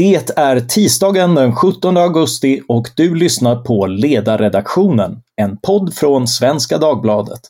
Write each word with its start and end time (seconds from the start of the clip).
Det 0.00 0.32
är 0.36 0.60
tisdagen 0.60 1.34
den 1.34 1.56
17 1.56 1.96
augusti 1.96 2.62
och 2.68 2.88
du 2.96 3.14
lyssnar 3.14 3.56
på 3.56 3.86
Ledarredaktionen, 3.86 5.22
en 5.36 5.56
podd 5.56 5.94
från 5.94 6.28
Svenska 6.28 6.78
Dagbladet. 6.78 7.40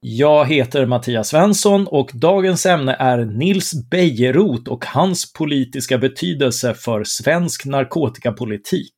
Jag 0.00 0.46
heter 0.46 0.86
Mattias 0.86 1.28
Svensson 1.28 1.86
och 1.86 2.10
dagens 2.14 2.66
ämne 2.66 2.96
är 2.98 3.24
Nils 3.24 3.88
Bejerot 3.90 4.68
och 4.68 4.84
hans 4.84 5.32
politiska 5.32 5.98
betydelse 5.98 6.74
för 6.74 7.04
svensk 7.04 7.64
narkotikapolitik. 7.64 8.94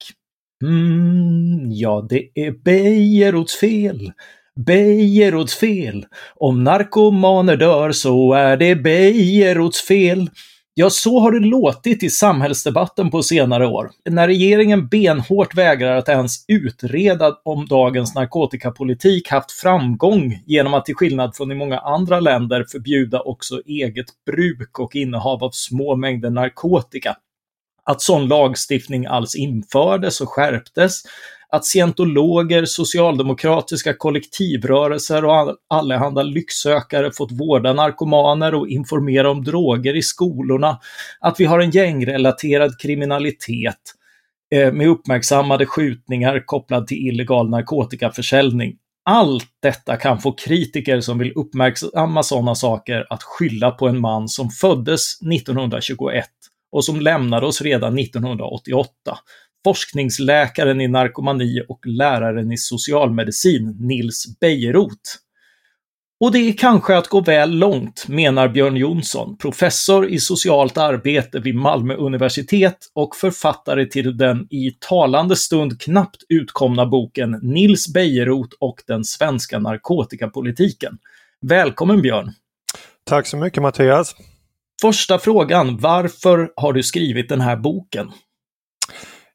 Mm, 0.62 1.72
ja, 1.72 2.07
det 2.11 2.29
är 2.34 2.50
Bejerots 2.64 3.57
fel. 3.57 4.12
Bejerots 4.67 5.54
fel. 5.54 6.07
Om 6.36 6.64
narkomaner 6.64 7.57
dör 7.57 7.93
så 7.93 8.32
är 8.32 8.57
det 8.57 8.77
Bejerots 8.77 9.86
fel. 9.86 10.30
Ja, 10.79 10.90
så 10.90 11.21
har 11.21 11.32
det 11.32 11.46
låtit 11.46 12.03
i 12.03 12.11
samhällsdebatten 12.11 13.11
på 13.11 13.22
senare 13.22 13.66
år. 13.66 13.90
När 14.11 14.27
regeringen 14.27 14.89
benhårt 14.89 15.54
vägrar 15.54 15.96
att 15.96 16.08
ens 16.08 16.44
utreda 16.49 17.36
om 17.44 17.66
dagens 17.66 18.14
narkotikapolitik 18.14 19.29
haft 19.29 19.52
framgång 19.52 20.43
genom 20.46 20.75
att 20.75 20.85
till 20.85 20.94
skillnad 20.94 21.36
från 21.36 21.52
i 21.52 21.54
många 21.54 21.79
andra 21.79 22.21
länder 22.21 22.64
förbjuda 22.72 23.21
också 23.21 23.61
eget 23.66 24.07
bruk 24.27 24.79
och 24.79 24.96
innehav 24.96 25.44
av 25.44 25.50
små 25.52 25.96
mängder 25.96 26.30
narkotika. 26.30 27.16
Att 27.86 28.03
sån 28.03 28.29
lagstiftning 28.29 29.07
alls 29.07 29.35
infördes 29.35 30.21
och 30.21 30.29
skärptes 30.29 31.03
att 31.49 31.64
scientologer, 31.64 32.64
socialdemokratiska 32.64 33.94
kollektivrörelser 33.94 35.25
och 35.25 35.56
allehanda 35.69 36.22
lycksökare 36.22 37.10
fått 37.12 37.33
vårda 37.33 37.72
narkomaner 37.72 38.55
och 38.55 38.69
informera 38.69 39.30
om 39.30 39.44
droger 39.44 39.97
i 39.97 40.02
skolorna, 40.02 40.78
att 41.20 41.41
vi 41.41 41.44
har 41.44 41.60
en 41.60 41.70
gängrelaterad 41.70 42.78
kriminalitet 42.80 43.80
eh, 44.55 44.72
med 44.72 44.88
uppmärksammade 44.88 45.66
skjutningar 45.66 46.42
kopplad 46.47 46.86
till 46.86 47.08
illegal 47.08 47.50
narkotikaförsäljning. 47.50 48.77
Allt 49.05 49.48
detta 49.62 49.97
kan 49.97 50.20
få 50.20 50.32
kritiker 50.32 51.00
som 51.00 51.19
vill 51.19 51.32
uppmärksamma 51.36 52.22
sådana 52.22 52.55
saker 52.55 53.06
att 53.10 53.22
skylla 53.22 53.70
på 53.70 53.88
en 53.88 54.00
man 54.00 54.28
som 54.28 54.50
föddes 54.50 55.22
1921 55.22 56.25
och 56.77 56.84
som 56.84 57.00
lämnade 57.00 57.46
oss 57.46 57.62
redan 57.62 57.98
1988 57.98 59.19
forskningsläkaren 59.64 60.80
i 60.80 60.88
narkomani 60.88 61.62
och 61.69 61.86
läraren 61.86 62.52
i 62.52 62.56
socialmedicin, 62.56 63.77
Nils 63.80 64.38
Bejerot. 64.41 65.19
Och 66.20 66.32
det 66.32 66.38
är 66.38 66.52
kanske 66.52 66.97
att 66.97 67.08
gå 67.08 67.20
väl 67.20 67.50
långt, 67.50 68.08
menar 68.08 68.48
Björn 68.48 68.77
Jonsson, 68.77 69.36
professor 69.36 70.08
i 70.08 70.19
socialt 70.19 70.78
arbete 70.78 71.38
vid 71.38 71.54
Malmö 71.54 71.94
universitet 71.94 72.78
och 72.94 73.16
författare 73.16 73.86
till 73.86 74.16
den 74.16 74.47
i 74.50 74.70
talande 74.80 75.36
stund 75.36 75.80
knappt 75.80 76.22
utkomna 76.28 76.86
boken 76.86 77.30
Nils 77.42 77.92
Bejerot 77.92 78.52
och 78.60 78.82
den 78.86 79.04
svenska 79.04 79.58
narkotikapolitiken. 79.58 80.98
Välkommen 81.41 82.02
Björn! 82.02 82.32
Tack 83.04 83.27
så 83.27 83.36
mycket 83.36 83.62
Mattias! 83.62 84.14
Första 84.80 85.19
frågan, 85.19 85.78
varför 85.78 86.52
har 86.56 86.72
du 86.72 86.82
skrivit 86.82 87.28
den 87.28 87.41
här 87.41 87.56
boken? 87.56 88.12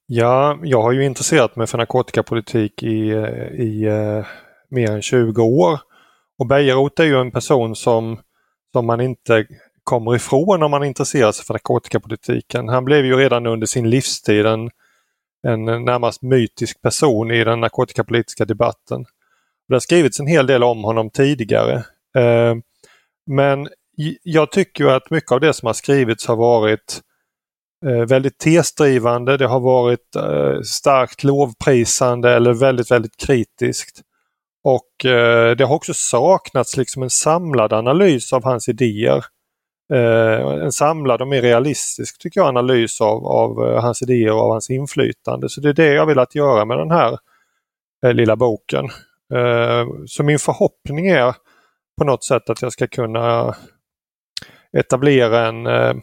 Ja, 0.06 0.59
jag 0.64 0.81
har 0.81 0.92
ju 0.92 1.06
intresserat 1.06 1.56
mig 1.56 1.67
för 1.67 1.78
narkotikapolitik 1.78 2.84
i, 2.84 3.09
eh, 3.09 3.47
i 3.47 3.84
eh, 3.84 4.25
mer 4.69 4.92
än 4.92 5.02
20 5.02 5.42
år. 5.42 5.80
Och 6.39 6.47
Bejerot 6.47 7.00
är 7.00 7.03
ju 7.03 7.22
en 7.22 7.31
person 7.31 7.75
som, 7.75 8.19
som 8.73 8.86
man 8.86 9.02
inte 9.02 9.45
kommer 9.84 10.16
ifrån 10.16 10.64
om 10.64 10.72
man 10.72 10.84
intresserar 10.84 11.31
sig 11.31 11.46
för 11.46 11.53
narkotikapolitiken. 11.53 12.69
Han 12.69 12.85
blev 12.85 13.06
ju 13.06 13.16
redan 13.16 13.46
under 13.46 13.68
sin 13.68 13.90
livstid 13.90 14.46
en, 14.46 14.69
en 15.47 15.66
närmast 15.66 16.22
mytisk 16.22 16.81
person 16.81 17.31
i 17.31 17.44
den 17.44 17.59
narkotikapolitiska 17.59 18.46
debatten. 18.46 19.06
Det 19.68 19.75
har 19.75 19.79
skrivits 19.79 20.19
en 20.19 20.28
hel 20.28 20.47
del 20.47 20.63
om 20.63 20.84
honom 20.84 21.09
tidigare. 21.09 21.75
Eh, 22.18 22.56
men 23.25 23.68
jag 24.23 24.51
tycker 24.51 24.85
att 24.85 25.09
mycket 25.09 25.31
av 25.31 25.39
det 25.39 25.53
som 25.53 25.67
har 25.67 25.73
skrivits 25.73 26.28
har 26.28 26.35
varit 26.35 27.01
Eh, 27.85 28.06
väldigt 28.06 28.38
tesdrivande, 28.38 29.38
det 29.38 29.47
har 29.47 29.59
varit 29.59 30.16
eh, 30.16 30.62
starkt 30.62 31.23
lovprisande 31.23 32.31
eller 32.31 32.53
väldigt, 32.53 32.91
väldigt 32.91 33.17
kritiskt. 33.17 34.01
Och 34.63 35.06
eh, 35.06 35.56
det 35.56 35.66
har 35.66 35.75
också 35.75 35.94
saknats 35.94 36.78
liksom 36.78 37.03
en 37.03 37.09
samlad 37.09 37.73
analys 37.73 38.34
av 38.34 38.44
hans 38.44 38.69
idéer. 38.69 39.25
Eh, 39.94 40.63
en 40.63 40.72
samlad 40.72 41.22
och 41.22 41.28
mer 41.28 41.41
realistisk 41.41 42.19
tycker 42.19 42.40
jag 42.40 42.47
analys 42.47 43.01
av, 43.01 43.28
av 43.28 43.67
eh, 43.67 43.81
hans 43.81 44.01
idéer 44.01 44.34
och 44.34 44.41
av 44.41 44.51
hans 44.51 44.69
inflytande. 44.69 45.50
Så 45.50 45.61
det 45.61 45.69
är 45.69 45.73
det 45.73 45.94
jag 45.94 46.06
velat 46.06 46.35
göra 46.35 46.66
med 46.66 46.78
den 46.78 46.91
här 46.91 47.17
eh, 48.06 48.13
lilla 48.13 48.35
boken. 48.35 48.90
Så 50.07 50.23
min 50.23 50.40
förhoppning 50.40 51.07
är 51.07 51.35
på 51.97 52.03
något 52.03 52.23
sätt 52.23 52.50
att 52.50 52.61
jag 52.61 52.73
ska 52.73 52.88
kunna 52.88 53.56
etablera 54.78 55.48
en 55.48 55.68
eh, 55.68 55.94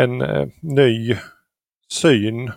en 0.00 0.20
eh, 0.20 0.46
ny 0.60 1.16
syn 1.92 2.50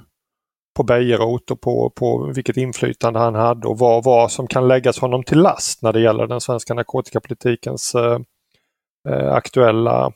på 0.75 0.83
Bejerot 0.83 1.51
och 1.51 1.61
på, 1.61 1.89
på 1.89 2.31
vilket 2.35 2.57
inflytande 2.57 3.19
han 3.19 3.35
hade 3.35 3.67
och 3.67 3.79
vad, 3.79 4.03
vad 4.03 4.31
som 4.31 4.47
kan 4.47 4.67
läggas 4.67 4.99
honom 4.99 5.23
till 5.23 5.39
last 5.39 5.81
när 5.81 5.93
det 5.93 6.01
gäller 6.01 6.27
den 6.27 6.41
svenska 6.41 6.73
narkotikapolitikens 6.73 7.95
eh, 7.95 8.19
eh 9.09 9.33
aktuella 9.33 10.11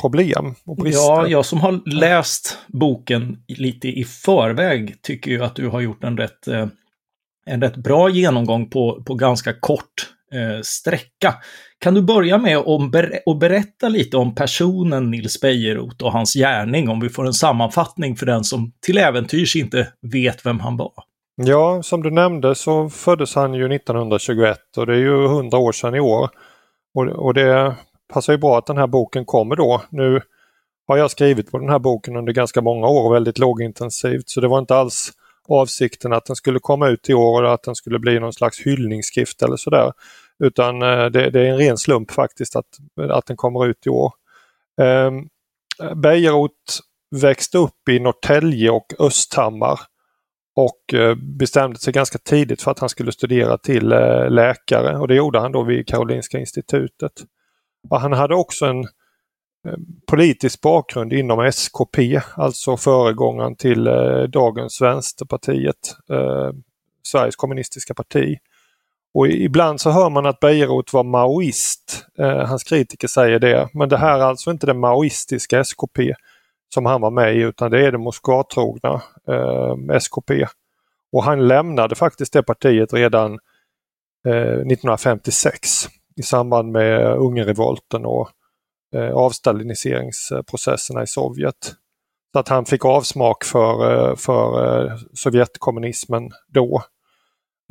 problem 0.00 0.54
och 0.66 0.76
brister. 0.76 1.02
Ja, 1.02 1.26
jag 1.28 1.44
som 1.44 1.60
har 1.60 1.80
läst 1.86 2.58
boken 2.68 3.44
lite 3.48 3.88
i 3.88 4.04
förväg 4.04 5.02
tycker 5.02 5.30
ju 5.30 5.44
att 5.44 5.56
du 5.56 5.68
har 5.68 5.80
gjort 5.80 6.04
en 6.04 6.16
rätt, 6.16 6.48
eh, 6.48 6.66
en 7.46 7.62
rätt 7.62 7.76
bra 7.76 8.10
genomgång 8.10 8.70
på, 8.70 9.02
på 9.02 9.14
ganska 9.14 9.52
kort 9.52 10.10
eh, 10.32 10.60
sträcka. 10.62 11.34
Kan 11.80 11.94
du 11.94 12.02
börja 12.02 12.38
med 12.38 12.56
att 13.26 13.38
berätta 13.40 13.88
lite 13.88 14.16
om 14.16 14.34
personen 14.34 15.10
Nils 15.10 15.40
Bejerot 15.40 16.02
och 16.02 16.12
hans 16.12 16.34
gärning, 16.34 16.88
om 16.88 17.00
vi 17.00 17.08
får 17.08 17.26
en 17.26 17.32
sammanfattning 17.32 18.16
för 18.16 18.26
den 18.26 18.44
som 18.44 18.72
till 18.86 18.98
äventyrs 18.98 19.56
inte 19.56 19.88
vet 20.02 20.46
vem 20.46 20.60
han 20.60 20.76
var? 20.76 20.92
Ja, 21.36 21.82
som 21.82 22.02
du 22.02 22.10
nämnde 22.10 22.54
så 22.54 22.90
föddes 22.90 23.34
han 23.34 23.54
ju 23.54 23.74
1921 23.74 24.58
och 24.76 24.86
det 24.86 24.94
är 24.94 24.98
ju 24.98 25.24
100 25.24 25.58
år 25.58 25.72
sedan 25.72 25.94
i 25.94 26.00
år. 26.00 26.28
Och, 26.94 27.06
och 27.06 27.34
det 27.34 27.74
passar 28.12 28.32
ju 28.32 28.38
bra 28.38 28.58
att 28.58 28.66
den 28.66 28.76
här 28.76 28.86
boken 28.86 29.24
kommer 29.24 29.56
då. 29.56 29.82
Nu 29.90 30.20
har 30.88 30.96
jag 30.96 31.10
skrivit 31.10 31.50
på 31.50 31.58
den 31.58 31.68
här 31.68 31.78
boken 31.78 32.16
under 32.16 32.32
ganska 32.32 32.60
många 32.60 32.86
år, 32.86 33.12
väldigt 33.12 33.38
lågintensivt, 33.38 34.28
så 34.28 34.40
det 34.40 34.48
var 34.48 34.58
inte 34.58 34.74
alls 34.74 35.12
avsikten 35.48 36.12
att 36.12 36.24
den 36.24 36.36
skulle 36.36 36.58
komma 36.58 36.88
ut 36.88 37.10
i 37.10 37.14
år 37.14 37.42
och 37.42 37.54
att 37.54 37.62
den 37.62 37.74
skulle 37.74 37.98
bli 37.98 38.20
någon 38.20 38.32
slags 38.32 38.60
hyllningsskrift 38.60 39.42
eller 39.42 39.56
sådär. 39.56 39.92
Utan 40.40 40.82
eh, 40.82 41.06
det, 41.06 41.30
det, 41.30 41.40
är 41.40 41.50
en 41.50 41.58
ren 41.58 41.78
slump 41.78 42.10
faktiskt 42.10 42.56
att, 42.56 42.78
att 43.10 43.26
den 43.26 43.36
kommer 43.36 43.66
ut 43.66 43.86
i 43.86 43.90
år. 43.90 44.12
Eh, 44.80 45.10
Bejerot 45.94 46.80
växte 47.10 47.58
upp 47.58 47.88
i 47.90 48.00
Norrtälje 48.00 48.70
och 48.70 48.94
Östhammar 48.98 49.80
och 50.56 50.94
eh, 50.94 51.14
bestämde 51.14 51.78
sig 51.78 51.92
ganska 51.92 52.18
tidigt 52.18 52.62
för 52.62 52.70
att 52.70 52.78
han 52.78 52.88
skulle 52.88 53.12
studera 53.12 53.58
till 53.58 53.92
eh, 53.92 54.30
läkare 54.30 54.98
och 54.98 55.08
det 55.08 55.14
gjorde 55.14 55.40
han 55.40 55.52
då 55.52 55.62
vid 55.62 55.86
Karolinska 55.86 56.38
institutet. 56.38 57.12
Och 57.90 58.00
han 58.00 58.12
hade 58.12 58.34
också 58.34 58.66
en 58.66 58.84
politisk 60.06 60.60
bakgrund 60.60 61.12
inom 61.12 61.40
SKP, 61.40 62.20
alltså 62.34 62.76
föregångaren 62.76 63.56
till 63.56 63.84
dagens 64.28 64.80
Vänsterpartiet, 64.80 65.96
Sveriges 67.06 67.36
kommunistiska 67.36 67.94
parti. 67.94 68.38
Och 69.14 69.28
ibland 69.28 69.80
så 69.80 69.90
hör 69.90 70.10
man 70.10 70.26
att 70.26 70.40
Bejerot 70.40 70.92
var 70.92 71.04
maoist. 71.04 72.06
Eh, 72.18 72.46
hans 72.46 72.64
kritiker 72.64 73.08
säger 73.08 73.38
det. 73.38 73.68
Men 73.74 73.88
det 73.88 73.96
här 73.96 74.18
är 74.18 74.22
alltså 74.24 74.50
inte 74.50 74.66
den 74.66 74.80
maoistiska 74.80 75.60
SKP 75.60 76.14
som 76.74 76.86
han 76.86 77.00
var 77.00 77.10
med 77.10 77.36
i 77.36 77.40
utan 77.40 77.70
det 77.70 77.86
är 77.86 77.92
det 77.92 77.98
Moskvatrogna 77.98 79.02
eh, 79.28 79.96
SKP. 79.96 80.46
Och 81.12 81.24
han 81.24 81.48
lämnade 81.48 81.94
faktiskt 81.94 82.32
det 82.32 82.42
partiet 82.42 82.92
redan 82.92 83.38
eh, 84.28 84.52
1956 84.52 85.68
i 86.16 86.22
samband 86.22 86.72
med 86.72 87.16
Ungernrevolten 87.16 88.06
och 88.06 88.30
eh, 88.94 89.12
avstaliniseringsprocesserna 89.12 91.02
i 91.02 91.06
Sovjet. 91.06 91.74
Så 92.32 92.38
att 92.38 92.48
han 92.48 92.64
fick 92.64 92.84
avsmak 92.84 93.44
för, 93.44 93.92
eh, 93.92 94.16
för 94.16 94.76
eh, 94.86 94.96
Sovjetkommunismen 95.14 96.30
då. 96.48 96.82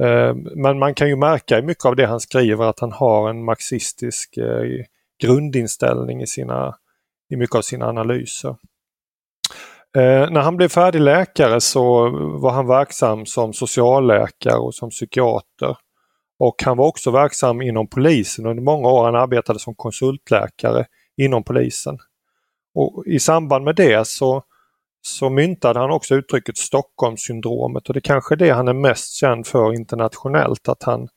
Eh, 0.01 0.36
men 0.56 0.80
man 0.80 0.96
kan 0.96 1.10
ju 1.10 1.16
märka 1.16 1.60
i 1.60 1.62
mycket 1.62 1.86
av 1.86 1.96
det 1.96 2.06
han 2.06 2.19
skriver 2.19 2.66
att 2.66 2.80
han 2.80 2.92
har 2.92 3.30
en 3.30 3.44
marxistisk 3.44 4.38
eh, 4.38 4.86
grundinställning 5.22 6.22
i, 6.22 6.28
sina, 6.28 6.75
i 7.30 7.36
mycket 7.36 7.56
av 7.56 7.62
sina 7.62 7.86
analyser. 7.86 8.56
Eh, 9.98 10.31
när 10.31 10.40
han 10.42 10.57
blev 10.57 10.68
färdig 10.68 11.01
läkare 11.01 11.62
så 11.62 12.10
var 12.40 12.51
han 12.51 12.68
verksam 12.68 13.25
som 13.25 13.54
socialläkare 13.54 14.57
och 14.57 14.75
som 14.75 14.90
psykiater. 14.90 15.78
Och 16.40 16.63
han 16.66 16.78
var 16.78 16.88
också 16.88 17.12
verksam 17.12 17.62
inom 17.62 17.88
polisen 17.88 18.45
under 18.45 18.63
många 18.63 18.90
år. 18.90 19.06
Han 19.06 19.16
arbetade 19.16 19.60
som 19.60 19.75
konsultläkare 19.75 20.86
inom 21.18 21.44
polisen. 21.44 21.98
Och 22.75 23.04
I 23.06 23.19
samband 23.19 23.66
med 23.66 23.75
det 23.75 24.07
så, 24.07 24.44
så 25.01 25.30
myntade 25.30 25.80
han 25.80 25.92
också 25.92 26.16
uttrycket 26.16 26.57
Stockholmssyndromet 26.57 27.88
och 27.88 27.94
det 27.94 28.01
kanske 28.01 28.36
är 28.36 28.38
det 28.38 28.50
han 28.50 28.68
är 28.68 28.74
mest 28.74 29.13
känd 29.13 29.48
för 29.48 29.74
internationellt. 29.74 30.69
Att 30.69 30.84
han, 30.84 31.07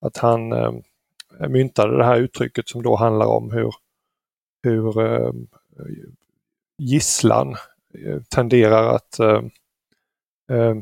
att 0.00 0.16
han 0.16 0.52
eh, 0.52 0.72
myntade 1.48 1.96
det 1.96 2.04
här 2.04 2.16
uttrycket 2.16 2.68
som 2.68 2.82
då 2.82 2.96
handlar 2.96 3.26
om 3.26 3.50
hur, 3.50 3.74
hur 4.62 5.00
eh, 5.00 5.32
gisslan 6.78 7.56
eh, 8.06 8.22
tenderar 8.30 8.94
att 8.94 9.18
eh, 9.18 9.42
eh, 10.52 10.74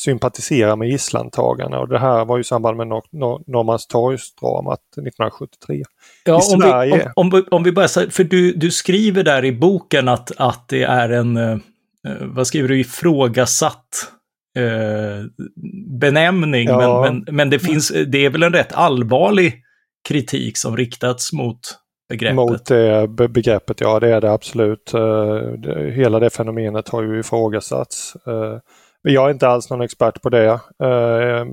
sympatisera 0.00 0.76
med 0.76 0.88
gisslantagarna 0.88 1.78
och 1.78 1.88
det 1.88 1.98
här 1.98 2.24
var 2.24 2.38
i 2.38 2.44
samband 2.44 2.76
med 2.76 2.86
Nor 2.86 3.02
Nor 3.10 3.42
Norrmalmstorgsdramat 3.46 4.80
1973. 4.80 5.82
Ja, 6.24 6.40
om, 6.52 6.60
vi, 6.60 6.92
om, 6.92 7.12
om, 7.16 7.30
vi, 7.30 7.42
om 7.50 7.62
vi 7.62 7.72
börjar, 7.72 8.10
för 8.10 8.24
du, 8.24 8.52
du 8.52 8.70
skriver 8.70 9.24
där 9.24 9.44
i 9.44 9.52
boken 9.52 10.08
att, 10.08 10.32
att 10.36 10.68
det 10.68 10.82
är 10.82 11.08
en, 11.10 11.36
eh, 11.36 11.58
vad 12.20 12.46
skriver 12.46 12.68
du, 12.68 12.80
ifrågasatt 12.80 14.12
eh, 14.58 15.24
benämning, 16.00 16.68
ja. 16.68 17.02
men, 17.02 17.14
men, 17.14 17.36
men 17.36 17.50
det, 17.50 17.58
finns, 17.58 17.92
det 18.06 18.24
är 18.24 18.30
väl 18.30 18.42
en 18.42 18.52
rätt 18.52 18.72
allvarlig 18.72 19.62
kritik 20.08 20.56
som 20.56 20.76
riktats 20.76 21.32
mot 21.32 21.60
begreppet? 22.08 22.36
Mot 22.36 22.66
det 22.66 23.08
begreppet, 23.08 23.80
ja 23.80 24.00
det 24.00 24.08
är 24.08 24.20
det 24.20 24.32
absolut. 24.32 24.94
Uh, 24.94 25.78
hela 25.90 26.18
det 26.18 26.30
fenomenet 26.30 26.88
har 26.88 27.02
ju 27.02 27.20
ifrågasatts. 27.20 28.16
Jag 29.08 29.26
är 29.26 29.30
inte 29.30 29.48
alls 29.48 29.70
någon 29.70 29.80
expert 29.80 30.22
på 30.22 30.28
det. 30.28 30.60
Eh, 30.82 31.46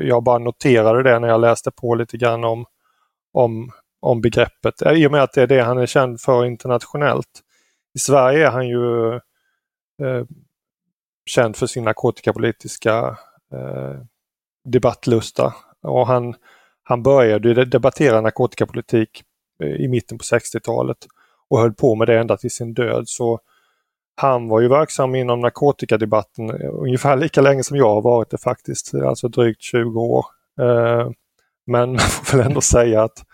jag 0.00 0.22
bara 0.22 0.38
noterade 0.38 1.02
det 1.02 1.18
när 1.18 1.28
jag 1.28 1.40
läste 1.40 1.70
på 1.70 1.94
lite 1.94 2.16
grann 2.16 2.44
om, 2.44 2.64
om, 3.32 3.70
om 4.00 4.20
begreppet. 4.20 4.82
Eh, 4.82 4.92
I 4.92 5.06
och 5.06 5.12
med 5.12 5.22
att 5.22 5.32
det 5.32 5.42
är 5.42 5.46
det 5.46 5.60
han 5.60 5.78
är 5.78 5.86
känd 5.86 6.20
för 6.20 6.44
internationellt. 6.44 7.40
I 7.94 7.98
Sverige 7.98 8.46
är 8.46 8.50
han 8.50 8.68
ju 8.68 9.14
eh, 10.02 10.24
känd 11.26 11.56
för 11.56 11.66
sin 11.66 11.84
narkotikapolitiska 11.84 13.16
eh, 13.52 13.98
debattlusta. 14.64 15.54
Och 15.82 16.06
han, 16.06 16.34
han 16.82 17.02
började 17.02 17.64
debattera 17.64 18.20
narkotikapolitik 18.20 19.22
eh, 19.62 19.74
i 19.74 19.88
mitten 19.88 20.18
på 20.18 20.22
60-talet 20.22 20.98
och 21.48 21.60
höll 21.60 21.74
på 21.74 21.94
med 21.94 22.08
det 22.08 22.18
ända 22.18 22.36
till 22.36 22.50
sin 22.50 22.74
död. 22.74 23.08
Så 23.08 23.40
han 24.20 24.48
var 24.48 24.60
ju 24.60 24.68
verksam 24.68 25.14
inom 25.14 25.40
narkotikadebatten 25.40 26.50
eh, 26.50 26.70
ungefär 26.72 27.16
lika 27.16 27.40
länge 27.40 27.64
som 27.64 27.76
jag 27.76 27.94
har 27.94 28.02
varit 28.02 28.30
det 28.30 28.38
faktiskt, 28.38 28.94
alltså 28.94 29.28
drygt 29.28 29.62
20 29.62 30.00
år. 30.00 30.24
Eh, 30.60 31.10
men 31.66 31.90
man 31.92 31.98
får 31.98 32.38
väl 32.38 32.46
ändå 32.46 32.60
säga 32.60 33.02
att, 33.02 33.24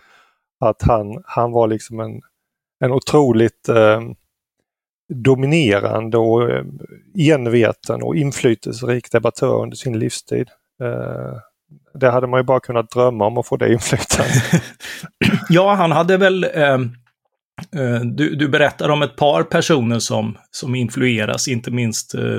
att 0.59 0.81
han, 0.81 1.23
han 1.25 1.51
var 1.51 1.67
liksom 1.67 1.99
en, 1.99 2.21
en 2.79 2.91
otroligt 2.91 3.69
eh, 3.69 4.01
dominerande 5.13 6.17
och 6.17 6.49
enveten 7.19 8.03
och 8.03 8.15
inflytelserik 8.15 9.11
debattör 9.11 9.61
under 9.61 9.75
sin 9.75 9.99
livstid 9.99 10.49
det 11.93 12.09
hade 12.09 12.27
man 12.27 12.39
ju 12.39 12.43
bara 12.43 12.59
kunnat 12.59 12.89
drömma 12.89 13.25
om 13.25 13.37
att 13.37 13.47
få 13.47 13.57
det 13.57 13.73
inflytandet. 13.73 14.63
ja, 15.49 15.73
han 15.73 15.91
hade 15.91 16.17
väl... 16.17 16.43
Eh, 17.75 17.99
du, 18.01 18.35
du 18.35 18.47
berättar 18.47 18.89
om 18.89 19.01
ett 19.01 19.15
par 19.15 19.43
personer 19.43 19.99
som, 19.99 20.37
som 20.51 20.75
influeras, 20.75 21.47
inte 21.47 21.71
minst 21.71 22.15
eh, 22.15 22.35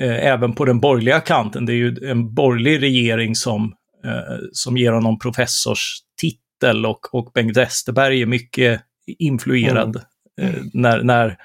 eh, 0.00 0.26
även 0.26 0.52
på 0.52 0.64
den 0.64 0.80
borgerliga 0.80 1.20
kanten. 1.20 1.66
Det 1.66 1.72
är 1.72 1.76
ju 1.76 2.10
en 2.10 2.34
borgerlig 2.34 2.82
regering 2.82 3.34
som, 3.34 3.74
eh, 4.04 4.36
som 4.52 4.76
ger 4.76 4.92
honom 4.92 5.18
professorstitel 5.18 6.86
och, 6.86 7.14
och 7.14 7.30
Bengt 7.34 7.56
Westerberg 7.56 8.22
är 8.22 8.26
mycket 8.26 8.80
influerad 9.18 9.96
mm. 9.96 10.02
Eh, 10.40 10.62
när, 10.72 11.02
när 11.02 11.36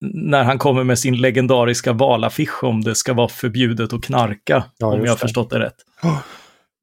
när 0.00 0.44
han 0.44 0.58
kommer 0.58 0.84
med 0.84 0.98
sin 0.98 1.16
legendariska 1.16 1.92
valaffisch 1.92 2.64
om 2.64 2.80
det 2.80 2.94
ska 2.94 3.14
vara 3.14 3.28
förbjudet 3.28 3.92
att 3.92 4.04
knarka, 4.04 4.64
ja, 4.78 4.86
om 4.86 5.04
jag 5.04 5.12
har 5.12 5.16
förstått 5.16 5.50
det 5.50 5.58
rätt. 5.58 5.74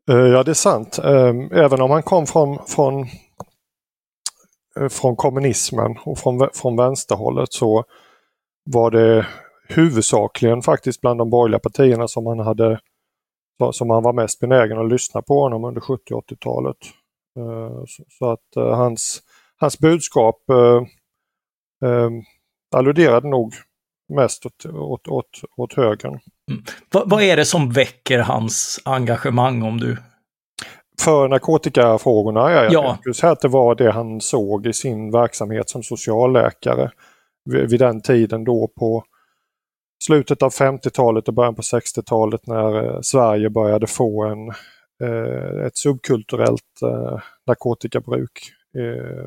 Eh, 0.09 0.15
ja, 0.15 0.43
det 0.43 0.51
är 0.51 0.53
sant. 0.53 0.99
Även 1.51 1.81
om 1.81 1.91
han 1.91 2.03
kom 2.03 2.27
från, 2.27 2.59
från, 2.67 3.07
Eh, 4.79 4.87
från 4.87 5.15
kommunismen 5.15 5.97
och 6.03 6.17
från, 6.17 6.49
från 6.53 6.77
vänsterhållet 6.77 7.53
så 7.53 7.83
var 8.63 8.91
det 8.91 9.27
huvudsakligen 9.67 10.61
faktiskt 10.61 11.01
bland 11.01 11.19
de 11.19 11.29
borgerliga 11.29 11.59
partierna 11.59 12.07
som 12.07 12.25
han 12.25 12.39
hade 12.39 12.79
som 13.71 13.89
han 13.89 14.03
var 14.03 14.13
mest 14.13 14.39
benägen 14.39 14.77
att 14.77 14.89
lyssna 14.89 15.21
på 15.21 15.41
honom 15.41 15.63
under 15.63 15.81
70 15.81 16.13
80-talet. 16.13 16.77
Eh, 17.37 17.83
så 18.19 18.31
att 18.31 18.55
eh, 18.57 18.75
hans, 18.75 19.21
hans 19.57 19.79
budskap 19.79 20.37
alluderade 22.75 23.29
nog 23.29 23.53
mest 24.13 24.45
åt, 24.45 24.65
åt, 24.65 25.07
åt, 25.07 25.41
åt 25.57 25.73
högern. 25.73 26.19
Mm. 26.51 26.63
Vad, 26.91 27.09
vad 27.09 27.23
är 27.23 27.37
det 27.37 27.45
som 27.45 27.71
väcker 27.71 28.19
hans 28.19 28.81
engagemang 28.85 29.63
om 29.63 29.79
du 29.79 29.97
för 31.03 31.27
narkotikafrågorna. 31.27 32.51
Ja, 32.51 32.69
jag 32.71 32.97
skulle 32.99 33.13
säga 33.13 33.31
att 33.31 33.41
det 33.41 33.47
var 33.47 33.75
det 33.75 33.91
han 33.91 34.21
såg 34.21 34.67
i 34.67 34.73
sin 34.73 35.11
verksamhet 35.11 35.69
som 35.69 35.83
socialläkare 35.83 36.91
vid, 37.45 37.79
den 37.79 38.01
tiden 38.01 38.43
då 38.43 38.67
på 38.67 39.03
slutet 40.03 40.43
av 40.43 40.51
50-talet 40.51 41.27
och 41.27 41.33
början 41.33 41.55
på 41.55 41.61
60-talet 41.61 42.47
när 42.47 42.85
eh, 42.85 42.99
Sverige 43.01 43.49
började 43.49 43.87
få 43.87 44.23
en, 44.23 44.49
eh, 45.09 45.65
ett 45.65 45.77
subkulturellt 45.77 46.81
eh, 46.83 47.19
narkotikabruk. 47.47 48.51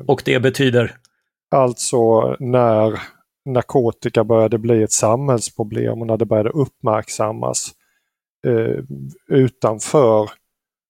och 0.07 0.21
det 0.25 0.39
betyder? 0.39 0.95
Alltså 1.51 2.35
när 2.39 2.99
narkotika 3.45 4.23
började 4.23 4.57
bli 4.57 4.83
ett 4.83 4.91
samhällsproblem 4.91 6.01
och 6.01 6.07
när 6.07 6.17
det 6.17 6.25
började 6.25 6.49
uppmärksammas 6.49 7.71
utanför 9.29 10.29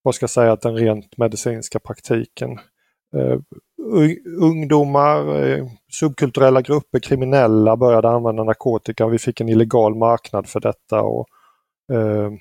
vad 0.06 0.16
ska 0.16 0.24
jag 0.24 0.30
säga, 0.30 0.56
den 0.56 0.76
rent 0.76 1.18
medicinska 1.18 1.80
praktiken. 1.80 2.50
Uh, 3.16 3.40
ungdomar, 4.40 5.44
eh, 5.44 5.68
subkulturella 5.92 6.62
grupper, 6.62 7.00
kriminella 7.00 7.78
började 7.78 8.10
använda 8.10 8.44
narkotika. 8.44 9.08
Vi 9.08 9.20
fick 9.20 9.42
en 9.42 9.50
illegal 9.50 9.96
marknad 9.96 10.48
för 10.48 10.60
detta. 10.60 11.02
och 11.02 11.28
uh, 11.94 12.32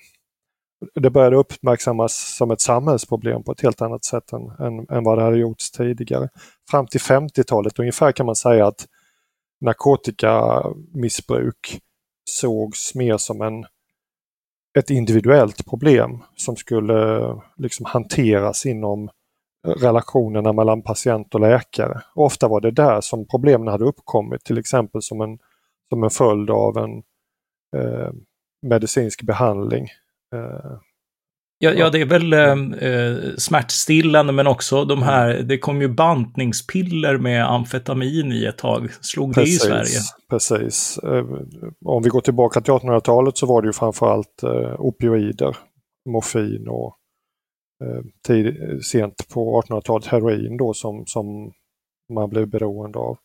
Det 0.94 1.10
började 1.10 1.36
uppmärksammas 1.36 2.36
som 2.36 2.50
ett 2.50 2.60
samhällsproblem 2.60 3.42
på 3.42 3.52
ett 3.52 3.60
helt 3.60 3.82
annat 3.82 4.04
sätt 4.04 4.32
än, 4.32 4.50
än, 4.58 4.86
än 4.90 5.04
vad 5.04 5.18
det 5.18 5.24
hade 5.24 5.38
gjorts 5.38 5.70
tidigare. 5.70 6.28
Fram 6.70 6.86
till 6.86 7.00
50-talet 7.00 7.78
ungefär 7.78 8.12
kan 8.12 8.26
man 8.26 8.36
säga 8.36 8.66
att 8.66 8.86
narkotikamissbruk 9.60 11.80
sågs 12.30 12.94
mer 12.94 13.16
som 13.16 13.40
en, 13.40 13.66
ett 14.78 14.90
individuellt 14.90 15.66
problem 15.66 16.22
som 16.36 16.56
skulle 16.56 17.34
liksom 17.56 17.86
hanteras 17.86 18.66
inom 18.66 19.10
relationerna 19.66 20.52
mellan 20.52 20.82
patient 20.82 21.34
och 21.34 21.40
läkare. 21.40 22.02
Och 22.14 22.24
ofta 22.24 22.48
var 22.48 22.60
det 22.60 22.70
där 22.70 23.00
som 23.00 23.26
problemen 23.26 23.68
hade 23.68 23.84
uppkommit, 23.84 24.44
till 24.44 24.58
exempel 24.58 25.02
som 25.02 25.20
en, 25.20 25.38
som 25.88 26.04
en 26.04 26.10
följd 26.10 26.50
av 26.50 26.78
en 26.78 27.02
eh, 27.76 28.10
medicinsk 28.62 29.22
behandling. 29.22 29.88
Eh, 30.34 30.78
Ja, 31.64 31.72
ja, 31.72 31.90
det 31.90 32.00
är 32.00 32.06
väl 32.06 32.32
eh, 32.32 32.88
eh, 32.90 33.16
smärtstillande 33.38 34.32
men 34.32 34.46
också 34.46 34.84
de 34.84 35.02
här, 35.02 35.42
det 35.42 35.58
kom 35.58 35.80
ju 35.80 35.88
bantningspiller 35.88 37.18
med 37.18 37.50
amfetamin 37.50 38.32
i 38.32 38.44
ett 38.44 38.58
tag. 38.58 38.88
Slog 39.00 39.34
precis, 39.34 39.62
det 39.62 39.66
i 39.66 39.70
Sverige? 39.70 40.00
Precis. 40.30 40.98
Eh, 40.98 41.24
om 41.84 42.02
vi 42.02 42.08
går 42.08 42.20
tillbaka 42.20 42.60
till 42.60 42.72
1800-talet 42.72 43.36
så 43.36 43.46
var 43.46 43.62
det 43.62 43.66
ju 43.66 43.72
framförallt 43.72 44.42
eh, 44.42 44.74
opioider, 44.78 45.56
morfin 46.08 46.68
och 46.68 46.96
eh, 47.84 48.02
tid, 48.26 48.56
sent 48.84 49.28
på 49.34 49.62
1800-talet 49.62 50.06
heroin 50.06 50.56
då 50.56 50.74
som, 50.74 51.04
som 51.06 51.52
man 52.14 52.30
blev 52.30 52.48
beroende 52.48 52.98
av. 52.98 53.18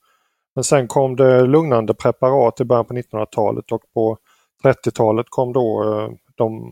Men 0.56 0.64
sen 0.64 0.88
kom 0.88 1.16
det 1.16 1.42
lugnande 1.42 1.94
preparat 1.94 2.62
i 2.62 2.66
början 2.66 2.86
på 2.86 2.94
1900-talet 2.94 3.72
och 3.72 3.82
på 3.94 4.18
30-talet 4.64 5.26
kom 5.30 5.54
då 5.54 5.84
eh, 5.84 6.10
de 6.36 6.72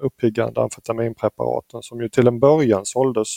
uppiggande 0.00 0.62
amfetaminpreparaten 0.62 1.82
som 1.82 2.00
ju 2.00 2.08
till 2.08 2.26
en 2.26 2.40
början 2.40 2.86
såldes 2.86 3.28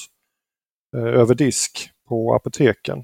eh, 0.96 1.04
över 1.04 1.36
disk 1.36 1.92
på 2.08 2.34
apoteken 2.34 3.04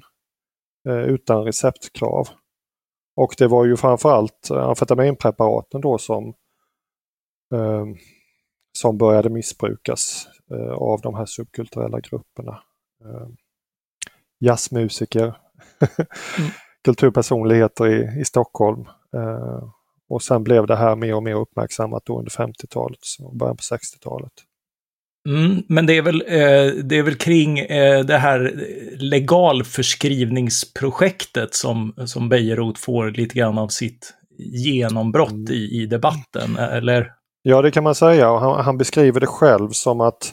eh, 0.88 1.00
utan 1.00 1.44
receptkrav. 1.44 2.28
Och 3.16 3.34
det 3.38 3.46
var 3.46 3.64
ju 3.64 3.76
framförallt 3.76 4.50
amfetaminpreparaten 4.50 5.80
då 5.80 5.98
som, 5.98 6.34
som 8.78 8.98
började 8.98 9.30
missbrukas 9.30 10.28
av 10.76 11.00
de 11.00 11.14
här 11.14 11.26
subkulturella 11.26 12.00
grupperna. 12.00 12.62
Jazzmusiker, 14.40 15.24
mm. 16.38 16.50
kulturpersonligheter 16.84 17.86
i, 17.86 18.20
i 18.20 18.24
Stockholm 18.24 18.84
Och 20.08 20.22
sen 20.22 20.44
blev 20.44 20.66
det 20.66 20.76
här 20.76 20.96
mer 20.96 21.14
och 21.14 21.22
mer 21.22 21.34
uppmärksammat 21.34 22.02
då 22.06 22.18
under 22.18 22.30
50-talet 22.30 22.98
och 23.20 23.36
början 23.36 23.56
på 23.56 23.62
60-talet. 23.62 24.32
Mm, 25.28 25.62
men 25.68 25.86
det 25.86 25.96
är, 25.96 26.02
väl, 26.02 26.22
eh, 26.26 26.66
det 26.84 26.98
är 26.98 27.02
väl 27.02 27.14
kring 27.14 27.58
eh, 27.58 28.04
det 28.04 28.18
här 28.18 28.64
legalförskrivningsprojektet 28.98 31.54
som, 31.54 31.94
som 32.06 32.28
Bejerot 32.28 32.78
får 32.78 33.10
lite 33.10 33.34
grann 33.34 33.58
av 33.58 33.68
sitt 33.68 34.14
genombrott 34.38 35.30
mm. 35.30 35.52
i, 35.52 35.82
i 35.82 35.86
debatten, 35.86 36.56
eller? 36.56 37.12
Ja, 37.42 37.62
det 37.62 37.70
kan 37.70 37.84
man 37.84 37.94
säga. 37.94 38.30
Och 38.30 38.40
han, 38.40 38.64
han 38.64 38.78
beskriver 38.78 39.20
det 39.20 39.26
själv 39.26 39.70
som 39.70 40.00
att 40.00 40.32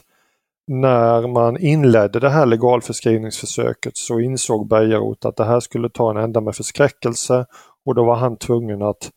när 0.66 1.28
man 1.28 1.56
inledde 1.56 2.20
det 2.20 2.30
här 2.30 2.46
legalförskrivningsförsöket 2.46 3.96
så 3.96 4.20
insåg 4.20 4.68
Bejerot 4.68 5.24
att 5.24 5.36
det 5.36 5.44
här 5.44 5.60
skulle 5.60 5.88
ta 5.88 6.10
en 6.10 6.16
ända 6.16 6.40
med 6.40 6.56
förskräckelse 6.56 7.46
och 7.86 7.94
då 7.94 8.04
var 8.04 8.16
han 8.16 8.36
tvungen 8.36 8.82
att 8.82 9.04
eh, 9.04 9.10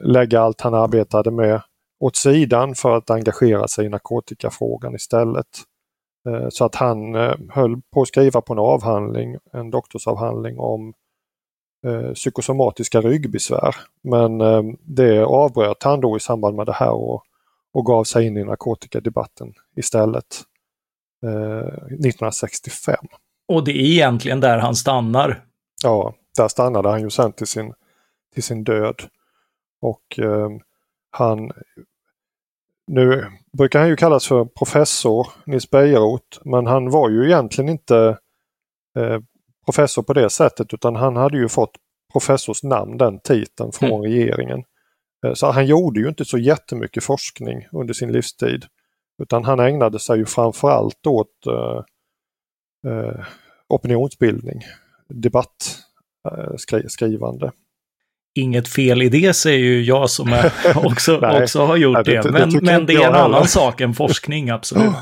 lägga 0.00 0.40
allt 0.40 0.60
han 0.60 0.74
arbetade 0.74 1.30
med 1.30 1.60
åt 2.00 2.16
sidan 2.16 2.74
för 2.74 2.96
att 2.96 3.10
engagera 3.10 3.68
sig 3.68 3.86
i 3.86 3.88
narkotikafrågan 3.88 4.94
istället. 4.94 5.46
Eh, 6.28 6.48
så 6.48 6.64
att 6.64 6.74
han 6.74 7.14
eh, 7.14 7.34
höll 7.48 7.80
på 7.94 8.02
att 8.02 8.08
skriva 8.08 8.40
på 8.40 8.52
en 8.52 8.58
avhandling, 8.58 9.36
en 9.52 9.70
doktorsavhandling 9.70 10.58
om 10.58 10.94
eh, 11.86 12.12
psykosomatiska 12.12 13.00
ryggbesvär. 13.00 13.76
Men 14.02 14.38
det 14.80 15.24
avbröt 15.24 15.82
han 15.82 16.00
då 16.00 16.16
i 16.16 16.20
samband 16.20 16.56
med 16.56 16.66
det 16.66 16.72
här 16.72 16.92
och, 16.92 17.22
och 17.72 17.86
gav 17.86 18.04
sig 18.04 18.26
in 18.26 18.36
i 18.36 18.44
narkotikadebatten 18.44 19.52
istället 19.76 20.42
1965. 21.90 22.96
Och 23.48 23.64
det 23.64 23.70
är 23.70 23.92
egentligen 23.92 24.40
där 24.40 24.58
han 24.58 24.74
stannar? 24.74 25.44
Ja, 25.82 26.14
där 26.36 26.48
stannade 26.48 26.88
han 26.88 27.00
ju 27.00 27.10
sen 27.10 27.32
till 27.32 27.46
sin, 27.46 27.74
till 28.34 28.42
sin 28.42 28.64
död. 28.64 29.02
Och 29.86 30.18
eh, 30.18 30.50
han 31.10 31.50
nu 32.86 33.26
brukar 33.58 33.80
han 33.80 33.88
ju 33.88 33.96
kallas 33.96 34.26
för 34.26 34.44
professor 34.44 35.26
Nils 35.46 35.70
Bejerot, 35.70 36.40
men 36.44 36.66
han 36.66 36.90
var 36.90 37.10
ju 37.10 37.26
egentligen 37.26 37.68
inte 37.68 38.18
eh, 38.98 39.20
professor 39.64 40.02
på 40.02 40.12
det 40.12 40.30
sättet 40.30 40.74
utan 40.74 40.96
han 40.96 41.16
hade 41.16 41.38
ju 41.38 41.48
fått 41.48 41.76
professors 42.12 42.62
namn, 42.62 42.96
den 42.96 43.20
titeln, 43.20 43.72
från 43.72 43.90
mm. 43.90 44.02
regeringen. 44.02 44.64
Eh, 45.26 45.34
så 45.34 45.50
han 45.50 45.66
gjorde 45.66 46.00
ju 46.00 46.08
inte 46.08 46.24
så 46.24 46.38
jättemycket 46.38 47.04
forskning 47.04 47.66
under 47.72 47.94
sin 47.94 48.12
livstid. 48.12 48.64
Utan 49.22 49.44
han 49.44 49.60
ägnade 49.60 49.98
sig 49.98 50.18
ju 50.18 50.26
framförallt 50.26 51.06
åt 51.06 51.46
eh, 51.46 51.82
eh 52.92 53.26
opinionsbildning, 53.68 54.60
debattskrivande. 55.08 57.52
Inget 58.36 58.68
fel 58.68 59.02
i 59.02 59.08
det 59.08 59.32
säger 59.32 59.58
ju 59.58 59.82
jag 59.82 60.10
som 60.10 60.32
är, 60.32 60.52
också, 60.86 61.20
också 61.42 61.64
har 61.64 61.76
gjort 61.76 62.04
det. 62.04 62.22
det. 62.22 62.30
Men, 62.30 62.50
det, 62.50 62.60
men 62.60 62.86
det 62.86 62.94
är 62.94 63.08
en 63.08 63.14
annan 63.14 63.46
sak 63.46 63.80
än 63.80 63.94
forskning, 63.94 64.50
absolut. 64.50 64.90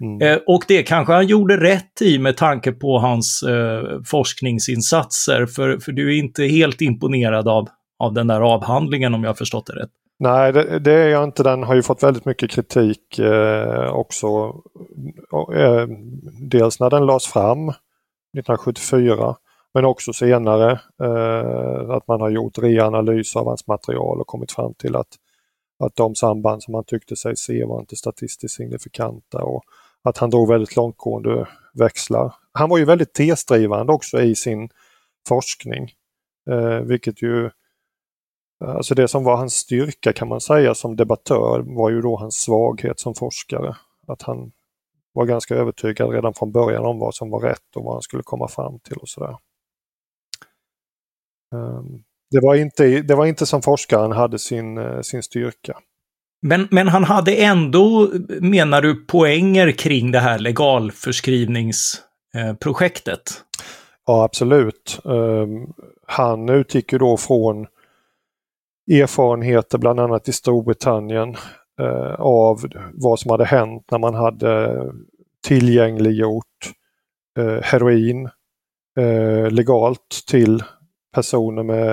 Mm. 0.00 0.28
Eh, 0.28 0.38
och 0.46 0.64
det 0.68 0.82
kanske 0.82 1.12
han 1.12 1.26
gjorde 1.26 1.56
rätt 1.56 2.02
i 2.02 2.18
med 2.18 2.36
tanke 2.36 2.72
på 2.72 2.98
hans 2.98 3.42
eh, 3.42 4.02
forskningsinsatser. 4.04 5.46
För, 5.46 5.78
för 5.78 5.92
du 5.92 6.14
är 6.14 6.18
inte 6.18 6.44
helt 6.44 6.80
imponerad 6.80 7.48
av, 7.48 7.68
av 7.98 8.14
den 8.14 8.26
där 8.26 8.40
avhandlingen 8.40 9.14
om 9.14 9.22
jag 9.22 9.30
har 9.30 9.34
förstått 9.34 9.66
det 9.66 9.72
rätt. 9.72 9.90
Nej, 10.18 10.52
det, 10.52 10.78
det 10.78 10.92
är 10.92 11.08
jag 11.08 11.24
inte. 11.24 11.42
Den 11.42 11.62
har 11.62 11.74
ju 11.74 11.82
fått 11.82 12.02
väldigt 12.02 12.24
mycket 12.24 12.50
kritik 12.50 13.18
eh, 13.18 13.94
också. 13.94 14.26
Eh, 15.56 15.86
dels 16.40 16.80
när 16.80 16.90
den 16.90 17.06
lades 17.06 17.26
fram 17.26 17.68
1974 17.68 19.36
men 19.74 19.84
också 19.84 20.12
senare 20.12 20.80
eh, 21.02 21.90
att 21.90 22.08
man 22.08 22.20
har 22.20 22.30
gjort 22.30 22.58
reanalys 22.58 23.36
av 23.36 23.46
hans 23.46 23.66
material 23.66 24.20
och 24.20 24.26
kommit 24.26 24.52
fram 24.52 24.74
till 24.74 24.96
att, 24.96 25.16
att 25.84 25.96
de 25.96 26.14
samband 26.14 26.62
som 26.62 26.74
han 26.74 26.84
tyckte 26.84 27.16
sig 27.16 27.36
se 27.36 27.64
var 27.64 27.80
inte 27.80 27.96
statistiskt 27.96 28.56
signifikanta 28.56 29.42
och 29.42 29.64
att 30.02 30.18
han 30.18 30.30
drog 30.30 30.48
väldigt 30.48 30.76
långtgående 30.76 31.48
växlar. 31.74 32.34
Han 32.52 32.70
var 32.70 32.78
ju 32.78 32.84
väldigt 32.84 33.12
tesdrivande 33.12 33.92
också 33.92 34.20
i 34.20 34.34
sin 34.34 34.68
forskning. 35.28 35.90
Eh, 36.50 36.80
vilket 36.80 37.22
ju, 37.22 37.50
alltså 38.64 38.94
det 38.94 39.08
som 39.08 39.24
var 39.24 39.36
hans 39.36 39.54
styrka 39.54 40.12
kan 40.12 40.28
man 40.28 40.40
säga 40.40 40.74
som 40.74 40.96
debattör 40.96 41.60
var 41.66 41.90
ju 41.90 42.00
då 42.00 42.16
hans 42.16 42.34
svaghet 42.34 43.00
som 43.00 43.14
forskare. 43.14 43.76
Att 44.06 44.22
han 44.22 44.52
var 45.12 45.24
ganska 45.24 45.54
övertygad 45.54 46.10
redan 46.10 46.34
från 46.34 46.52
början 46.52 46.86
om 46.86 46.98
vad 46.98 47.14
som 47.14 47.30
var 47.30 47.40
rätt 47.40 47.76
och 47.76 47.84
vad 47.84 47.94
han 47.94 48.02
skulle 48.02 48.22
komma 48.22 48.48
fram 48.48 48.78
till 48.78 48.96
och 48.96 49.08
sådär. 49.08 49.36
Ehm, 51.54 52.02
det 52.30 52.40
var 52.40 52.54
inte, 52.54 53.02
det 53.02 53.14
var 53.14 53.26
inte 53.26 53.46
som 53.46 53.62
forskaren 53.62 54.12
hade 54.12 54.38
sin, 54.38 54.78
eh, 54.78 55.00
sin 55.00 55.22
styrka. 55.22 55.78
Men, 56.42 56.68
men 56.70 56.88
han 56.88 57.04
hade 57.04 57.34
ändå, 57.34 58.10
menar 58.40 58.82
du, 58.82 59.06
poänger 59.06 59.70
kring 59.70 60.10
det 60.10 60.20
här 60.20 60.38
legalförskrivningsprojektet? 60.38 63.20
Ja, 64.06 64.24
absolut. 64.24 65.00
Ehm, 65.04 65.66
han 66.06 66.48
utgick 66.48 66.92
ju 66.92 66.98
då 66.98 67.16
från 67.16 67.66
erfarenheter 68.90 69.78
bland 69.78 70.00
annat 70.00 70.28
i 70.28 70.32
Storbritannien 70.32 71.36
eh, 71.80 72.14
av 72.18 72.60
vad 72.92 73.20
som 73.20 73.30
hade 73.30 73.44
hänt 73.44 73.84
när 73.90 73.98
man 73.98 74.14
hade 74.14 74.82
tillgängliggjort 75.46 76.72
eh, 77.38 77.58
heroin 77.62 78.28
legalt 79.50 80.24
till 80.26 80.62
personer 81.14 81.62
med, 81.62 81.92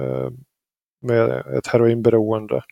eh, 0.00 0.30
med 1.02 1.30
ett 1.30 1.66
heroinberoende 1.66 2.62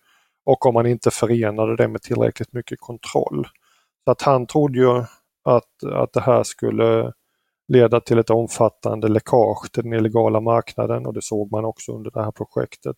och 0.47 0.67
om 0.67 0.75
man 0.75 0.87
inte 0.87 1.11
förenade 1.11 1.77
det 1.77 1.89
med 1.89 2.03
tillräckligt 2.03 2.53
mycket 2.53 2.81
kontroll. 2.81 3.49
Så 4.05 4.11
att 4.11 4.23
han 4.23 4.47
trodde 4.47 4.79
ju 4.79 5.05
att, 5.45 5.85
att 5.93 6.13
det 6.13 6.21
här 6.21 6.43
skulle 6.43 7.13
leda 7.69 8.01
till 8.01 8.19
ett 8.19 8.31
omfattande 8.31 9.09
läckage 9.09 9.73
till 9.73 9.83
den 9.83 9.93
illegala 9.93 10.41
marknaden 10.41 11.07
och 11.07 11.15
det 11.15 11.23
såg 11.23 11.53
man 11.53 11.65
också 11.65 11.93
under 11.93 12.11
det 12.11 12.25
här 12.25 12.31
projektet. 12.31 12.97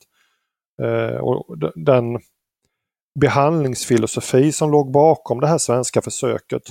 Eh, 0.82 1.16
och 1.16 1.58
den 1.74 2.20
behandlingsfilosofi 3.20 4.52
som 4.52 4.70
låg 4.70 4.92
bakom 4.92 5.40
det 5.40 5.46
här 5.46 5.58
svenska 5.58 6.02
försöket 6.02 6.62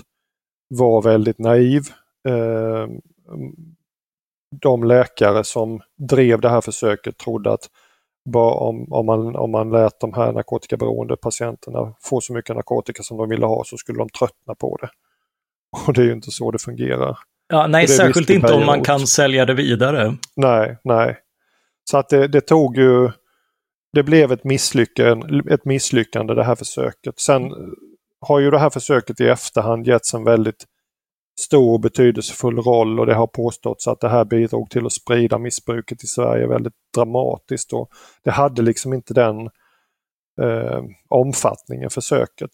var 0.67 1.01
väldigt 1.01 1.39
naiv. 1.39 1.81
Eh, 2.27 2.87
de 4.61 4.83
läkare 4.83 5.43
som 5.43 5.81
drev 6.09 6.41
det 6.41 6.49
här 6.49 6.61
försöket 6.61 7.17
trodde 7.17 7.53
att 7.53 7.69
bara 8.29 8.53
om, 8.53 8.93
om, 8.93 9.05
man, 9.05 9.35
om 9.35 9.51
man 9.51 9.71
lät 9.71 9.99
de 9.99 10.13
här 10.13 10.31
narkotikaberoende 10.31 11.15
patienterna 11.17 11.95
få 12.01 12.21
så 12.21 12.33
mycket 12.33 12.55
narkotika 12.55 13.03
som 13.03 13.17
de 13.17 13.29
ville 13.29 13.45
ha 13.45 13.63
så 13.65 13.77
skulle 13.77 13.97
de 13.97 14.09
tröttna 14.09 14.55
på 14.55 14.77
det. 14.81 14.89
Och 15.87 15.93
det 15.93 16.01
är 16.01 16.05
ju 16.05 16.13
inte 16.13 16.31
så 16.31 16.51
det 16.51 16.59
fungerar. 16.59 17.17
Ja, 17.47 17.67
nej, 17.67 17.87
särskilt 17.87 18.29
inte 18.29 18.53
om 18.53 18.65
man 18.65 18.83
kan 18.83 19.07
sälja 19.07 19.45
det 19.45 19.53
vidare. 19.53 20.15
Nej, 20.35 20.77
nej. 20.83 21.17
Så 21.89 21.97
att 21.97 22.09
det, 22.09 22.27
det 22.27 22.41
tog 22.41 22.77
ju... 22.77 23.11
Det 23.93 24.03
blev 24.03 24.31
ett 24.31 24.43
misslyckande, 24.43 25.53
ett 25.53 25.65
misslyckande 25.65 26.33
det 26.33 26.43
här 26.43 26.55
försöket. 26.55 27.19
Sen 27.19 27.51
har 28.21 28.39
ju 28.39 28.51
det 28.51 28.59
här 28.59 28.69
försöket 28.69 29.19
i 29.19 29.27
efterhand 29.27 29.87
getts 29.87 30.13
en 30.13 30.23
väldigt 30.23 30.65
stor 31.39 31.73
och 31.73 31.79
betydelsefull 31.79 32.59
roll 32.59 32.99
och 32.99 33.05
det 33.05 33.15
har 33.15 33.27
påståtts 33.27 33.87
att 33.87 33.99
det 33.99 34.09
här 34.09 34.25
bidrog 34.25 34.69
till 34.69 34.85
att 34.85 34.93
sprida 34.93 35.37
missbruket 35.37 36.03
i 36.03 36.07
Sverige 36.07 36.47
väldigt 36.47 36.73
dramatiskt. 36.95 37.73
Och 37.73 37.89
det 38.23 38.31
hade 38.31 38.61
liksom 38.61 38.93
inte 38.93 39.13
den 39.13 39.39
eh, 40.41 40.83
omfattningen, 41.09 41.89
försöket. 41.89 42.49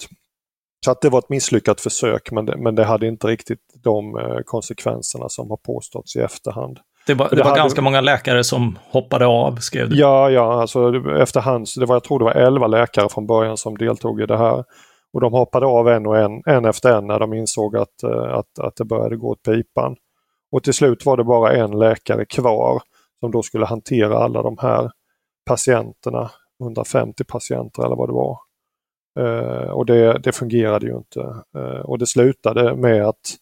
Så 0.86 0.92
att 0.92 1.02
det 1.02 1.10
var 1.10 1.20
ett 1.20 1.30
misslyckat 1.30 1.82
försök 1.82 2.32
men 2.32 2.46
det, 2.46 2.58
men 2.58 2.76
det 2.76 2.84
hade 2.84 3.08
inte 3.08 3.28
riktigt 3.28 3.60
de 3.84 4.18
eh, 4.18 4.38
konsekvenserna 4.46 5.30
som 5.30 5.50
har 5.50 5.58
påståtts 5.58 6.16
i 6.16 6.20
efterhand. 6.20 6.80
Det 7.08 7.14
var, 7.14 7.30
det, 7.30 7.36
det 7.36 7.44
var 7.44 7.50
hade... 7.50 7.62
ganska 7.62 7.82
många 7.82 8.02
läkare 8.02 8.44
som 8.44 8.78
hoppade 8.90 9.26
av, 9.26 9.56
skrev 9.56 9.90
du? 9.90 10.00
Ja, 10.00 10.30
ja, 10.30 10.62
alltså 10.62 10.94
efterhand, 11.22 11.68
det 11.80 11.86
var, 11.86 11.96
jag 11.96 12.04
tror 12.04 12.20
det 12.20 12.26
var 12.26 12.32
11 12.32 12.68
läkare 12.68 13.10
från 13.10 13.28
början 13.28 13.58
som 13.58 13.78
deltog 13.78 14.22
i 14.22 14.26
det 14.26 14.38
här. 14.38 14.64
Och 15.14 15.22
de 15.22 15.34
hoppade 15.34 15.66
av 15.66 15.88
en 15.88 16.06
och 16.06 16.18
en, 16.18 16.42
en 16.46 16.66
efter 16.66 16.98
en 16.98 17.08
när 17.08 17.20
de 17.20 17.34
insåg 17.34 17.78
att, 17.78 18.04
eh, 18.04 18.34
att, 18.34 18.60
att 18.60 18.76
det 18.76 18.86
började 18.86 19.18
gå 19.18 19.30
åt 19.30 19.44
pipan. 19.44 19.96
Och 20.52 20.64
till 20.64 20.74
slut 20.74 21.06
var 21.06 21.18
det 21.18 21.24
bara 21.24 21.54
en 21.54 21.80
läkare 21.80 22.26
kvar 22.26 22.82
som 23.20 23.32
då 23.32 23.44
skulle 23.44 23.66
hantera 23.66 24.18
alla 24.18 24.42
de 24.42 24.58
här 24.62 24.92
patienterna, 25.46 26.32
150 26.60 27.24
patienter 27.24 27.86
eller 27.86 27.96
vad 27.96 28.10
det 28.10 28.14
var. 28.14 28.38
Eh, 29.20 29.70
och 29.70 29.86
det, 29.86 30.20
det, 30.20 30.32
fungerade 30.32 30.86
ju 30.86 30.98
inte. 30.98 31.44
Eh, 31.58 31.82
och 31.82 32.00
det 32.00 32.08
slutade 32.08 32.76
med 32.76 33.06
att 33.06 33.36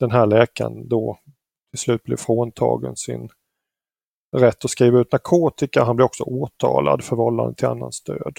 den 0.00 0.10
här 0.10 0.26
läkaren 0.26 0.88
då 0.88 1.18
till 1.70 1.78
slut 1.78 2.02
blev 2.02 2.16
fråntagen 2.16 2.96
sin 2.96 3.28
rätt 4.36 4.64
att 4.64 4.70
skriva 4.70 5.00
ut 5.00 5.12
narkotika. 5.12 5.84
Han 5.84 5.96
blev 5.96 6.06
också 6.06 6.24
åtalad 6.24 7.04
för 7.04 7.16
vållande 7.16 7.54
till 7.54 7.66
annans 7.66 8.02
död. 8.02 8.38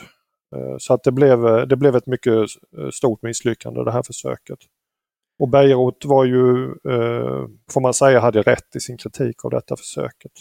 Eh, 0.56 0.76
så 0.78 0.94
att 0.94 1.04
det 1.04 1.12
blev, 1.12 1.68
det 1.68 1.76
blev 1.76 1.96
ett 1.96 2.08
mycket 2.08 2.34
eh, 2.78 2.90
stort 2.94 3.22
misslyckande 3.22 3.84
det 3.84 3.92
här 3.92 4.04
försöket. 4.04 4.60
Och 5.40 5.50
Bejerot 5.50 6.06
var 6.06 6.26
ju, 6.26 6.66
eh, 6.66 7.48
får 7.72 7.82
man 7.82 7.94
säga, 7.94 8.20
hade 8.20 8.42
rätt 8.42 8.76
i 8.76 8.80
sin 8.80 8.98
kritik 8.98 9.46
av 9.46 9.52
detta 9.52 9.76
försöket. 9.76 10.32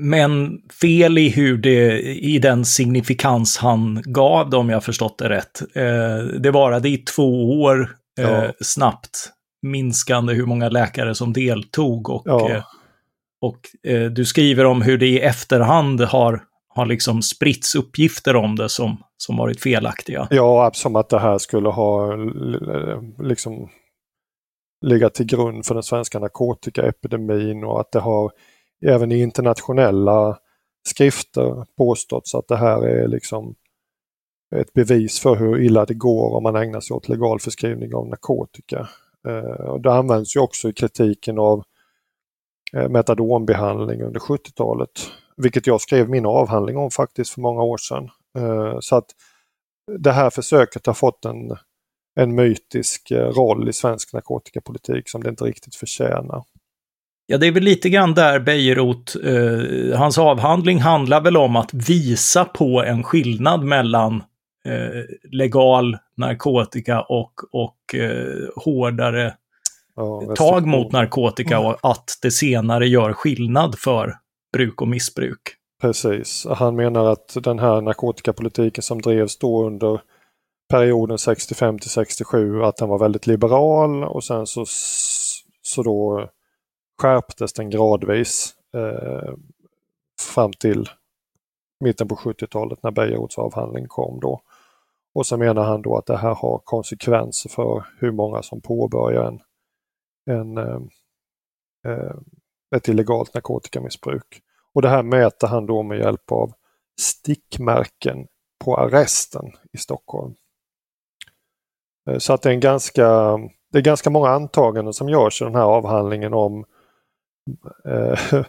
men 0.00 0.58
fel 0.80 1.18
i 1.18 1.28
hur 1.28 1.58
det, 1.58 2.00
i 2.02 2.38
den 2.38 2.64
signifikans 2.64 3.58
han 3.58 4.02
gav 4.04 4.54
om 4.54 4.70
jag 4.70 4.84
förstått 4.84 5.18
det 5.18 5.28
rätt. 5.28 5.62
Eh, 5.74 6.24
det 6.40 6.50
varade 6.50 6.88
i 6.88 6.98
två 6.98 7.60
år 7.62 7.96
eh, 8.20 8.30
ja. 8.30 8.52
snabbt 8.60 9.30
minskande 9.62 10.34
hur 10.34 10.46
många 10.46 10.68
läkare 10.68 11.14
som 11.14 11.32
deltog 11.32 12.08
och, 12.10 12.22
ja. 12.24 12.50
eh, 12.50 12.62
och 13.40 13.90
eh, 13.92 14.10
du 14.10 14.24
skriver 14.24 14.64
om 14.64 14.82
hur 14.82 14.98
det 14.98 15.06
i 15.06 15.20
efterhand 15.20 16.00
har, 16.00 16.44
har 16.74 16.86
liksom 16.86 17.22
spritts 17.22 17.74
uppgifter 17.74 18.36
om 18.36 18.56
det 18.56 18.68
som, 18.68 18.96
som 19.16 19.36
varit 19.36 19.60
felaktiga. 19.60 20.28
Ja, 20.30 20.70
som 20.74 20.96
att 20.96 21.08
det 21.08 21.18
här 21.18 21.38
skulle 21.38 21.68
ha 21.68 22.12
eh, 22.12 23.02
liksom 23.18 23.68
legat 24.82 25.14
till 25.14 25.26
grund 25.26 25.66
för 25.66 25.74
den 25.74 25.82
svenska 25.82 26.18
narkotikaepidemin 26.18 27.64
och 27.64 27.80
att 27.80 27.92
det 27.92 28.00
har 28.00 28.32
även 28.86 29.12
i 29.12 29.22
internationella 29.22 30.38
skrifter 30.88 31.66
påståtts 31.76 32.34
att 32.34 32.48
det 32.48 32.56
här 32.56 32.82
är 32.82 33.08
liksom 33.08 33.54
ett 34.56 34.72
bevis 34.72 35.20
för 35.20 35.36
hur 35.36 35.60
illa 35.60 35.84
det 35.84 35.94
går 35.94 36.36
om 36.36 36.42
man 36.42 36.56
ägnar 36.56 36.80
sig 36.80 36.94
åt 36.94 37.08
legal 37.08 37.40
förskrivning 37.40 37.94
av 37.94 38.08
narkotika. 38.08 38.88
Eh, 39.28 39.76
det 39.76 39.92
används 39.92 40.36
ju 40.36 40.40
också 40.40 40.68
i 40.68 40.72
kritiken 40.72 41.38
av 41.38 41.64
eh, 42.76 42.88
metadonbehandling 42.88 44.02
under 44.02 44.20
70-talet, 44.20 44.90
vilket 45.42 45.66
jag 45.66 45.80
skrev 45.80 46.08
min 46.08 46.26
avhandling 46.26 46.76
om 46.76 46.90
faktiskt 46.90 47.30
för 47.30 47.40
många 47.40 47.62
år 47.62 47.76
sedan. 47.76 48.10
Eh, 48.38 48.76
så 48.80 48.96
att 48.96 49.06
det 49.98 50.12
här 50.12 50.30
försöket 50.30 50.86
har 50.86 50.94
fått 50.94 51.24
en, 51.24 51.56
en 52.20 52.34
mytisk 52.34 53.12
roll 53.12 53.68
i 53.68 53.72
svensk 53.72 54.12
narkotikapolitik 54.12 55.08
som 55.08 55.22
det 55.22 55.30
inte 55.30 55.44
riktigt 55.44 55.74
förtjänar. 55.74 56.44
Ja, 57.26 57.38
det 57.38 57.46
är 57.46 57.52
väl 57.52 57.62
lite 57.62 57.88
grann 57.88 58.14
där 58.14 58.40
Bejerot, 58.40 59.16
eh, 59.24 59.98
hans 59.98 60.18
avhandling 60.18 60.80
handlar 60.80 61.20
väl 61.20 61.36
om 61.36 61.56
att 61.56 61.74
visa 61.74 62.44
på 62.44 62.82
en 62.82 63.02
skillnad 63.02 63.64
mellan 63.64 64.14
eh, 64.64 65.02
legal 65.30 65.96
narkotika 66.16 67.02
och, 67.02 67.32
och 67.52 67.94
eh, 67.94 68.48
hårdare 68.56 69.34
ja, 69.96 70.34
tag 70.36 70.66
mot 70.66 70.92
narkotika 70.92 71.58
och 71.58 71.78
att 71.82 72.18
det 72.22 72.30
senare 72.30 72.88
gör 72.88 73.12
skillnad 73.12 73.78
för 73.78 74.16
bruk 74.52 74.82
och 74.82 74.88
missbruk. 74.88 75.56
Precis, 75.80 76.46
han 76.50 76.76
menar 76.76 77.12
att 77.12 77.36
den 77.42 77.58
här 77.58 77.80
narkotikapolitiken 77.80 78.82
som 78.82 79.02
drevs 79.02 79.38
då 79.38 79.66
under 79.66 80.00
perioden 80.68 81.18
65 81.18 81.78
till 81.78 81.90
67, 81.90 82.62
att 82.62 82.76
den 82.76 82.88
var 82.88 82.98
väldigt 82.98 83.26
liberal 83.26 84.04
och 84.04 84.24
sen 84.24 84.46
så, 84.46 84.64
så 85.62 85.82
då 85.82 86.28
skärptes 87.02 87.52
den 87.52 87.70
gradvis 87.70 88.54
eh, 88.74 89.34
fram 90.34 90.52
till 90.52 90.88
mitten 91.80 92.08
på 92.08 92.14
70-talet 92.14 92.82
när 92.82 92.90
Bejerots 92.90 93.38
avhandling 93.38 93.86
kom 93.88 94.20
då. 94.20 94.40
Och 95.14 95.26
så 95.26 95.36
menar 95.36 95.64
han 95.64 95.82
då 95.82 95.96
att 95.96 96.06
det 96.06 96.16
här 96.16 96.34
har 96.34 96.58
konsekvenser 96.64 97.50
för 97.50 97.84
hur 97.98 98.12
många 98.12 98.42
som 98.42 98.60
påbörjar 98.60 99.24
en, 99.24 99.40
en, 100.36 100.58
eh, 100.58 100.80
eh 101.86 102.16
ett 102.76 102.88
illegalt 102.88 103.34
narkotikamissbruk. 103.34 104.42
Och 104.74 104.82
det 104.82 104.88
här 104.88 105.02
mäter 105.02 105.46
han 105.48 105.66
då 105.66 105.82
med 105.82 105.98
hjälp 105.98 106.32
av 106.32 106.52
stickmärken 107.00 108.26
på 108.64 108.76
arresten 108.76 109.52
i 109.72 109.78
Stockholm. 109.78 110.34
Eh, 112.10 112.18
så 112.18 112.32
att 112.32 112.42
det 112.42 112.48
är 112.48 112.54
en 112.54 112.60
ganska, 112.60 113.38
det 113.72 113.78
är 113.78 113.82
ganska 113.82 114.10
många 114.10 114.28
antaganden 114.28 114.94
som 114.94 115.08
görs 115.08 115.42
i 115.42 115.44
den 115.44 115.54
här 115.54 115.62
avhandlingen 115.62 116.34
om 116.34 116.64
eh, 117.84 118.18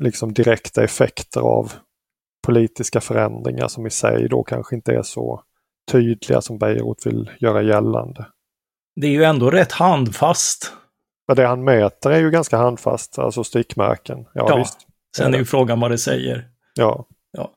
liksom 0.00 0.32
direkta 0.32 0.84
effekter 0.84 1.40
av 1.40 1.72
politiska 2.46 3.00
förändringar 3.00 3.68
som 3.68 3.86
i 3.86 3.90
sig 3.90 4.28
då 4.28 4.42
kanske 4.42 4.76
inte 4.76 4.92
är 4.92 5.02
så 5.02 5.42
tydliga 5.90 6.40
som 6.40 6.58
Beirut 6.58 7.06
vill 7.06 7.30
göra 7.40 7.62
gällande. 7.62 8.26
Det 9.00 9.06
är 9.06 9.10
ju 9.10 9.24
ändå 9.24 9.50
rätt 9.50 9.72
handfast. 9.72 10.72
Ja, 11.26 11.34
det 11.34 11.46
han 11.46 11.64
mäter 11.64 12.10
är 12.10 12.20
ju 12.20 12.30
ganska 12.30 12.56
handfast, 12.56 13.18
alltså 13.18 13.44
stickmärken. 13.44 14.18
Ja, 14.34 14.46
ja 14.48 14.56
visst. 14.56 14.78
Sen 15.16 15.34
är 15.34 15.38
ju 15.38 15.44
frågan 15.44 15.80
vad 15.80 15.90
det 15.90 15.98
säger. 15.98 16.48
Ja. 16.74 17.06
ja. 17.32 17.52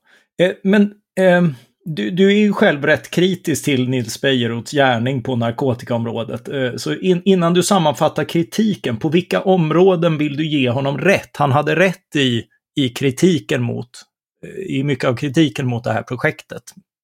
Eh, 0.45 0.51
men 0.63 0.81
eh, 1.19 1.41
du, 1.85 2.11
du, 2.11 2.31
är 2.31 2.37
ju 2.37 2.53
själv 2.53 2.85
rätt 2.85 3.09
kritisk 3.09 3.65
till 3.65 3.89
Nils 3.89 4.21
Bejerots 4.21 4.71
gärning 4.71 5.23
på 5.23 5.35
narkotikaområdet. 5.35 6.49
Eh, 6.49 6.75
så 6.75 6.95
in, 6.95 7.21
innan 7.25 7.53
du 7.53 7.63
sammanfattar 7.63 8.23
kritiken, 8.23 8.97
på 8.97 9.09
vilka 9.09 9.41
områden 9.41 10.17
vill 10.17 10.37
du 10.37 10.47
ge 10.47 10.69
honom 10.69 10.97
rätt? 10.97 11.37
Han 11.37 11.51
hade 11.51 11.75
rätt 11.75 12.15
i, 12.15 12.43
i 12.75 12.89
kritiken 12.89 13.61
mot, 13.61 13.89
eh, 14.45 14.75
i 14.75 14.83
mycket 14.83 15.09
av 15.09 15.15
kritiken 15.15 15.67
mot 15.67 15.83
det 15.83 15.91
här 15.91 16.03
projektet, 16.03 16.63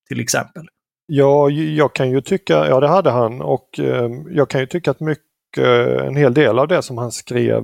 till 0.10 0.20
exempel. 0.20 0.64
Ja, 1.06 1.50
jag 1.50 1.96
kan 1.96 2.12
ju 2.12 2.22
tycka, 2.22 2.68
ja 2.68 2.80
det 2.80 2.88
hade 2.88 3.10
han 3.10 3.42
och 3.42 3.80
eh, 3.80 4.10
jag 4.30 4.50
kan 4.50 4.62
ju 4.62 4.68
tycka 4.68 4.92
att 4.92 5.00
mycket, 5.00 5.26
en 5.58 6.16
hel 6.16 6.34
del 6.34 6.60
av 6.60 6.68
det 6.68 6.82
som 6.82 6.98
han 6.98 7.12
skrev 7.12 7.64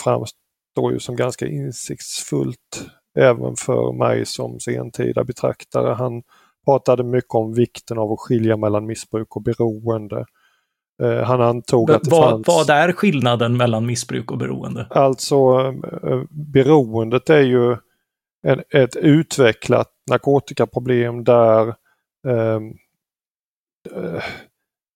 framstår 0.00 0.92
ju 0.92 0.98
som 0.98 1.16
ganska 1.16 1.46
insiktsfullt 1.46 2.86
även 3.18 3.56
för 3.56 3.92
mig 3.92 4.26
som 4.26 4.60
sentida 4.60 5.24
betraktare. 5.24 5.94
Han 5.94 6.22
pratade 6.64 7.02
mycket 7.02 7.34
om 7.34 7.54
vikten 7.54 7.98
av 7.98 8.12
att 8.12 8.20
skilja 8.20 8.56
mellan 8.56 8.86
missbruk 8.86 9.36
och 9.36 9.42
beroende. 9.42 10.26
Eh, 11.02 11.22
han 11.22 11.40
antog 11.40 11.90
att 11.90 12.04
det 12.04 12.10
vad, 12.10 12.30
fanns... 12.30 12.46
Vad 12.46 12.70
är 12.70 12.92
skillnaden 12.92 13.56
mellan 13.56 13.86
missbruk 13.86 14.30
och 14.30 14.38
beroende? 14.38 14.86
Alltså 14.90 15.34
eh, 16.02 16.22
beroendet 16.30 17.30
är 17.30 17.40
ju 17.40 17.76
en, 18.42 18.62
ett 18.70 18.96
utvecklat 18.96 19.88
narkotikaproblem 20.10 21.24
där 21.24 21.68
eh, 22.26 22.60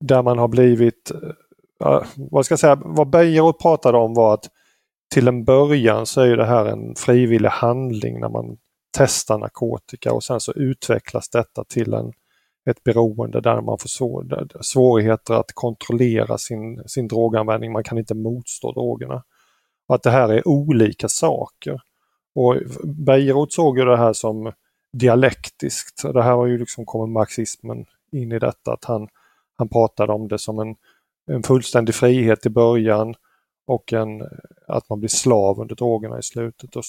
där 0.00 0.22
man 0.22 0.38
har 0.38 0.48
blivit, 0.48 1.10
eh, 1.10 1.30
vad 2.16 2.44
ska 2.44 2.52
jag 2.52 2.60
säga, 2.60 2.78
vad 2.84 3.10
Bejerot 3.10 3.58
pratade 3.58 3.98
om 3.98 4.14
var 4.14 4.34
att 4.34 4.48
till 5.14 5.28
en 5.28 5.44
början 5.44 6.06
så 6.06 6.20
är 6.20 6.36
det 6.36 6.44
här 6.44 6.66
en 6.66 6.94
frivillig 6.96 7.48
handling 7.48 8.20
när 8.20 8.28
man 8.28 8.56
testar 8.96 9.38
narkotika 9.38 10.12
och 10.12 10.24
sen 10.24 10.40
så 10.40 10.52
utvecklas 10.52 11.28
detta 11.28 11.64
till 11.64 11.94
en, 11.94 12.12
ett 12.70 12.84
beroende 12.84 13.40
där 13.40 13.60
man 13.60 13.78
får 13.78 13.88
svår, 13.88 14.48
svårigheter 14.60 15.34
att 15.34 15.52
kontrollera 15.54 16.38
sin, 16.38 16.82
sin 16.86 17.08
droganvändning. 17.08 17.72
Man 17.72 17.84
kan 17.84 17.98
inte 17.98 18.14
motstå 18.14 18.72
drogerna. 18.72 19.22
Och 19.88 19.94
att 19.94 20.02
det 20.02 20.10
här 20.10 20.28
är 20.28 20.48
olika 20.48 21.08
saker. 21.08 21.80
Och 22.34 22.56
Bejerot 22.84 23.52
såg 23.52 23.78
ju 23.78 23.84
det 23.84 23.96
här 23.96 24.12
som 24.12 24.52
dialektiskt. 24.92 26.02
Det 26.12 26.22
här 26.22 26.36
var 26.36 26.46
ju 26.46 26.58
liksom 26.58 26.86
kommer 26.86 27.06
marxismen 27.06 27.84
in 28.12 28.32
i 28.32 28.38
detta 28.38 28.72
att 28.72 28.84
han, 28.84 29.08
han 29.56 29.68
pratade 29.68 30.12
om 30.12 30.28
det 30.28 30.38
som 30.38 30.58
en, 30.58 30.76
en 31.26 31.42
fullständig 31.42 31.94
frihet 31.94 32.46
i 32.46 32.50
början 32.50 33.14
och 33.66 33.92
en, 33.92 34.22
att 34.68 34.88
man 34.88 35.00
blir 35.00 35.08
slav 35.08 35.60
under 35.60 35.74
drogerna 35.74 36.18
i 36.18 36.22
slutet. 36.22 36.76
Och 36.76 36.84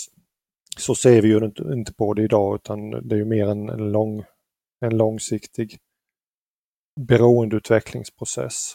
så 0.77 0.95
ser 0.95 1.21
vi 1.21 1.27
ju 1.27 1.51
inte 1.73 1.93
på 1.93 2.13
det 2.13 2.23
idag 2.23 2.55
utan 2.55 2.89
det 2.91 3.15
är 3.15 3.19
ju 3.19 3.25
mer 3.25 3.47
en, 3.47 3.69
en, 3.69 3.91
lång, 3.91 4.23
en 4.81 4.97
långsiktig 4.97 5.77
beroendeutvecklingsprocess. 6.99 8.73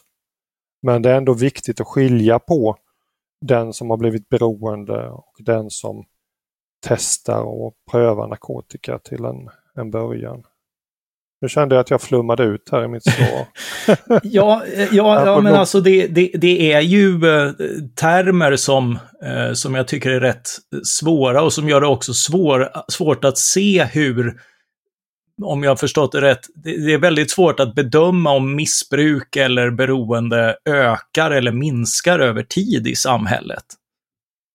Men 0.82 1.02
det 1.02 1.10
är 1.10 1.16
ändå 1.16 1.34
viktigt 1.34 1.80
att 1.80 1.86
skilja 1.86 2.38
på 2.38 2.76
den 3.40 3.72
som 3.72 3.90
har 3.90 3.96
blivit 3.96 4.28
beroende 4.28 5.08
och 5.08 5.34
den 5.38 5.70
som 5.70 6.04
testar 6.86 7.42
och 7.42 7.74
prövar 7.90 8.28
narkotika 8.28 8.98
till 8.98 9.24
en, 9.24 9.50
en 9.74 9.90
början. 9.90 10.44
Nu 11.40 11.48
kände 11.48 11.74
jag 11.74 11.80
att 11.80 11.90
jag 11.90 12.02
flummade 12.02 12.42
ut 12.42 12.68
här 12.72 12.84
i 12.84 12.88
mitt 12.88 13.04
svar. 13.04 13.46
ja, 14.22 14.62
eh, 14.64 14.88
ja, 14.94 15.26
ja, 15.26 15.40
men 15.40 15.54
alltså 15.54 15.80
det, 15.80 16.06
det, 16.06 16.30
det 16.34 16.72
är 16.72 16.80
ju 16.80 17.10
eh, 17.14 17.52
termer 17.94 18.56
som, 18.56 18.98
eh, 19.24 19.52
som 19.52 19.74
jag 19.74 19.88
tycker 19.88 20.10
är 20.10 20.20
rätt 20.20 20.48
svåra 20.84 21.42
och 21.42 21.52
som 21.52 21.68
gör 21.68 21.80
det 21.80 21.86
också 21.86 22.14
svår, 22.14 22.68
svårt 22.88 23.24
att 23.24 23.38
se 23.38 23.84
hur, 23.84 24.40
om 25.42 25.62
jag 25.62 25.70
har 25.70 25.76
förstått 25.76 26.12
det 26.12 26.20
rätt, 26.20 26.46
det, 26.54 26.86
det 26.86 26.92
är 26.92 26.98
väldigt 26.98 27.30
svårt 27.30 27.60
att 27.60 27.74
bedöma 27.74 28.32
om 28.32 28.56
missbruk 28.56 29.36
eller 29.36 29.70
beroende 29.70 30.56
ökar 30.64 31.30
eller 31.30 31.52
minskar 31.52 32.18
över 32.18 32.42
tid 32.42 32.86
i 32.86 32.94
samhället. 32.94 33.64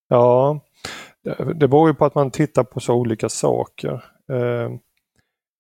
Ja, 0.10 0.62
det 1.56 1.68
beror 1.68 1.90
ju 1.90 1.94
på 1.94 2.06
att 2.06 2.16
man 2.16 2.32
tittar 2.32 2.64
på 2.64 2.80
så 2.80 2.94
olika 2.94 3.30
saker. 3.30 3.94
Eh, 4.32 4.70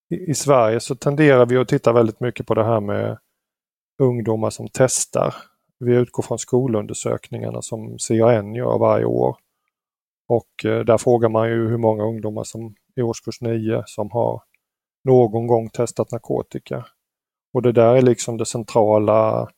i, 0.09 0.33
Sverige 0.33 0.79
så 0.79 0.95
tenderar 0.95 1.45
vi 1.45 1.57
att 1.57 1.67
titta 1.67 1.93
väldigt 1.93 2.19
mycket 2.19 2.47
på 2.47 2.53
det 2.53 2.63
här 2.63 2.79
med 2.79 3.17
ungdomar 4.01 4.49
som 4.49 4.67
testar. 4.73 5.35
Vi 5.79 5.95
utgår 5.95 6.23
från 6.23 6.39
skolundersökningarna 6.39 7.61
som 7.61 7.97
CAN 8.07 8.55
gör 8.55 8.79
varje 8.79 9.05
år. 9.05 9.37
Och 10.27 10.65
eh, 10.65 10.79
där 10.79 10.97
frågar 10.97 11.29
man 11.29 11.49
ju 11.49 11.67
hur 11.67 11.77
många 11.77 12.03
ungdomar 12.03 12.43
som 12.43 12.75
i 12.95 13.01
årskurs 13.01 13.41
9 13.41 13.83
som 13.85 14.11
har 14.11 14.41
någon 15.03 15.47
gång 15.47 15.69
testat 15.69 16.11
narkotika. 16.11 16.85
Och 17.53 17.61
det 17.61 17.71
där 17.71 17.95
är 17.95 18.01
liksom 18.01 18.37
det 18.37 18.45
centrala 18.45 19.49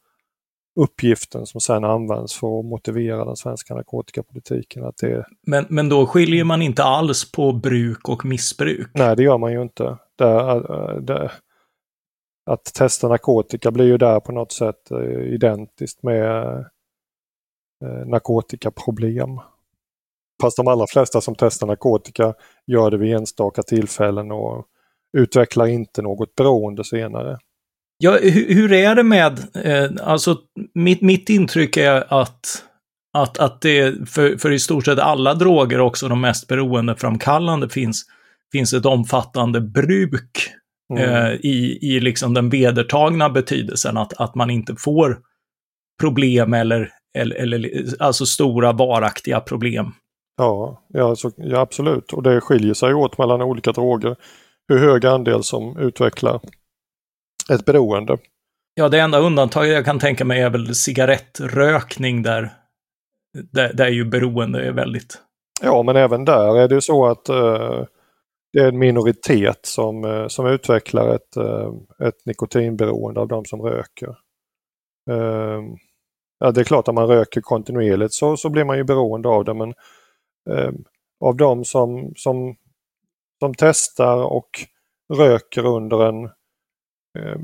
uppgiften 0.79 1.45
som 1.45 1.62
sedan 1.62 1.83
används 1.83 2.36
för 2.36 2.60
att 2.60 2.65
motivera 2.65 3.25
den 3.25 3.36
svenska 3.36 3.75
narkotikapolitiken. 3.75 4.86
Att 4.86 4.97
det... 4.97 5.25
men, 5.47 5.65
men 5.69 5.89
då 5.89 6.05
skiljer 6.05 6.43
man 6.43 6.62
inte 6.62 6.83
alls 6.83 7.31
på 7.31 7.53
bruk 7.53 8.10
och 8.10 8.25
missbruk? 8.25 8.89
Nej, 8.93 9.15
det 9.15 9.23
gör 9.23 9.38
man 9.38 9.51
ju 9.51 9.62
inte. 9.62 9.97
Där, 10.17 10.49
eh, 10.49 10.95
eh, 10.95 11.01
där, 11.01 11.32
att 12.49 12.63
testa 12.63 13.08
narkotika 13.08 13.71
blir 13.71 13.86
ju 13.86 13.97
där 13.97 14.19
på 14.19 14.32
något 14.32 14.51
sätt 14.51 14.91
eh, 14.91 15.34
identiskt 15.34 16.03
med 16.03 16.65
narkotikaproblem. 18.06 19.30
Fast 20.41 20.58
de 20.58 20.67
allra 20.67 20.88
flesta 20.88 21.21
som 21.21 21.36
testar 21.36 21.67
narkotika 21.67 22.34
gör 22.67 22.91
det 22.91 22.97
vid 22.97 23.15
enstaka 23.15 23.63
tillfällen 23.63 24.32
och 24.32 24.65
utvecklar 25.17 25.67
inte 25.67 26.01
något 26.01 26.36
beroende 26.36 26.84
senare. 26.84 27.38
Ja, 27.97 28.17
hur, 28.21 28.53
hur 28.53 28.73
är 28.73 28.95
det 28.95 29.03
med, 29.03 29.39
eh, 29.56 29.89
alltså 30.03 30.38
mitt, 30.73 31.01
mitt 31.01 31.30
intryck 31.30 31.77
är 31.77 32.21
att, 32.21 32.63
att, 33.17 33.39
att 33.39 33.62
det 33.62 34.10
för, 34.10 34.38
för 34.38 34.51
i 34.51 34.60
stort 34.60 34.86
sett 34.86 34.99
alla 34.99 35.34
droger, 35.34 35.80
också 35.80 36.08
de 36.08 36.21
mest 36.21 36.47
beroendeframkallande, 36.47 37.69
finns, 37.69 38.06
finns 38.51 38.73
ett 38.73 38.86
omfattande 38.86 39.62
bruk 39.62 40.51
mm. 40.93 41.03
eh, 41.03 41.31
i, 41.31 41.79
i 41.81 41.99
liksom 41.99 42.33
den 42.33 42.49
vedertagna 42.49 43.29
betydelsen, 43.29 43.97
att, 43.97 44.13
att 44.21 44.36
man 44.36 44.49
inte 44.49 44.75
får 44.75 45.19
problem 46.01 46.53
eller, 46.53 46.91
eller, 47.17 47.36
eller 47.36 47.69
alltså 47.99 48.25
stora 48.25 48.71
varaktiga 48.71 49.39
problem. 49.39 49.91
Ja, 50.38 50.83
ja, 50.88 51.15
så, 51.15 51.31
ja, 51.38 51.60
absolut. 51.60 52.13
Och 52.13 52.23
det 52.23 52.41
skiljer 52.41 52.73
sig 52.73 52.93
åt 52.93 53.17
mellan 53.17 53.41
olika 53.41 53.71
droger. 53.71 54.15
Hur 54.67 54.79
hög 54.79 55.05
andel 55.05 55.43
som 55.43 55.77
utvecklar 55.77 56.39
ett 57.49 57.65
beroende. 57.65 58.17
Ja, 58.75 58.89
det 58.89 58.99
enda 58.99 59.19
undantaget 59.19 59.73
jag 59.73 59.86
kan 59.86 59.99
tänka 59.99 60.25
mig 60.25 60.41
är 60.41 60.49
väl 60.49 60.75
cigarettrökning 60.75 62.23
där, 62.23 62.53
där, 63.51 63.73
där 63.73 63.88
ju 63.88 64.05
beroende 64.05 64.67
är 64.67 64.71
väldigt... 64.71 65.17
Ja, 65.62 65.83
men 65.83 65.95
även 65.95 66.25
där 66.25 66.57
är 66.57 66.67
det 66.67 66.81
så 66.81 67.05
att 67.07 67.29
uh, 67.29 67.83
det 68.53 68.60
är 68.60 68.67
en 68.67 68.79
minoritet 68.79 69.60
som, 69.62 70.03
uh, 70.03 70.27
som 70.27 70.45
utvecklar 70.45 71.15
ett, 71.15 71.38
uh, 71.38 71.73
ett 72.07 72.25
nikotinberoende 72.25 73.19
av 73.19 73.27
de 73.27 73.45
som 73.45 73.62
röker. 73.62 74.17
ja, 76.39 76.51
det 76.51 76.62
är 76.62 76.65
klart 76.65 76.88
att 76.88 76.95
man 76.95 77.07
röker 77.07 77.41
kontinuerligt 77.41 78.13
så, 78.13 78.38
så 78.38 78.49
blir 78.49 78.63
man 78.65 78.77
ju 78.77 78.83
beroende 78.83 79.29
av 79.29 79.45
det, 79.45 79.53
men 79.53 79.73
av 81.19 81.36
de 81.36 81.65
som, 81.65 82.13
som, 82.15 82.55
som 83.39 83.53
testar 83.53 84.23
och 84.23 84.49
röker 85.13 85.65
under 85.65 86.05
en 86.05 86.25
eh, 87.19 87.39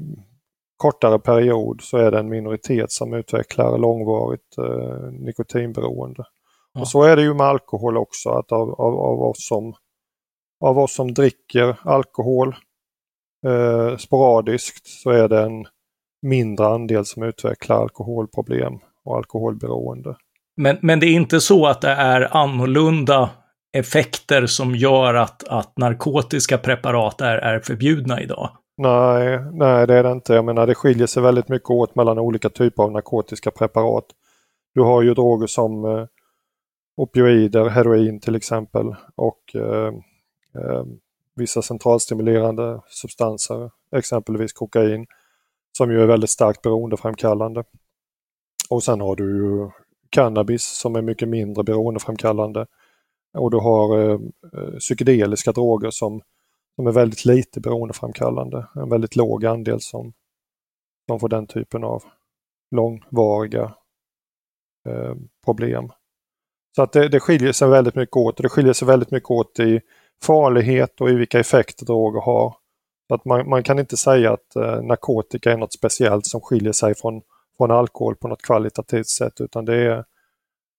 kortare 0.77 1.19
period 1.19 1.81
så 1.81 1.97
är 1.97 2.11
det 2.11 2.19
en 2.19 2.29
minoritet 2.29 2.91
som 2.91 3.13
utvecklar 3.13 3.77
långvarigt 3.77 4.57
eh, 4.57 5.11
nikotinberoende. 5.11 6.23
Ja. 6.73 6.81
Och 6.81 6.87
så 6.87 7.03
är 7.03 7.15
det 7.15 7.21
ju 7.21 7.33
med 7.33 7.47
alkohol 7.47 7.97
också, 7.97 8.29
att 8.29 8.51
av, 8.51 8.69
av, 8.69 8.99
av, 8.99 9.21
oss, 9.21 9.47
som, 9.47 9.73
av 10.63 10.79
oss 10.79 10.95
som 10.95 11.13
dricker 11.13 11.75
alkohol 11.83 12.55
eh, 13.45 13.97
sporadiskt 13.97 14.87
så 14.87 15.09
är 15.09 15.27
det 15.27 15.41
en 15.41 15.65
mindre 16.21 16.67
andel 16.67 17.05
som 17.05 17.23
utvecklar 17.23 17.81
alkoholproblem 17.81 18.73
och 19.05 19.17
alkoholberoende. 19.17 20.15
Men, 20.57 20.77
men 20.81 20.99
det 20.99 21.05
är 21.05 21.13
inte 21.13 21.39
så 21.41 21.65
att 21.65 21.81
det 21.81 21.89
är 21.89 22.37
annorlunda 22.37 23.29
effekter 23.77 24.45
som 24.45 24.75
gör 24.75 25.13
att, 25.13 25.47
att 25.47 25.77
narkotiska 25.77 26.57
preparat 26.57 27.21
är, 27.21 27.37
är 27.37 27.59
förbjudna 27.59 28.21
idag? 28.21 28.49
Nej, 28.77 29.39
nej 29.51 29.87
det 29.87 29.93
är 29.93 30.03
det 30.03 30.11
inte. 30.11 30.33
Jag 30.33 30.45
menar 30.45 30.67
det 30.67 30.75
skiljer 30.75 31.07
sig 31.07 31.23
väldigt 31.23 31.49
mycket 31.49 31.69
åt 31.69 31.95
mellan 31.95 32.19
olika 32.19 32.49
typer 32.49 32.83
av 32.83 32.91
narkotiska 32.91 33.51
preparat. 33.51 34.05
Du 34.73 34.81
har 34.81 35.01
ju 35.01 35.13
droger 35.13 35.47
som 35.47 35.85
eh, 35.85 36.05
opioider, 36.97 37.69
heroin 37.69 38.19
till 38.19 38.35
exempel 38.35 38.95
och 39.15 39.55
eh, 39.55 39.93
Ehm, 40.55 40.99
vissa 41.35 41.61
centralstimulerande 41.61 42.81
substanser, 42.87 43.71
exempelvis 43.95 44.53
kokain, 44.53 45.05
som 45.77 45.91
ju 45.91 46.01
är 46.01 46.07
väldigt 46.07 46.29
starkt 46.29 46.61
beroendeframkallande. 46.61 47.63
Och 48.69 48.83
sen 48.83 49.01
har 49.01 49.15
du 49.15 49.37
ju 49.37 49.69
cannabis 50.09 50.63
som 50.63 50.95
är 50.95 51.01
mycket 51.01 51.29
mindre 51.29 51.63
beroendeframkallande. 51.63 52.67
Och 53.37 53.51
du 53.51 53.57
har 53.57 54.09
eh, 54.09 54.19
psykedeliska 54.79 55.51
droger 55.51 55.89
som 55.91 56.21
som 56.75 56.87
är 56.87 56.91
väldigt 56.91 57.25
lite 57.25 57.59
beroendeframkallande. 57.59 58.67
En 58.75 58.89
väldigt 58.89 59.15
låg 59.15 59.45
andel 59.45 59.81
som, 59.81 60.13
som 61.07 61.19
får 61.19 61.29
den 61.29 61.47
typen 61.47 61.83
av 61.83 62.03
långvariga 62.71 63.75
eh, 64.89 65.15
problem. 65.45 65.89
Så 66.75 66.81
att 66.81 66.91
det, 66.91 67.09
det 67.09 67.19
skiljer 67.19 67.51
sig 67.51 67.69
väldigt 67.69 67.95
mycket 67.95 68.17
åt 68.17 68.39
och 68.39 68.43
det 68.43 68.49
skiljer 68.49 68.73
sig 68.73 68.87
väldigt 68.87 69.11
mycket 69.11 69.31
åt 69.31 69.59
i 69.59 69.81
farlighet 70.23 71.01
och 71.01 71.09
i 71.09 71.13
vilka 71.13 71.39
effekter 71.39 71.85
droger 71.85 72.21
har. 72.21 72.55
Så 73.07 73.15
att 73.15 73.25
man, 73.25 73.49
man 73.49 73.63
kan 73.63 73.79
inte 73.79 73.97
säga 73.97 74.33
att 74.33 74.55
eh, 74.55 74.81
narkotika 74.81 75.51
är 75.51 75.57
något 75.57 75.73
speciellt 75.73 76.25
som 76.25 76.41
skiljer 76.41 76.73
sig 76.73 76.95
från, 76.95 77.21
från 77.57 77.71
alkohol 77.71 78.15
på 78.15 78.27
något 78.27 78.41
kvalitativt 78.41 79.07
sätt 79.07 79.41
utan 79.41 79.65
det 79.65 79.75
är 79.75 80.03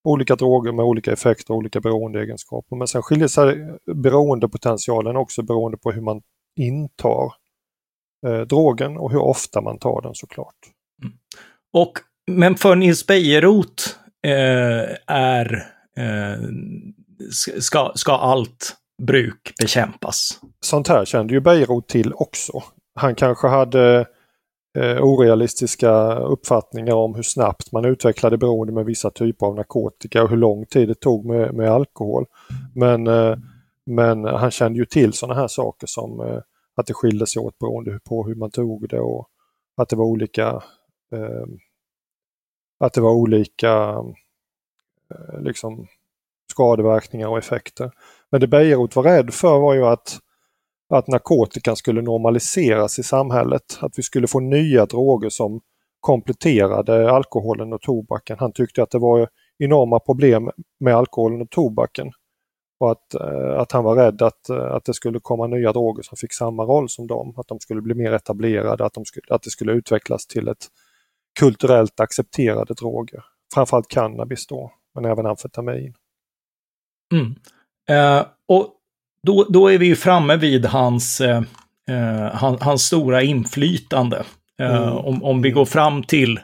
olika 0.04 0.36
droger 0.36 0.72
med 0.72 0.84
olika 0.84 1.12
effekter 1.12 1.50
och 1.50 1.58
olika 1.58 1.80
beroendeegenskaper. 1.80 2.76
Men 2.76 2.88
sen 2.88 3.02
skiljer 3.02 3.28
sig 3.28 3.78
beroendepotentialen 3.94 5.16
också 5.16 5.42
beroende 5.42 5.78
på 5.78 5.92
hur 5.92 6.02
man 6.02 6.22
intar 6.56 7.32
eh, 8.26 8.40
drogen 8.40 8.96
och 8.96 9.10
hur 9.10 9.22
ofta 9.22 9.60
man 9.60 9.78
tar 9.78 10.02
den 10.02 10.14
såklart. 10.14 10.56
Mm. 11.02 11.14
Och, 11.72 11.92
men 12.30 12.56
för 12.56 12.76
Nils 12.76 13.06
Bejerot 13.06 13.98
eh, 14.26 14.96
är, 15.06 15.66
eh, 15.96 16.48
ska, 17.60 17.92
ska 17.94 18.12
allt 18.12 18.76
bruk 19.02 19.52
bekämpas? 19.60 20.40
Sånt 20.60 20.88
här 20.88 21.04
kände 21.04 21.34
ju 21.34 21.40
Beirut 21.40 21.88
till 21.88 22.12
också. 22.14 22.62
Han 22.94 23.14
kanske 23.14 23.48
hade 23.48 24.06
eh, 24.78 25.02
orealistiska 25.02 26.14
uppfattningar 26.14 26.94
om 26.94 27.14
hur 27.14 27.22
snabbt 27.22 27.72
man 27.72 27.84
utvecklade 27.84 28.38
beroende 28.38 28.72
med 28.72 28.84
vissa 28.84 29.10
typer 29.10 29.46
av 29.46 29.54
narkotika 29.54 30.22
och 30.22 30.30
hur 30.30 30.36
lång 30.36 30.66
tid 30.66 30.88
det 30.88 30.94
tog 30.94 31.26
med, 31.26 31.54
med 31.54 31.70
alkohol. 31.70 32.26
Men, 32.74 33.06
eh, 33.06 33.36
men 33.86 34.24
han 34.24 34.50
kände 34.50 34.78
ju 34.78 34.84
till 34.84 35.12
sådana 35.12 35.40
här 35.40 35.48
saker 35.48 35.86
som 35.86 36.20
eh, 36.20 36.40
att 36.76 36.86
det 36.86 36.94
skilde 36.94 37.26
sig 37.26 37.42
åt 37.42 37.58
beroende 37.58 38.00
på 38.08 38.26
hur 38.26 38.34
man 38.34 38.50
tog 38.50 38.88
det 38.88 39.00
och 39.00 39.28
att 39.76 39.88
det 39.88 39.96
var 39.96 40.04
olika 40.04 40.62
eh, 41.12 41.46
att 42.78 42.92
det 42.92 43.00
var 43.00 43.12
olika 43.12 43.94
eh, 45.10 45.40
liksom 45.40 45.86
skadeverkningar 46.54 47.28
och 47.28 47.38
effekter. 47.38 47.90
Men 48.30 48.40
det 48.40 48.46
Bejerot 48.46 48.96
var 48.96 49.02
rädd 49.02 49.34
för 49.34 49.58
var 49.58 49.74
ju 49.74 49.86
att 49.86 50.18
att 50.88 51.08
narkotikan 51.08 51.76
skulle 51.76 52.02
normaliseras 52.02 52.98
i 52.98 53.02
samhället. 53.02 53.78
Att 53.80 53.98
vi 53.98 54.02
skulle 54.02 54.26
få 54.26 54.40
nya 54.40 54.86
droger 54.86 55.28
som 55.28 55.60
kompletterade 56.00 57.10
alkoholen 57.10 57.72
och 57.72 57.80
tobaken. 57.80 58.36
Han 58.40 58.52
tyckte 58.52 58.82
att 58.82 58.90
det 58.90 58.98
var 58.98 59.28
enorma 59.58 59.98
problem 59.98 60.50
med 60.80 60.94
alkoholen 60.96 61.42
och 61.42 61.50
tobaken. 61.50 62.12
Och 62.80 62.90
att, 62.90 63.14
eh, 63.14 63.60
att 63.60 63.72
han 63.72 63.84
var 63.84 63.96
rädd 63.96 64.22
att, 64.22 64.48
eh, 64.48 64.74
att 64.74 64.84
det 64.84 64.94
skulle 64.94 65.20
komma 65.20 65.46
nya 65.46 65.72
droger 65.72 66.02
som 66.02 66.16
fick 66.16 66.32
samma 66.32 66.64
roll 66.64 66.88
som 66.88 67.06
dem. 67.06 67.34
Att 67.36 67.48
de 67.48 67.60
skulle 67.60 67.82
bli 67.82 67.94
mer 67.94 68.12
etablerade, 68.12 68.84
att, 68.84 68.94
de 68.94 69.04
skulle, 69.04 69.26
att 69.30 69.42
det 69.42 69.50
skulle 69.50 69.72
utvecklas 69.72 70.26
till 70.26 70.48
ett 70.48 70.66
kulturellt 71.40 72.00
accepterade 72.00 72.74
droger. 72.74 73.24
Framförallt 73.54 73.88
cannabis 73.88 74.46
då, 74.46 74.72
men 74.94 75.04
även 75.04 75.26
amfetamin. 75.26 75.94
Mm. 77.12 77.34
Uh, 77.90 78.26
och 78.48 78.70
då, 79.22 79.46
då 79.48 79.68
är 79.68 79.78
vi 79.78 79.86
ju 79.86 79.96
framme 79.96 80.36
vid 80.36 80.66
hans, 80.66 81.20
eh, 81.20 81.42
eh 81.88 82.34
hans, 82.34 82.60
hans, 82.60 82.82
stora 82.82 83.22
inflytande. 83.22 84.24
Eh, 84.60 84.76
mm. 84.76 84.96
om, 84.96 85.22
om 85.22 85.42
vi 85.42 85.50
går 85.50 85.64
fram 85.64 86.02
till, 86.02 86.40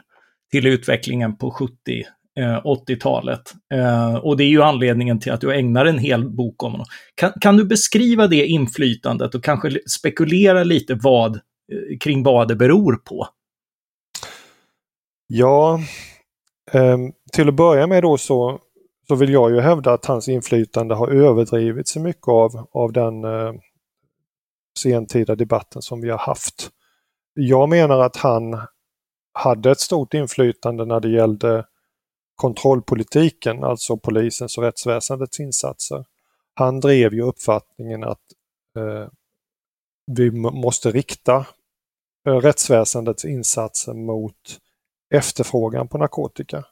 till 0.51 0.67
utvecklingen 0.67 1.37
på 1.37 1.51
70 1.51 2.03
80-talet. 2.63 3.53
Eh, 3.73 4.15
och 4.15 4.37
det 4.37 4.43
är 4.43 4.47
ju 4.47 4.61
anledningen 4.61 5.19
till 5.19 5.31
att 5.31 5.41
du 5.41 5.55
ägnar 5.55 5.85
en 5.85 5.97
hel 5.97 6.29
bok 6.29 6.63
om 6.63 6.71
honom. 6.71 6.85
Kan, 7.15 7.31
kan 7.41 7.57
du 7.57 7.65
beskriva 7.65 8.27
det 8.27 8.45
inflytandet 8.45 9.35
och 9.35 9.43
kanske 9.43 9.79
spekulera 9.87 10.63
lite 10.63 10.95
vad, 10.95 11.39
kring 11.99 12.23
vad 12.23 12.47
det 12.47 12.55
beror 12.55 12.95
på? 12.95 13.27
Ja, 15.27 15.79
eh, 16.71 16.97
till 17.33 17.47
att 17.47 17.55
börja 17.55 17.87
med 17.87 18.03
då 18.03 18.17
så 18.17 18.59
så 19.11 19.15
vill 19.15 19.33
jag 19.33 19.51
ju 19.51 19.59
hävda 19.59 19.93
att 19.93 20.05
hans 20.05 20.27
inflytande 20.27 20.95
har 20.95 21.07
överdrivits 21.07 21.95
mycket 21.95 22.27
av, 22.27 22.67
av 22.71 22.91
den 22.91 23.23
eh, 23.23 23.53
sentida 24.79 25.35
debatten 25.35 25.81
som 25.81 26.01
vi 26.01 26.09
har 26.09 26.17
haft. 26.17 26.69
Jag 27.33 27.69
menar 27.69 27.99
att 27.99 28.15
han 28.15 28.61
hade 29.33 29.71
ett 29.71 29.79
stort 29.79 30.13
inflytande 30.13 30.85
när 30.85 30.99
det 30.99 31.09
gällde 31.09 31.65
kontrollpolitiken, 32.35 33.63
alltså 33.63 33.97
polisens 33.97 34.57
och 34.57 34.63
rättsväsendets 34.63 35.39
insatser. 35.39 36.05
Han 36.53 36.79
drev 36.79 37.13
ju 37.13 37.21
uppfattningen 37.21 38.03
att 38.03 38.23
eh, 38.77 39.07
vi 40.11 40.31
måste 40.31 40.91
rikta 40.91 41.45
eh, 42.27 42.35
rättsväsendets 42.35 43.25
insatser 43.25 43.93
mot 43.93 44.59
efterfrågan 45.13 45.87
på 45.87 45.97
narkotika. 45.97 46.65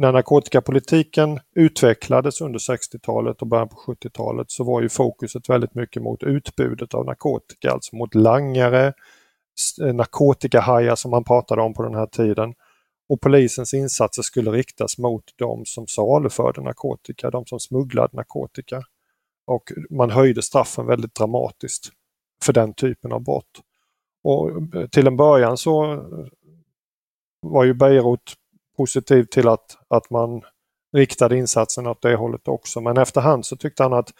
När 0.00 0.12
narkotikapolitiken 0.12 1.40
utvecklades 1.54 2.40
under 2.40 2.58
60-talet 2.58 3.42
och 3.42 3.46
början 3.46 3.68
på 3.68 3.76
70-talet 3.76 4.50
så 4.50 4.64
var 4.64 4.82
ju 4.82 4.88
fokuset 4.88 5.48
väldigt 5.48 5.74
mycket 5.74 6.02
mot 6.02 6.22
utbudet 6.22 6.94
av 6.94 7.06
narkotika, 7.06 7.70
alltså 7.70 7.96
mot 7.96 8.14
langare, 8.14 8.92
eh, 9.82 9.94
narkotikahajar 9.94 10.94
som 10.94 11.10
man 11.10 11.24
pratade 11.24 11.62
om 11.62 11.74
på 11.74 11.82
den 11.82 11.94
här 11.94 12.06
tiden. 12.06 12.54
Och 13.08 13.20
polisens 13.20 13.74
insatser 13.74 14.22
skulle 14.22 14.50
riktas 14.50 14.98
mot 14.98 15.24
de 15.36 15.64
som 15.66 15.86
saluförde 15.86 16.62
narkotika, 16.62 17.30
de 17.30 17.46
som 17.46 17.60
smugglade 17.60 18.16
narkotika. 18.16 18.82
Och 19.46 19.72
man 19.90 20.10
höjde 20.10 20.42
straffen 20.42 20.86
väldigt 20.86 21.14
dramatiskt 21.14 21.88
för 22.44 22.52
den 22.52 22.74
typen 22.74 23.12
av 23.12 23.24
brott. 23.24 23.60
Och 24.24 24.50
eh, 24.50 24.86
till 24.86 25.06
en 25.06 25.16
början 25.16 25.56
så 25.56 26.04
var 27.40 27.64
ju 27.64 27.74
Beirut 27.74 28.36
positiv 28.80 29.24
till 29.24 29.48
att, 29.48 29.76
att 29.88 30.10
man 30.10 30.42
riktade 30.96 31.36
insatsen 31.38 31.86
åt 31.86 32.02
det 32.02 32.14
hållet 32.14 32.48
också. 32.48 32.80
Men 32.80 32.98
efterhand 32.98 33.46
så 33.46 33.56
tyckte 33.56 33.82
han 33.82 33.92
att 33.92 34.10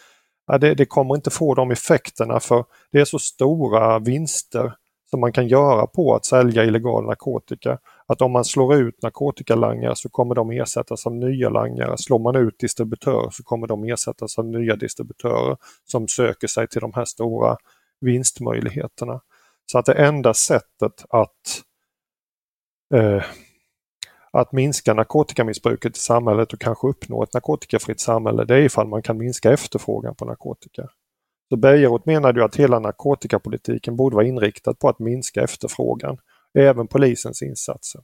ja, 0.47 0.59
det, 0.59 0.75
det 0.75 0.87
kommer 0.87 1.15
inte 1.15 1.31
få 1.31 1.55
de 1.55 1.71
effekterna 1.71 2.41
för 2.41 2.65
det 2.93 3.01
är 3.01 3.05
så 3.05 3.19
stora 3.19 3.99
vinster 3.99 4.73
som 5.11 5.21
man 5.21 5.33
kan 5.33 5.49
göra 5.49 5.87
på 5.87 6.15
att 6.15 6.25
sälja 6.25 6.65
illegal 6.65 7.05
narkotika. 7.05 7.79
Att 8.07 8.23
om 8.23 8.33
man 8.33 8.45
slår 8.45 8.75
ut 8.77 9.03
narkotikalangare 9.03 9.97
så 9.97 10.09
kommer 10.09 10.35
de 10.35 10.51
ersättas 10.51 11.07
av 11.07 11.15
nya 11.15 11.49
langare. 11.49 11.99
Slår 11.99 12.19
man 12.19 12.37
ut 12.37 12.59
distributörer 12.59 13.31
så 13.31 13.43
kommer 13.43 13.67
de 13.67 13.85
ersättas 13.85 14.39
av 14.39 14.47
nya 14.47 14.77
distributörer 14.77 15.57
som 15.85 16.09
söker 16.09 16.49
sig 16.49 16.69
till 16.69 16.81
de 16.81 16.93
här 16.95 17.05
stora 17.05 17.57
vinstmöjligheterna. 18.01 19.21
Så 19.73 19.79
att 19.79 19.87
det 19.87 19.95
enda 19.95 20.35
sättet 20.35 21.05
att 21.09 21.63
eh, 22.95 23.23
att 24.33 24.53
minska 24.53 24.95
narkotikamissbruket 24.95 25.97
i 25.97 26.01
samhället 26.01 26.53
och 26.53 26.61
kanske 26.61 26.89
uppnå 26.89 27.23
ett 27.23 27.35
narkotikafritt 27.35 28.01
samhälle, 28.01 28.45
det 28.45 28.55
är 28.55 28.61
ifall 28.61 28.89
man 28.89 29.03
kan 29.03 29.19
minska 29.19 29.53
efterfrågan 29.53 30.15
på 30.15 30.25
narkotika. 30.25 30.89
Så 31.49 31.57
Bejerot 31.57 32.07
menade 32.07 32.41
ju 32.41 32.45
att 32.45 32.57
hela 32.57 32.79
narkotikapolitiken 32.79 33.97
borde 33.97 34.17
vara 34.17 34.27
inriktad 34.27 34.75
på 34.75 34.89
att 34.89 34.99
minska 34.99 35.43
efterfrågan, 35.43 36.17
även 36.59 36.87
polisens 36.87 37.43
insatser. 37.43 38.01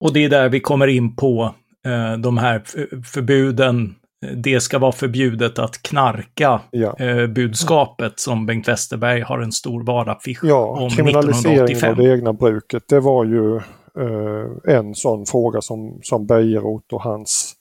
Och 0.00 0.12
det 0.12 0.24
är 0.24 0.28
där 0.28 0.48
vi 0.48 0.60
kommer 0.60 0.86
in 0.86 1.16
på 1.16 1.54
eh, 1.86 2.18
de 2.18 2.38
här 2.38 2.62
förbuden. 3.02 3.94
Det 4.36 4.60
ska 4.60 4.78
vara 4.78 4.92
förbjudet 4.92 5.58
att 5.58 5.82
knarka 5.82 6.60
ja. 6.70 6.96
eh, 6.98 7.26
budskapet 7.26 8.20
som 8.20 8.46
Bengt 8.46 8.68
Westerberg 8.68 9.20
har 9.20 9.38
en 9.38 9.52
stor 9.52 9.84
valaffisch 9.84 10.44
ja, 10.44 10.66
om 10.66 10.90
kriminaliseringen 10.90 11.90
av 11.90 11.96
det 11.96 12.12
egna 12.12 12.32
bruket, 12.32 12.88
det 12.88 13.00
var 13.00 13.24
ju 13.24 13.60
eh, 14.00 14.74
en 14.76 14.94
sån 14.94 15.26
fråga 15.26 15.60
som, 15.60 15.98
som 16.02 16.26
Bejerot 16.26 16.92
och 16.92 17.02
hans 17.02 17.54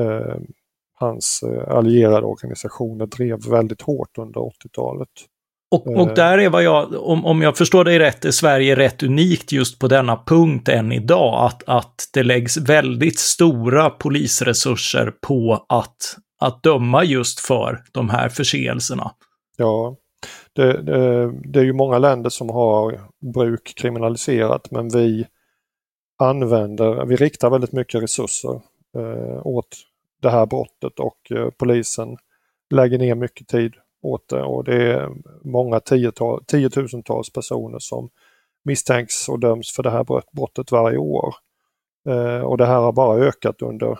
eh, 0.00 0.36
hans 1.00 1.42
eh, 1.42 1.76
allierade 1.76 2.26
organisationer 2.26 3.06
drev 3.06 3.38
väldigt 3.50 3.82
hårt 3.82 4.18
under 4.18 4.40
80-talet. 4.40 5.08
Och, 5.70 5.86
och, 5.86 6.08
eh. 6.08 6.14
där 6.14 6.38
är 6.38 6.48
vad 6.48 6.62
jag, 6.62 6.94
om, 6.94 7.24
om 7.24 7.42
jag 7.42 7.56
förstår 7.56 7.84
dig 7.84 7.98
rätt, 7.98 8.24
är 8.24 8.30
Sverige 8.30 8.76
rätt 8.76 9.02
unikt 9.02 9.52
just 9.52 9.78
på 9.78 9.88
denna 9.88 10.22
punkt 10.26 10.68
än 10.68 10.92
idag. 10.92 11.46
Att, 11.46 11.62
att 11.66 12.08
det 12.12 12.22
läggs 12.22 12.56
väldigt 12.56 13.18
stora 13.18 13.90
polisresurser 13.90 15.12
på 15.26 15.66
att, 15.68 16.16
att 16.40 16.62
döma 16.62 17.04
just 17.04 17.40
för 17.40 17.82
de 17.92 18.08
här 18.10 18.28
förseelserna. 18.28 19.10
Ja, 19.56 19.96
det, 20.52 20.82
det, 20.82 21.32
det 21.44 21.60
är 21.60 21.64
ju 21.64 21.72
många 21.72 21.98
länder 21.98 22.30
som 22.30 22.48
har 22.50 23.00
bruk 23.34 23.72
kriminaliserat 23.76 24.70
men 24.70 24.88
vi 24.88 25.26
använder, 26.18 27.06
vi 27.06 27.16
riktar 27.16 27.50
väldigt 27.50 27.72
mycket 27.72 28.02
resurser 28.02 28.60
eh, 28.96 29.46
åt 29.46 29.76
det 30.22 30.30
här 30.30 30.46
brottet 30.46 30.98
och 30.98 31.32
eh, 31.32 31.50
polisen 31.50 32.16
lägger 32.70 32.98
ner 32.98 33.14
mycket 33.14 33.48
tid 33.48 33.74
åt 34.02 34.28
det 34.28 34.42
och 34.42 34.64
det 34.64 34.92
är 34.92 35.10
många 35.44 35.80
tiotal, 35.80 36.44
tiotusentals 36.44 37.32
personer 37.32 37.78
som 37.78 38.10
misstänks 38.64 39.28
och 39.28 39.40
döms 39.40 39.72
för 39.72 39.82
det 39.82 39.90
här 39.90 40.04
brottet 40.32 40.72
varje 40.72 40.98
år. 40.98 41.34
Eh, 42.08 42.40
och 42.40 42.58
det 42.58 42.66
här 42.66 42.80
har 42.80 42.92
bara 42.92 43.18
ökat 43.18 43.62
under 43.62 43.98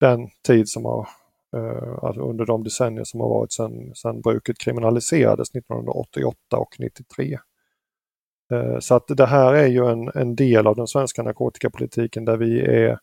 den 0.00 0.28
tid 0.46 0.68
som 0.68 0.84
har, 0.84 1.08
eh, 1.56 2.04
alltså 2.04 2.20
under 2.22 2.46
de 2.46 2.64
decennier 2.64 3.04
som 3.04 3.20
har 3.20 3.28
varit 3.28 3.52
sedan, 3.52 3.94
sedan 3.94 4.20
bruket 4.20 4.58
kriminaliserades 4.58 5.54
1988 5.54 6.56
och 6.56 6.76
93. 6.78 7.38
Så 8.80 8.94
att 8.94 9.04
det 9.08 9.26
här 9.26 9.54
är 9.54 9.66
ju 9.66 9.90
en, 9.90 10.10
en 10.14 10.36
del 10.36 10.66
av 10.66 10.76
den 10.76 10.86
svenska 10.86 11.22
narkotikapolitiken 11.22 12.24
där 12.24 12.36
vi 12.36 12.60
är 12.60 12.98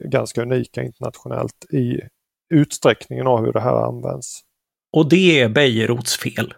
ganska 0.00 0.42
unika 0.42 0.82
internationellt 0.82 1.64
i 1.70 2.00
utsträckningen 2.54 3.26
av 3.26 3.44
hur 3.44 3.52
det 3.52 3.60
här 3.60 3.86
används. 3.86 4.40
Och 4.92 5.08
det 5.08 5.40
är 5.40 5.48
Bejerots 5.48 6.16
fel? 6.16 6.54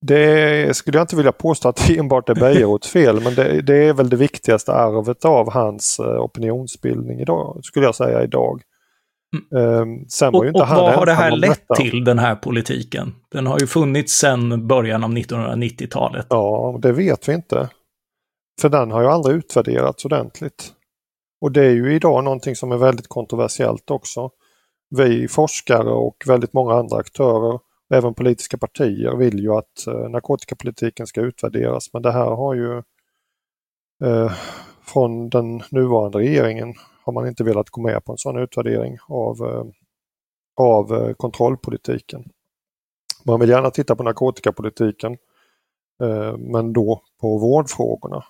Det 0.00 0.76
skulle 0.76 0.98
jag 0.98 1.02
inte 1.02 1.16
vilja 1.16 1.32
påstå 1.32 1.68
att 1.68 1.86
det 1.86 1.98
enbart 1.98 2.28
är 2.28 2.34
Bejerots 2.34 2.88
fel, 2.88 3.20
men 3.20 3.34
det, 3.34 3.62
det, 3.62 3.74
är 3.74 3.92
väl 3.92 4.08
det 4.08 4.16
viktigaste 4.16 4.72
arvet 4.72 5.24
av 5.24 5.52
hans 5.52 5.98
eh, 5.98 6.20
opinionsbildning 6.20 7.20
idag, 7.20 7.60
skulle 7.62 7.86
jag 7.86 7.94
säga 7.94 8.22
idag. 8.22 8.62
Mm. 9.52 10.08
Sen 10.08 10.32
var 10.32 10.40
och, 10.40 10.44
ju 10.44 10.48
inte 10.48 10.60
och 10.60 10.66
han 10.66 10.78
vad 10.78 10.94
har 10.94 11.06
det 11.06 11.12
här 11.12 11.36
lett 11.36 11.50
detta. 11.50 11.74
till, 11.74 12.04
den 12.04 12.18
här 12.18 12.34
politiken? 12.34 13.14
Den 13.32 13.46
har 13.46 13.60
ju 13.60 13.66
funnits 13.66 14.12
sedan 14.12 14.66
början 14.66 15.04
av 15.04 15.10
1990-talet. 15.10 16.26
Ja, 16.30 16.78
det 16.82 16.92
vet 16.92 17.28
vi 17.28 17.32
inte. 17.32 17.68
För 18.60 18.68
den 18.68 18.90
har 18.90 19.02
ju 19.02 19.08
aldrig 19.08 19.36
utvärderats 19.36 20.04
ordentligt. 20.04 20.72
Och 21.40 21.52
det 21.52 21.64
är 21.64 21.70
ju 21.70 21.94
idag 21.94 22.24
någonting 22.24 22.56
som 22.56 22.72
är 22.72 22.76
väldigt 22.76 23.08
kontroversiellt 23.08 23.90
också. 23.90 24.30
Vi 24.96 25.28
forskare 25.28 25.90
och 25.90 26.24
väldigt 26.26 26.52
många 26.52 26.74
andra 26.74 26.96
aktörer, 26.96 27.60
även 27.94 28.14
politiska 28.14 28.58
partier, 28.58 29.16
vill 29.16 29.38
ju 29.38 29.52
att 29.52 29.86
eh, 29.86 30.08
narkotikapolitiken 30.08 31.06
ska 31.06 31.20
utvärderas 31.20 31.92
men 31.92 32.02
det 32.02 32.12
här 32.12 32.30
har 32.30 32.54
ju 32.54 32.82
eh, 34.04 34.32
från 34.82 35.28
den 35.28 35.62
nuvarande 35.70 36.18
regeringen 36.18 36.74
har 37.08 37.12
man 37.12 37.28
inte 37.28 37.44
velat 37.44 37.70
gå 37.70 37.80
med 37.80 38.04
på 38.04 38.12
en 38.12 38.18
sån 38.18 38.38
utvärdering 38.38 38.98
av, 39.08 39.46
eh, 39.46 39.64
av 40.56 40.94
eh, 40.94 41.14
kontrollpolitiken. 41.14 42.24
Man 43.24 43.40
vill 43.40 43.48
gärna 43.48 43.70
titta 43.70 43.96
på 43.96 44.02
narkotikapolitiken 44.02 45.12
eh, 46.02 46.36
men 46.36 46.72
då 46.72 47.02
på 47.20 47.38
vårdfrågorna. 47.38 48.24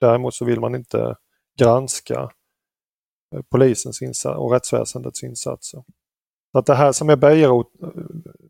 Däremot 0.00 0.34
så 0.34 0.44
vill 0.44 0.60
man 0.60 0.74
inte 0.74 1.16
granska 1.58 2.30
polisens 3.50 4.02
insats 4.02 4.38
och 4.38 4.52
rättsväsendets 4.52 5.22
insatser. 5.22 5.84
Så 6.52 6.58
att 6.58 6.66
det 6.66 6.74
här 6.74 6.92
som 6.92 7.10
är 7.10 7.16
Bejerot, 7.16 7.72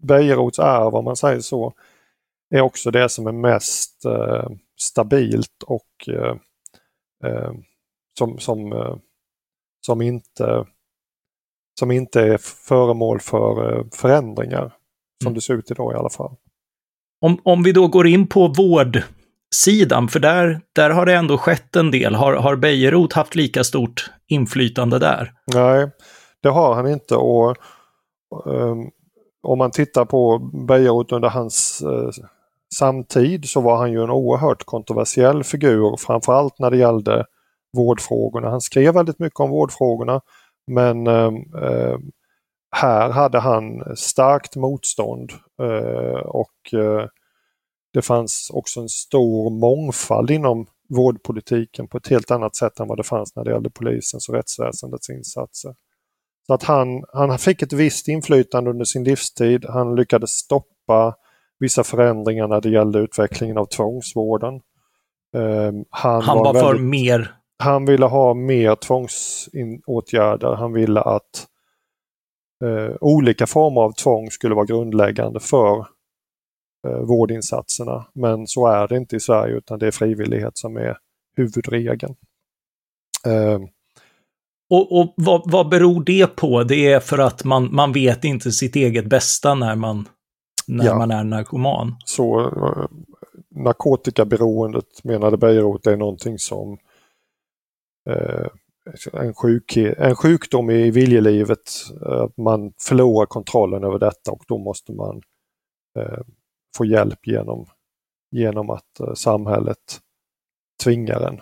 Bejerots 0.00 0.58
arv, 0.58 0.94
om 0.94 1.04
man 1.04 1.16
säger 1.16 1.40
så, 1.40 1.74
är 2.50 2.60
också 2.60 2.90
det 2.90 3.08
som 3.08 3.26
är 3.26 3.32
mest 3.32 4.04
eh, 4.04 4.48
stabilt 4.76 5.62
och 5.66 6.08
eh, 6.08 6.37
som, 8.18 8.38
som, 8.38 8.72
eh, 8.72 8.96
som, 9.87 10.03
inte, 10.03 10.66
som 11.79 11.90
inte 11.90 12.20
är 12.20 12.38
föremål 12.68 13.20
för 13.20 13.72
eh, 13.72 13.85
förändringar, 13.92 14.72
som 15.22 15.27
mm. 15.27 15.35
det 15.35 15.40
ser 15.40 15.55
ut 15.55 15.70
idag 15.70 15.92
i 15.92 15.96
alla 15.96 16.11
fall. 16.11 16.37
Om, 17.20 17.40
om 17.42 17.62
vi 17.62 17.72
då 17.72 17.88
går 17.88 18.07
in 18.07 18.27
på 18.27 18.48
vård 18.48 19.03
sidan? 19.55 20.09
För 20.09 20.20
där, 20.20 20.61
där 20.72 20.90
har 20.90 21.07
det 21.07 21.14
ändå 21.14 21.38
skett 21.38 21.77
en 21.77 21.90
del. 21.90 22.14
Har, 22.14 22.35
har 22.35 22.57
Bejerot 22.57 23.12
haft 23.12 23.35
lika 23.35 23.64
stort 23.64 24.11
inflytande 24.27 24.98
där? 24.98 25.33
Nej, 25.55 25.90
det 26.42 26.48
har 26.48 26.74
han 26.74 26.88
inte. 26.88 27.16
och 27.16 27.57
um, 28.44 28.90
Om 29.42 29.59
man 29.59 29.70
tittar 29.70 30.05
på 30.05 30.38
Bejerot 30.68 31.12
under 31.12 31.29
hans 31.29 31.83
uh, 31.87 32.11
samtid 32.74 33.48
så 33.48 33.61
var 33.61 33.77
han 33.77 33.92
ju 33.92 34.03
en 34.03 34.11
oerhört 34.11 34.64
kontroversiell 34.64 35.44
figur, 35.44 35.96
framförallt 35.96 36.59
när 36.59 36.70
det 36.70 36.77
gällde 36.77 37.27
vårdfrågorna. 37.74 38.50
Han 38.50 38.60
skrev 38.60 38.94
väldigt 38.94 39.18
mycket 39.18 39.40
om 39.40 39.50
vårdfrågorna 39.50 40.20
men 40.66 41.06
um, 41.06 41.44
här 42.76 43.10
hade 43.10 43.38
han 43.38 43.96
starkt 43.96 44.56
motstånd 44.56 45.32
uh, 45.62 46.20
och 46.26 46.74
uh, 46.74 47.06
det 47.92 48.02
fanns 48.02 48.50
också 48.54 48.80
en 48.80 48.88
stor 48.88 49.50
mångfald 49.50 50.30
inom 50.30 50.66
vårdpolitiken 50.88 51.88
på 51.88 51.98
ett 51.98 52.08
helt 52.08 52.30
annat 52.30 52.56
sätt 52.56 52.80
än 52.80 52.88
vad 52.88 52.98
det 52.98 53.02
fanns 53.02 53.37
när 53.37 53.44
det 53.44 53.50
gällde 53.50 53.70
polisens 53.70 54.28
och 54.28 54.34
rättsväsendets 54.34 55.10
insatser. 55.10 55.74
Så 56.46 56.54
att 56.54 56.62
han, 56.62 57.04
han 57.12 57.38
fick 57.38 57.62
ett 57.62 57.72
visst 57.72 58.08
inflytande 58.08 58.70
under 58.70 58.84
sin 58.84 59.04
livstid. 59.04 59.64
Han 59.68 59.96
lyckades 59.96 60.30
stoppa 60.30 61.14
vissa 61.58 61.84
förändringar 61.84 62.48
när 62.48 62.60
det 62.60 62.70
gällde 62.70 62.98
utvecklingen 62.98 63.58
av 63.58 63.66
tvångsvården. 63.66 64.54
Um, 65.32 65.84
han, 65.90 66.22
han, 66.22 66.38
var, 66.38 66.44
var 66.44 66.60
för 66.60 66.66
väldigt, 66.66 66.87
mer? 66.87 67.34
Han 67.64 67.85
ville 67.85 68.07
ha 68.07 68.35
mer 68.35 68.74
tvångsåtgärder. 68.74 70.55
Han 70.55 70.72
ville 70.72 71.00
att 71.00 71.46
uh, 72.64 72.96
olika 73.00 73.46
former 73.46 73.81
av 73.81 73.92
tvång 73.92 74.31
skulle 74.31 74.55
vara 74.55 74.64
grundläggande 74.64 75.40
för 75.40 75.87
eh, 76.87 76.98
vårdinsatserna. 76.98 78.07
Men 78.12 78.46
så 78.46 78.66
är 78.66 78.88
det 78.88 78.96
inte 78.96 79.16
i 79.16 79.20
Sverige 79.20 79.57
utan 79.57 79.79
det 79.79 79.87
är 79.87 79.90
frivillighet 79.90 80.59
som 80.59 80.77
är 80.77 80.98
huvudregeln. 81.37 82.14
Eh. 83.27 83.61
Och, 84.70 85.00
och 85.00 85.14
vad, 85.16 85.42
vad 85.44 85.68
beror 85.68 86.05
det 86.05 86.37
på? 86.37 86.62
Det 86.62 86.92
är 86.92 87.00
för 87.00 87.18
att 87.18 87.44
man, 87.44 87.74
man 87.74 87.92
vet 87.92 88.24
inte 88.24 88.53
sitt 88.53 88.77
eget 88.77 89.07
bästa 89.07 89.55
när 89.55 89.74
man, 89.77 90.09
när 90.66 90.85
ja. 90.85 90.98
man 90.98 91.11
är 91.11 91.24
narkoman? 91.24 91.96
Så 92.05 92.40
eh, 92.40 92.87
narkotikaberoendet 93.50 95.05
menade 95.05 95.37
Bejerot 95.37 95.87
är 95.87 95.96
någonting 95.96 96.38
som 96.38 96.72
eh, 96.72 96.79
Eh, 98.10 98.46
en, 99.12 99.34
sjukhet, 99.34 99.98
en 99.98 100.16
sjukdom 100.16 100.70
i 100.70 100.90
viljelivet, 100.90 101.70
eh, 102.06 102.20
att 102.20 102.36
man 102.36 102.72
förlorar 102.80 103.26
kontrollen 103.26 103.84
över 103.84 103.98
detta 103.98 104.30
och 104.30 104.44
då 104.48 104.58
måste 104.58 104.92
man 104.92 105.22
eh, 105.98 106.20
få 106.76 106.84
hjälp 106.84 107.26
genom, 107.26 107.66
genom 108.30 108.70
att 108.70 109.00
samhället 109.14 110.00
tvingar 110.84 111.20
en 111.20 111.40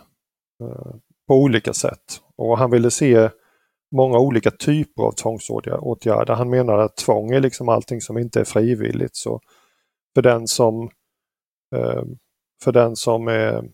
på 1.28 1.34
olika 1.34 1.72
sätt. 1.72 2.22
Och 2.36 2.58
han 2.58 2.70
ville 2.70 2.90
se 2.90 3.30
många 3.96 4.18
olika 4.18 4.50
typer 4.50 5.02
av 5.02 5.12
tvångsåtgärder. 5.12 6.34
Han 6.34 6.50
menar 6.50 6.78
att 6.78 6.96
tvång 6.96 7.30
är 7.30 7.40
liksom 7.40 7.68
allting 7.68 8.00
som 8.00 8.18
inte 8.18 8.40
är 8.40 8.44
frivilligt. 8.44 9.16
Så 9.16 9.40
för 10.14 10.22
den 10.22 10.48
som, 10.48 10.90
för 12.64 12.72
den 12.72 12.96
som 12.96 13.28
är 13.28 13.64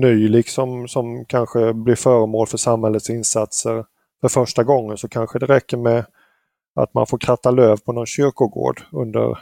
ny 0.00 0.28
liksom 0.28 0.88
som 0.88 1.24
kanske 1.24 1.72
blir 1.74 1.94
föremål 1.94 2.46
för 2.46 2.58
samhällets 2.58 3.10
insatser 3.10 3.84
för 4.20 4.28
första 4.28 4.64
gången 4.64 4.96
så 4.96 5.08
kanske 5.08 5.38
det 5.38 5.46
räcker 5.46 5.76
med 5.76 6.04
att 6.80 6.94
man 6.94 7.06
får 7.06 7.18
kratta 7.18 7.50
löv 7.50 7.76
på 7.76 7.92
någon 7.92 8.06
kyrkogård 8.06 8.82
under 8.92 9.38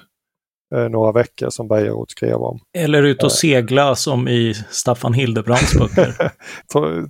eh, 0.75 0.89
några 0.89 1.13
veckor 1.13 1.51
som 1.51 1.69
Bejerot 1.69 2.11
skrev 2.11 2.37
om. 2.37 2.61
Eller 2.79 3.03
ut 3.03 3.23
och 3.23 3.31
eh. 3.31 3.35
segla 3.35 3.95
som 3.95 4.29
i 4.29 4.55
Staffan 4.71 5.13
Hildebrands 5.13 5.75
böcker. 5.79 6.33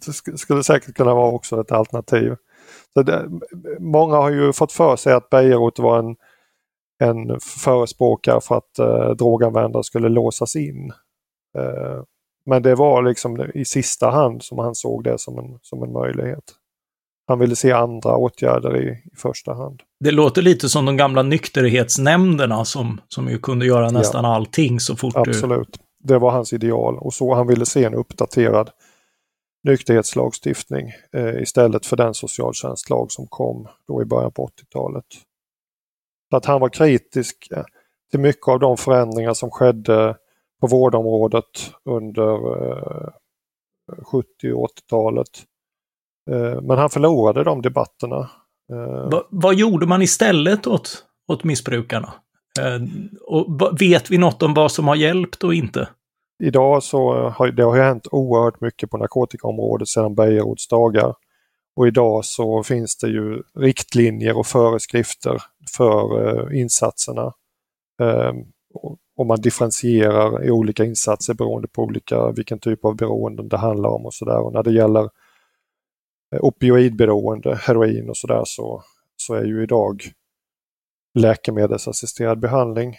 det 0.33 0.39
skulle 0.39 0.63
säkert 0.63 0.95
kunna 0.95 1.15
vara 1.15 1.33
också 1.33 1.61
ett 1.61 1.73
alternativ. 1.73 2.37
Så 2.95 3.03
det, 3.03 3.29
många 3.79 4.17
har 4.17 4.31
ju 4.31 4.53
fått 4.53 4.73
för 4.73 4.97
sig 4.97 5.13
att 5.13 5.31
Bejerot 5.31 5.79
var 5.79 5.99
en, 5.99 6.17
en 7.03 7.41
förespråkare 7.41 8.41
för 8.41 8.55
att 8.55 8.79
eh, 8.79 9.11
droganvändare 9.11 9.85
skulle 9.85 10.09
låsas 10.09 10.57
in. 10.57 10.93
Eh, 11.59 12.03
men 12.47 12.63
det 12.63 12.75
var 12.75 13.03
liksom 13.03 13.51
i 13.55 13.65
sista 13.65 14.11
hand 14.11 14.43
som 14.43 14.59
han 14.59 14.75
såg 14.75 15.05
det 15.05 15.21
som 15.21 15.39
en, 15.39 15.59
som 15.63 15.83
en 15.83 15.93
möjlighet. 15.93 16.45
Han 17.27 17.39
ville 17.39 17.57
se 17.57 17.73
andra 17.73 18.17
åtgärder 18.17 18.77
i, 18.77 18.89
i 18.89 19.17
första 19.17 19.55
hand. 19.55 19.83
Det 20.01 20.11
låter 20.11 20.43
lite 20.43 20.69
som 20.69 20.87
de 20.87 20.97
gamla 20.97 21.23
nykterhetsnämnderna 21.23 22.65
som, 22.65 23.01
som 23.09 23.29
ju 23.29 23.39
kunde 23.39 23.67
göra 23.67 23.91
nästan 23.91 24.25
ja. 24.25 24.35
allting 24.35 24.81
så 24.81 24.97
fort 24.97 25.17
Absolut. 25.17 25.73
Du... 25.73 26.09
Det 26.09 26.19
var 26.19 26.31
hans 26.31 26.53
ideal 26.53 26.99
och 26.99 27.15
så 27.15 27.35
han 27.35 27.47
ville 27.47 27.67
se 27.67 27.85
en 27.85 27.95
uppdaterad 27.95 28.71
nykterhetslagstiftning 29.65 30.93
eh, 31.13 31.43
istället 31.43 31.87
för 31.87 31.97
den 31.97 32.15
socialtjänstlag 32.15 33.13
som 33.13 33.27
kom 33.27 33.69
då 33.89 34.03
i 34.03 34.05
början 34.05 34.33
på 34.33 34.47
80-talet. 34.47 35.05
Så 36.31 36.37
att 36.37 36.45
han 36.45 36.61
var 36.61 36.69
kritisk 36.69 37.49
eh, 37.51 37.65
till 38.11 38.21
mycket 38.21 38.49
av 38.49 38.61
de 38.61 38.77
förändringar 38.77 39.35
som 39.35 39.51
skedde 39.51 40.17
på 40.63 40.67
vårdområdet 40.67 41.75
under 41.85 42.39
70 44.13 44.53
och 44.53 44.69
80-talet. 44.69 45.29
Men 46.63 46.79
han 46.79 46.91
förlorade 46.91 47.45
de 47.45 47.63
debatterna. 47.63 48.31
Eh, 48.73 49.11
va, 49.11 49.23
vad 49.31 49.55
gjorde 49.55 49.87
man 49.87 50.03
istället 50.03 50.67
åt, 50.67 51.05
åt 51.29 51.45
missbrukarna? 51.45 52.15
Eh, 52.61 52.83
och 53.27 53.81
vet 53.81 54.11
vi 54.11 54.19
något 54.19 54.43
om 54.43 54.55
vad 54.55 54.73
som 54.73 54.89
har 54.89 54.97
hjälpt 54.97 55.45
och 55.45 55.55
inte? 55.55 55.89
Idag 56.43 56.83
så 56.83 57.29
har 57.29 57.49
det 57.49 57.63
har 57.63 57.77
hänt 57.77 58.07
oerhört 58.11 58.61
mycket 58.61 58.91
på 58.91 58.97
narkotikaområdet 58.99 59.89
sedan 59.89 60.15
Bejerots 60.15 60.69
dagar. 60.69 61.15
Och 61.77 61.87
idag 61.87 62.25
så 62.25 62.63
finns 62.63 62.97
det 62.97 63.09
ju 63.09 63.43
riktlinjer 63.59 64.39
och 64.39 64.47
föreskrifter 64.47 65.43
för 65.77 66.29
eh, 66.29 66.61
insatserna. 66.61 67.33
Och 69.23 69.27
man 69.27 69.41
differentierar 69.41 70.45
i 70.45 70.51
olika 70.51 70.85
insatser 70.85 71.35
beroende 71.35 71.69
på 71.69 71.83
olika, 71.83 72.31
vilken 72.31 72.59
typ 72.59 72.85
av 72.85 72.97
beroenden 72.97 73.49
det 73.49 73.57
handlar 73.57 73.91
om 73.91 74.07
och 74.07 74.15
sådär. 74.15 74.39
Och 74.39 74.53
när 74.53 74.63
det 74.63 74.73
gäller 74.73 75.03
eh, 76.35 76.41
opioidberoende, 76.41 77.57
heroin 77.57 78.09
och 78.09 78.17
sådär 78.17 78.43
så, 78.45 78.83
så 79.17 79.35
är 79.35 79.45
ju 79.45 79.63
idag 79.63 80.03
läkemedelsassisterad 81.19 82.41
behandling 82.41 82.97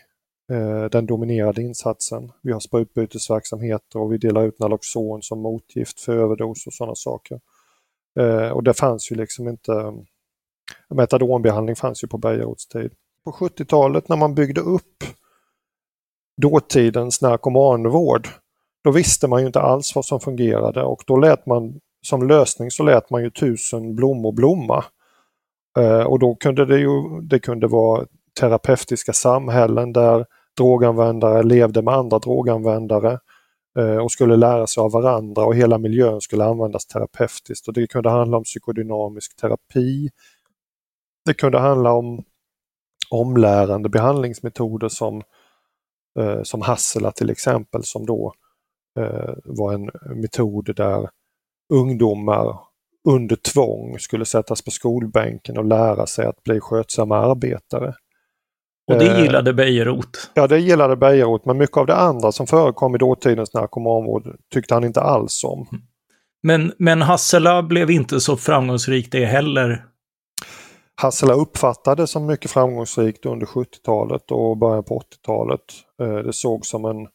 eh, 0.51 0.85
den 0.85 1.05
dominerade 1.05 1.61
insatsen. 1.61 2.31
Vi 2.41 2.51
har 2.51 2.59
sprutbytesverksamheter 2.59 3.99
och 3.99 4.13
vi 4.13 4.17
delar 4.17 4.43
ut 4.43 4.59
Naloxon 4.59 5.21
som 5.21 5.39
motgift 5.39 5.99
för 5.99 6.17
överdos 6.17 6.67
och 6.67 6.73
sådana 6.73 6.95
saker. 6.95 7.39
Eh, 8.19 8.49
och 8.49 8.63
det 8.63 8.73
fanns 8.73 9.11
ju 9.11 9.15
liksom 9.15 9.47
inte 9.47 9.93
Metadonbehandling 10.89 11.75
fanns 11.75 12.03
ju 12.03 12.07
på 12.07 12.17
Bejerots 12.17 12.67
tid. 12.67 12.93
På 13.25 13.31
70-talet 13.31 14.09
när 14.09 14.17
man 14.17 14.35
byggde 14.35 14.61
upp 14.61 15.03
dåtidens 16.41 17.21
narkomanvård, 17.21 18.27
då 18.83 18.91
visste 18.91 19.27
man 19.27 19.39
ju 19.39 19.47
inte 19.47 19.61
alls 19.61 19.95
vad 19.95 20.05
som 20.05 20.19
fungerade 20.19 20.83
och 20.83 21.03
då 21.07 21.17
lät 21.17 21.45
man 21.45 21.79
som 22.05 22.27
lösning 22.27 22.71
så 22.71 22.83
lät 22.83 23.09
man 23.09 23.23
ju 23.23 23.29
tusen 23.29 23.95
blommor 23.95 24.31
blomma. 24.31 24.85
Eh, 25.79 26.03
och 26.03 26.19
då 26.19 26.35
kunde 26.35 26.65
det 26.65 26.79
ju 26.79 27.21
det 27.21 27.39
kunde 27.39 27.67
vara 27.67 28.05
terapeutiska 28.39 29.13
samhällen 29.13 29.93
där 29.93 30.25
droganvändare 30.57 31.43
levde 31.43 31.81
med 31.81 31.93
andra 31.93 32.19
droganvändare 32.19 33.19
eh, 33.79 33.97
och 33.97 34.11
skulle 34.11 34.35
lära 34.35 34.67
sig 34.67 34.81
av 34.81 34.91
varandra 34.91 35.45
och 35.45 35.55
hela 35.55 35.77
miljön 35.77 36.21
skulle 36.21 36.45
användas 36.45 36.85
terapeutiskt. 36.85 37.67
Och 37.67 37.73
det 37.73 37.87
kunde 37.87 38.09
handla 38.09 38.37
om 38.37 38.43
psykodynamisk 38.43 39.35
terapi. 39.35 40.09
Det 41.25 41.33
kunde 41.33 41.59
handla 41.59 41.91
om 41.91 42.23
omlärande 43.09 43.89
behandlingsmetoder 43.89 44.89
som 44.89 45.17
eh, 45.17 45.23
som 46.43 46.61
Hassela 46.61 47.11
till 47.11 47.29
exempel 47.29 47.83
som 47.83 48.05
då 48.05 48.33
eh, 48.99 49.33
var 49.43 49.73
en 49.73 49.89
metod 50.21 50.75
där 50.75 51.09
ungdomar 51.73 52.59
under 53.09 53.35
tvång 53.35 53.99
skulle 53.99 54.25
sättas 54.25 54.61
på 54.61 54.71
skolbänken 54.71 55.57
och 55.57 55.65
lära 55.65 56.05
sig 56.05 56.25
att 56.25 56.43
bli 56.43 56.59
skötsamma 56.59 57.17
arbetare. 57.17 57.95
Och 58.91 58.99
det 58.99 59.11
eh, 59.11 59.23
gillade 59.23 59.53
Bejerot? 59.53 60.31
Ja, 60.33 60.47
det 60.47 60.59
gillade 60.59 60.95
Bejerot, 60.95 61.45
men 61.45 61.57
mycket 61.57 61.77
av 61.77 61.85
det 61.85 61.95
andra 61.95 62.31
som 62.31 62.47
förekom 62.47 62.95
i 62.95 62.97
dåtidens 62.97 63.53
narkomanvård 63.53 64.37
tyckte 64.53 64.73
han 64.73 64.83
inte 64.83 65.01
alls 65.01 65.43
om. 65.43 65.67
Mm. 65.71 65.83
Men, 66.43 66.73
men 66.77 67.01
Hassela 67.01 67.63
blev 67.63 67.91
inte 67.91 68.19
så 68.19 68.37
framgångsrik 68.37 69.11
det 69.11 69.25
heller 69.25 69.85
Hassela 71.03 71.33
uppfattades 71.33 72.11
som 72.11 72.25
mycket 72.25 72.51
framgångsrikt 72.51 73.25
under 73.25 73.45
70-talet 73.45 74.31
och 74.31 74.57
början 74.57 74.83
på 74.83 74.99
80-talet. 74.99 75.61
Eh, 76.01 76.15
det 76.15 76.33
sågs 76.33 76.69
som 76.69 76.85
en, 76.85 77.07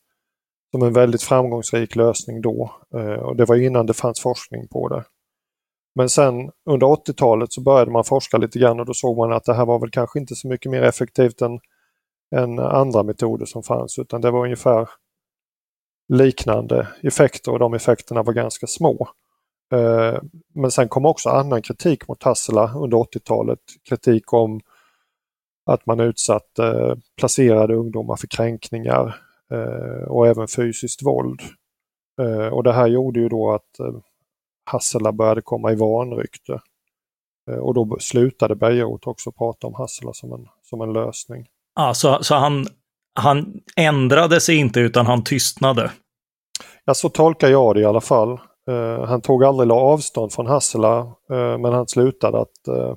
som 0.71 0.83
en 0.83 0.93
väldigt 0.93 1.23
framgångsrik 1.23 1.97
lösning 1.97 2.41
då 2.41 2.71
eh, 2.95 3.23
och 3.23 3.37
det 3.37 3.45
var 3.45 3.57
innan 3.57 3.87
det 3.87 3.95
fanns 3.95 4.21
forskning 4.21 4.69
på 4.69 4.89
det. 4.89 5.05
Men 5.95 6.09
sen 6.09 6.51
under 6.71 6.87
80-talet 6.87 7.53
så 7.53 7.61
började 7.61 7.91
man 7.91 8.05
forska 8.05 8.37
lite 8.37 8.59
grann 8.59 8.81
och 8.81 8.87
då 8.87 8.95
såg 8.95 9.17
man 9.17 9.33
att 9.33 9.45
det 9.45 9.55
här 9.55 9.67
var 9.67 9.79
väl 9.79 9.91
kanske 9.91 10.19
inte 10.19 10.35
så 10.35 10.49
mycket 10.49 10.71
mer 10.71 10.83
effektivt 10.83 11.43
än, 11.43 11.61
än 12.37 12.59
andra 12.59 13.03
metoder 13.03 13.47
som 13.47 13.63
fanns 13.63 13.99
utan 13.99 14.21
det 14.21 14.31
var 14.31 14.45
ungefär 14.45 14.89
liknande 16.09 16.89
effekter 17.03 17.53
och 17.53 17.59
de 17.59 17.75
effekterna 17.75 18.23
var 18.23 18.33
ganska 18.33 18.67
små. 18.67 19.09
Eh, 19.73 20.21
men 20.55 20.71
sen 20.71 20.89
kom 20.89 21.07
också 21.07 21.29
annan 21.29 21.63
kritik 21.63 22.09
mot 22.09 22.23
Hassela 22.23 22.73
under 22.75 22.97
80-talet. 22.97 23.59
Kritik 23.89 24.33
om 24.33 24.61
att 25.67 25.87
man 25.87 26.01
utsatte 26.01 26.65
eh, 26.67 26.95
placerade 27.17 27.75
ungdomar 27.75 28.17
för 28.17 28.27
kränkningar 28.27 29.17
eh, 29.51 30.09
och 30.09 30.27
även 30.27 30.49
fysiskt 30.49 31.03
våld. 31.03 31.41
Och 32.53 32.65
det 32.65 32.73
här 32.73 32.87
gjorde 32.87 33.21
ju 33.21 33.29
då 33.29 33.55
att 33.55 33.81
Hassela 34.65 35.13
började 35.13 35.43
komma 35.43 35.73
i 35.73 35.75
vanrykte. 35.75 36.61
Och 37.61 37.75
då 37.75 37.97
slutade 38.01 38.55
Bejerot 38.55 39.07
också 39.07 39.33
prata 39.33 39.67
om 39.67 39.75
Hassela 39.75 40.13
som 40.13 40.33
en, 40.33 40.49
som 40.63 40.81
en 40.81 40.93
lösning. 40.93 41.47
Ah, 41.75 41.95
så, 41.95 42.23
så 42.23 42.35
han, 42.35 42.67
han 43.15 43.61
ändrade 43.77 44.41
sig 44.41 44.57
inte 44.57 44.81
utan 44.81 45.07
han 45.07 45.25
tystnade? 45.25 45.91
Ja, 46.85 46.95
så 46.95 47.09
tolkar 47.09 47.49
jag 47.49 47.75
det 47.75 47.81
i 47.81 47.85
alla 47.85 48.01
fall. 48.01 48.41
Eh, 48.69 49.05
han 49.05 49.21
tog 49.21 49.45
aldrig 49.45 49.71
avstånd 49.71 50.33
från 50.33 50.47
Hassela 50.47 51.01
uh, 51.01 51.59
men 51.59 51.73
han 51.73 51.89
slutade 51.89 52.41
att 52.41 52.69
uh, 52.69 52.95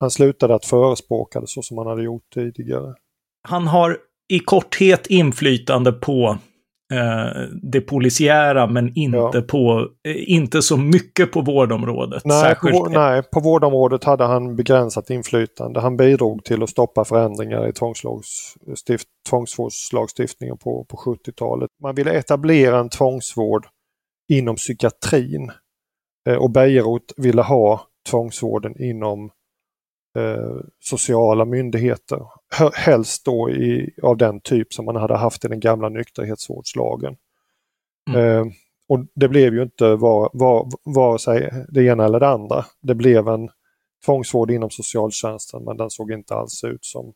han 0.00 0.10
slutade 0.10 0.54
att 0.54 0.64
förespråka 0.64 1.40
det 1.40 1.46
så 1.46 1.62
som 1.62 1.78
han 1.78 1.86
hade 1.86 2.02
gjort 2.02 2.30
tidigare. 2.34 2.94
Han 3.48 3.66
har 3.66 3.96
i 4.28 4.38
korthet 4.38 5.06
inflytande 5.06 5.92
på 5.92 6.38
eh, 6.92 7.42
det 7.62 7.80
polisiära 7.80 8.66
men 8.66 8.92
inte, 8.94 9.16
ja. 9.16 9.42
på, 9.48 9.88
eh, 10.08 10.32
inte 10.32 10.62
så 10.62 10.76
mycket 10.76 11.32
på 11.32 11.40
vårdområdet. 11.40 12.22
Nej 12.24 12.54
på, 12.54 12.88
nej, 12.90 13.22
på 13.22 13.40
vårdområdet 13.40 14.04
hade 14.04 14.24
han 14.24 14.56
begränsat 14.56 15.10
inflytande. 15.10 15.80
Han 15.80 15.96
bidrog 15.96 16.44
till 16.44 16.62
att 16.62 16.70
stoppa 16.70 17.04
förändringar 17.04 17.68
i 17.68 17.72
tvångsvårdslagstiftningen 19.28 20.58
på, 20.58 20.84
på 20.84 20.96
70-talet. 20.96 21.70
Man 21.82 21.94
ville 21.94 22.12
etablera 22.12 22.78
en 22.78 22.88
tvångsvård 22.88 23.66
inom 24.30 24.56
psykiatrin. 24.56 25.52
Eh, 26.28 26.36
och 26.36 26.50
Bejerot 26.50 27.12
ville 27.16 27.42
ha 27.42 27.86
tvångsvården 28.10 28.82
inom 28.82 29.30
eh, 30.18 30.56
sociala 30.80 31.44
myndigheter. 31.44 32.26
Helst 32.74 33.24
då 33.24 33.50
i, 33.50 33.94
av 34.02 34.16
den 34.16 34.40
typ 34.40 34.72
som 34.72 34.84
man 34.84 34.96
hade 34.96 35.16
haft 35.16 35.44
i 35.44 35.48
den 35.48 35.60
gamla 35.60 35.88
nykterhetsvårdslagen. 35.88 37.16
Mm. 38.10 38.20
Eh, 38.20 38.52
och 38.88 39.06
det 39.14 39.28
blev 39.28 39.54
ju 39.54 39.62
inte 39.62 39.94
var, 39.94 40.30
var, 40.32 40.68
vare 40.84 41.18
sig 41.18 41.66
det 41.68 41.84
ena 41.84 42.04
eller 42.04 42.20
det 42.20 42.28
andra. 42.28 42.64
Det 42.80 42.94
blev 42.94 43.28
en 43.28 43.50
tvångsvård 44.06 44.50
inom 44.50 44.70
socialtjänsten 44.70 45.64
men 45.64 45.76
den 45.76 45.90
såg 45.90 46.12
inte 46.12 46.34
alls 46.34 46.64
ut 46.64 46.84
som, 46.84 47.12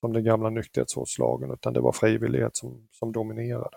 som 0.00 0.12
den 0.12 0.24
gamla 0.24 0.50
nykterhetsvårdslagen 0.50 1.50
utan 1.50 1.72
det 1.72 1.80
var 1.80 1.92
frivillighet 1.92 2.56
som, 2.56 2.88
som 2.90 3.12
dominerade. 3.12 3.76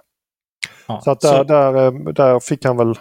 Ja, 0.88 1.02
så 1.04 1.12
att 1.12 1.22
där, 1.22 1.38
så... 1.38 1.44
Där, 1.44 1.86
eh, 1.86 1.92
där 2.14 2.40
fick 2.40 2.66
han 2.66 2.78
väl 2.78 2.96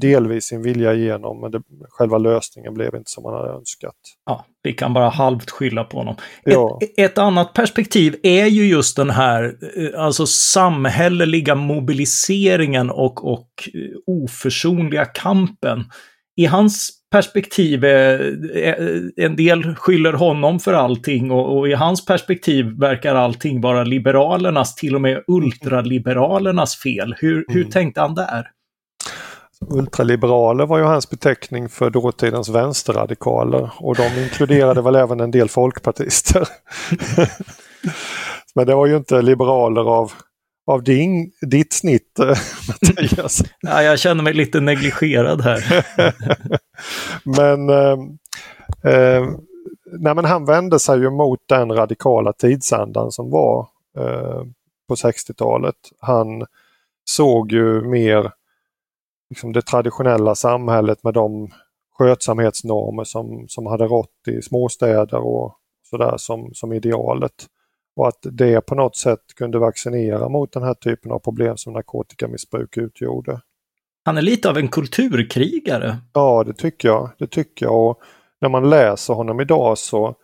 delvis 0.00 0.44
sin 0.44 0.62
vilja 0.62 0.94
igenom, 0.94 1.40
men 1.40 1.50
det, 1.50 1.62
själva 1.88 2.18
lösningen 2.18 2.74
blev 2.74 2.94
inte 2.94 3.10
som 3.10 3.22
man 3.22 3.34
hade 3.34 3.48
önskat. 3.48 3.94
Ja, 4.26 4.46
vi 4.62 4.72
kan 4.72 4.94
bara 4.94 5.08
halvt 5.08 5.50
skylla 5.50 5.84
på 5.84 5.98
honom. 5.98 6.16
Ja. 6.44 6.78
Ett, 6.82 7.10
ett, 7.10 7.18
annat 7.18 7.52
perspektiv 7.52 8.16
är 8.22 8.46
ju 8.46 8.66
just 8.66 8.96
den 8.96 9.10
här 9.10 9.56
eh, 9.76 10.04
alltså 10.04 10.26
samhälleliga 10.26 11.54
mobiliseringen 11.54 12.90
och, 12.90 13.32
och 13.32 13.50
eh, 13.74 13.98
oförsonliga 14.06 15.04
kampen. 15.04 15.84
I 16.36 16.44
hans 16.44 16.97
perspektiv, 17.10 17.84
en 19.16 19.36
del 19.36 19.74
skyller 19.74 20.12
honom 20.12 20.60
för 20.60 20.72
allting 20.72 21.30
och, 21.30 21.58
och, 21.58 21.68
i 21.68 21.72
hans 21.72 22.06
perspektiv 22.06 22.66
verkar 22.78 23.14
allting 23.14 23.60
vara 23.60 23.84
liberalernas, 23.84 24.74
till 24.74 24.94
och 24.94 25.00
med 25.00 25.24
ultraliberalernas 25.26 26.76
fel. 26.76 27.14
Hur, 27.18 27.44
hur 27.48 27.60
mm. 27.60 27.70
tänkte 27.70 28.00
han 28.00 28.14
där? 28.14 28.50
Ultraliberaler 29.70 30.66
var 30.66 30.78
ju 30.78 30.84
hans 30.84 31.10
beteckning 31.10 31.68
för 31.68 31.90
dåtidens 31.90 32.48
vänsterradikaler 32.48 33.70
och 33.78 33.96
de 33.96 34.22
inkluderade 34.22 34.82
väl 34.82 34.94
även 34.94 35.20
en 35.20 35.30
del 35.30 35.48
folkpartister. 35.48 36.48
Men 38.54 38.66
det 38.66 38.74
var 38.74 38.86
ju 38.86 38.96
inte 38.96 39.22
liberaler 39.22 39.90
av, 39.90 40.12
av 40.68 40.82
din, 40.82 41.32
ditt 41.40 41.72
snitt, 41.72 42.18
eh, 42.18 42.26
Mattias. 42.68 43.42
Ja, 43.60 43.82
jag 43.82 43.98
känner 43.98 44.22
mig 44.22 44.34
lite 44.34 44.60
negligerad 44.60 45.40
här. 45.40 45.86
men, 47.36 47.70
eh, 47.70 47.98
eh, 48.92 49.26
nej, 49.98 50.14
men 50.14 50.24
han 50.24 50.44
vände 50.44 50.78
sig 50.78 51.00
ju 51.00 51.10
mot 51.10 51.40
den 51.46 51.72
radikala 51.72 52.32
tidsandan 52.32 53.12
som 53.12 53.30
var 53.30 53.68
eh, 53.98 54.42
på 54.88 54.94
60-talet. 54.94 55.76
Han 56.00 56.44
såg 57.04 57.52
ju 57.52 57.82
mer 57.82 58.32
liksom 59.30 59.52
det 59.52 59.62
traditionella 59.62 60.34
samhället 60.34 61.04
med 61.04 61.14
de 61.14 61.50
skötsamhetsnormer 61.98 63.04
som, 63.04 63.44
som 63.48 63.66
hade 63.66 63.84
rått 63.84 64.28
i 64.28 64.42
småstäder 64.42 65.18
och 65.18 65.54
sådär 65.90 66.14
som, 66.16 66.50
som 66.54 66.72
idealet. 66.72 67.46
Och 67.98 68.08
att 68.08 68.18
det 68.22 68.60
på 68.60 68.74
något 68.74 68.96
sätt 68.96 69.20
kunde 69.36 69.58
vaccinera 69.58 70.28
mot 70.28 70.52
den 70.52 70.62
här 70.62 70.74
typen 70.74 71.12
av 71.12 71.18
problem 71.18 71.56
som 71.56 71.72
narkotikamissbruk 71.72 72.76
utgjorde. 72.76 73.40
Han 74.04 74.18
är 74.18 74.22
lite 74.22 74.50
av 74.50 74.58
en 74.58 74.68
kulturkrigare. 74.68 75.96
Ja, 76.12 76.44
det 76.44 76.54
tycker 76.54 76.88
jag. 76.88 77.10
Det 77.18 77.26
tycker 77.26 77.66
jag. 77.66 77.88
Och 77.88 78.00
när 78.40 78.48
man 78.48 78.70
läser 78.70 79.14
honom 79.14 79.40
idag 79.40 79.78
så, 79.78 80.14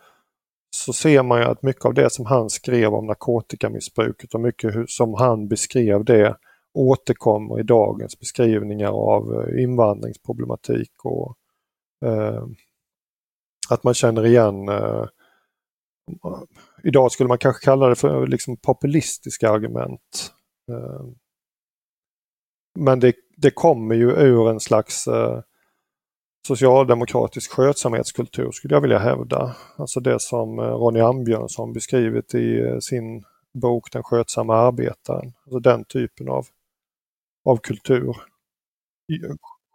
så 0.75 0.93
ser 0.93 1.23
man 1.23 1.39
ju 1.39 1.45
att 1.45 1.63
mycket 1.63 1.85
av 1.85 1.93
det 1.93 2.11
som 2.13 2.25
han 2.25 2.49
skrev 2.49 2.93
om 2.93 3.07
narkotikamissbruket 3.07 4.33
och 4.33 4.41
mycket 4.41 4.89
som 4.89 5.13
han 5.13 5.47
beskrev 5.47 6.05
det 6.05 6.35
återkommer 6.73 7.59
i 7.59 7.63
dagens 7.63 8.19
beskrivningar 8.19 8.89
av 8.89 9.33
eh, 9.33 9.63
invandringsproblematik 9.63 10.91
och 11.03 11.37
eh, 12.05 12.43
att 13.69 13.83
man 13.83 13.93
känner 13.93 14.25
igen 14.25 14.69
eh, 14.69 15.05
Idag 16.87 17.11
skulle 17.11 17.27
man 17.27 17.37
kanske 17.37 17.65
kalla 17.65 17.89
det 17.89 17.95
för 17.95 18.27
liksom 18.27 18.57
populistiska 18.57 19.49
argument. 19.49 20.33
Ehm. 20.71 21.15
Men 22.79 22.99
det, 22.99 23.15
det 23.37 23.51
kommer 23.51 23.95
ju 23.95 24.11
ur 24.11 24.49
en 24.49 24.59
slags 24.59 25.07
eh, 25.07 25.41
socialdemokratisk 26.47 27.51
skötsamhetskultur 27.51 28.51
skulle 28.51 28.73
jag 28.73 28.81
vilja 28.81 28.99
hävda. 28.99 29.55
Alltså 29.75 29.99
det 29.99 30.21
som 30.21 30.59
eh, 30.59 30.65
Ronny 30.65 30.99
Ambjörnsson 30.99 31.73
beskrivit 31.73 32.35
i 32.35 32.59
eh, 32.59 32.79
sin 32.79 33.23
bok 33.53 33.91
Den 33.91 34.03
skötsamma 34.03 34.55
arbetaren. 34.55 35.33
Alltså 35.45 35.59
den 35.59 35.85
typen 35.85 36.29
av 36.29 36.45
av 37.45 37.57
kultur. 37.57 38.15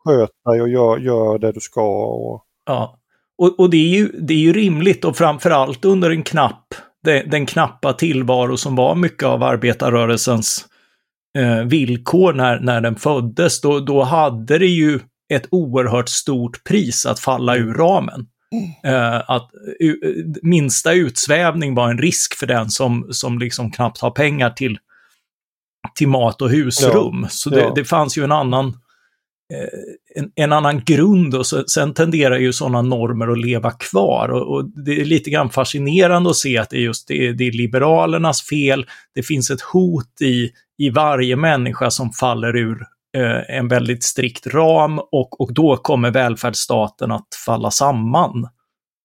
Sköt 0.04 0.30
dig 0.44 0.62
och 0.62 0.68
gör, 0.68 0.98
gör 0.98 1.38
det 1.38 1.52
du 1.52 1.60
ska. 1.60 2.06
Och... 2.06 2.44
Ja, 2.64 2.98
och, 3.38 3.60
och 3.60 3.70
det, 3.70 3.76
är 3.76 3.98
ju, 3.98 4.08
det 4.08 4.34
är 4.34 4.38
ju 4.38 4.52
rimligt 4.52 5.04
och 5.04 5.16
framförallt 5.16 5.84
under 5.84 6.10
en 6.10 6.22
knapp, 6.22 6.74
den, 7.04 7.30
den 7.30 7.46
knappa 7.46 7.92
tillvaro 7.92 8.56
som 8.56 8.76
var 8.76 8.94
mycket 8.94 9.22
av 9.22 9.42
arbetarrörelsens 9.42 10.66
eh, 11.38 11.64
villkor 11.64 12.32
när, 12.32 12.60
när 12.60 12.80
den 12.80 12.96
föddes, 12.96 13.60
då, 13.60 13.80
då 13.80 14.02
hade 14.02 14.58
det 14.58 14.66
ju 14.66 15.00
ett 15.32 15.46
oerhört 15.50 16.08
stort 16.08 16.64
pris 16.64 17.06
att 17.06 17.20
falla 17.20 17.56
ur 17.56 17.74
ramen. 17.74 18.26
Uh, 18.86 19.30
att 19.30 19.50
uh, 19.82 19.94
minsta 20.42 20.92
utsvävning 20.92 21.74
var 21.74 21.90
en 21.90 21.98
risk 21.98 22.34
för 22.34 22.46
den 22.46 22.70
som, 22.70 23.08
som 23.10 23.38
liksom 23.38 23.70
knappt 23.70 24.00
har 24.00 24.10
pengar 24.10 24.50
till 24.50 24.78
till 25.94 26.08
mat 26.08 26.42
och 26.42 26.50
husrum. 26.50 27.20
Ja, 27.22 27.28
så 27.28 27.50
det, 27.50 27.60
ja. 27.60 27.72
det, 27.74 27.84
fanns 27.84 28.18
ju 28.18 28.24
en 28.24 28.32
annan, 28.32 28.66
eh, 28.68 28.74
Eh, 29.52 30.22
en, 30.22 30.32
en, 30.34 30.52
annan 30.52 30.84
grund 30.84 31.34
och 31.34 31.46
så, 31.46 31.64
sen 31.64 31.94
tenderar 31.94 32.38
ju 32.38 32.52
sådana 32.52 32.82
normer 32.82 33.28
att 33.28 33.38
leva 33.38 33.70
kvar. 33.70 34.28
Och, 34.28 34.54
och, 34.54 34.64
det 34.84 35.00
är 35.00 35.04
lite 35.04 35.30
grann 35.30 35.50
fascinerande 35.50 36.30
att 36.30 36.36
se 36.36 36.58
att 36.58 36.70
det 36.70 36.76
är 36.76 36.80
just 36.80 37.08
det, 37.08 37.32
det 37.32 37.44
är 37.44 37.52
liberalernas 37.52 38.42
fel. 38.42 38.86
Det 39.14 39.22
finns 39.22 39.50
ett 39.50 39.60
hot 39.60 40.20
i, 40.20 40.50
i 40.78 40.90
varje 40.90 41.36
människa 41.36 41.90
som 41.90 42.12
faller 42.12 42.56
ur 42.56 42.86
eh, 43.16 43.56
en 43.56 43.68
väldigt 43.68 44.04
strikt 44.04 44.46
ram 44.46 44.98
och, 44.98 45.40
och 45.40 45.54
då 45.54 45.76
kommer 45.76 46.10
välfärdsstaten 46.10 47.12
att 47.12 47.28
falla 47.46 47.70
samman. 47.70 48.48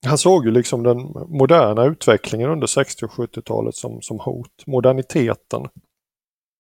Han 0.06 0.18
såg 0.18 0.46
ju 0.46 0.52
liksom 0.52 0.84
den 0.84 0.98
moderna 1.28 1.86
utvecklingen 1.86 2.50
under 2.50 2.68
60 2.68 3.06
och 3.06 3.12
70-talet 3.12 3.76
som, 3.76 4.02
som 4.02 4.20
hot. 4.20 4.64
Moderniteten 4.68 5.68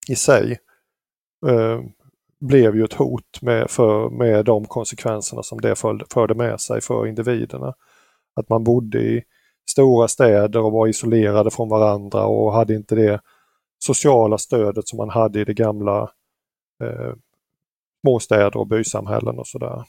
i 0.07 0.15
sig 0.15 0.57
eh, 1.47 1.79
blev 2.41 2.75
ju 2.75 2.83
ett 2.83 2.93
hot 2.93 3.41
med, 3.41 3.69
för, 3.69 4.09
med 4.09 4.45
de 4.45 4.65
konsekvenserna 4.65 5.43
som 5.43 5.61
det 5.61 5.75
förde 6.13 6.35
med 6.35 6.61
sig 6.61 6.81
för 6.81 7.07
individerna. 7.07 7.73
Att 8.35 8.49
man 8.49 8.63
bodde 8.63 8.99
i 8.99 9.23
stora 9.69 10.07
städer 10.07 10.59
och 10.59 10.71
var 10.71 10.87
isolerade 10.87 11.51
från 11.51 11.69
varandra 11.69 12.25
och 12.25 12.53
hade 12.53 12.75
inte 12.75 12.95
det 12.95 13.21
sociala 13.79 14.37
stödet 14.37 14.87
som 14.87 14.97
man 14.97 15.09
hade 15.09 15.41
i 15.41 15.45
det 15.45 15.53
gamla 15.53 16.01
eh, 16.83 17.13
småstäder 18.01 18.57
och 18.57 18.67
bysamhällen 18.67 19.39
och 19.39 19.47
sådär. 19.47 19.83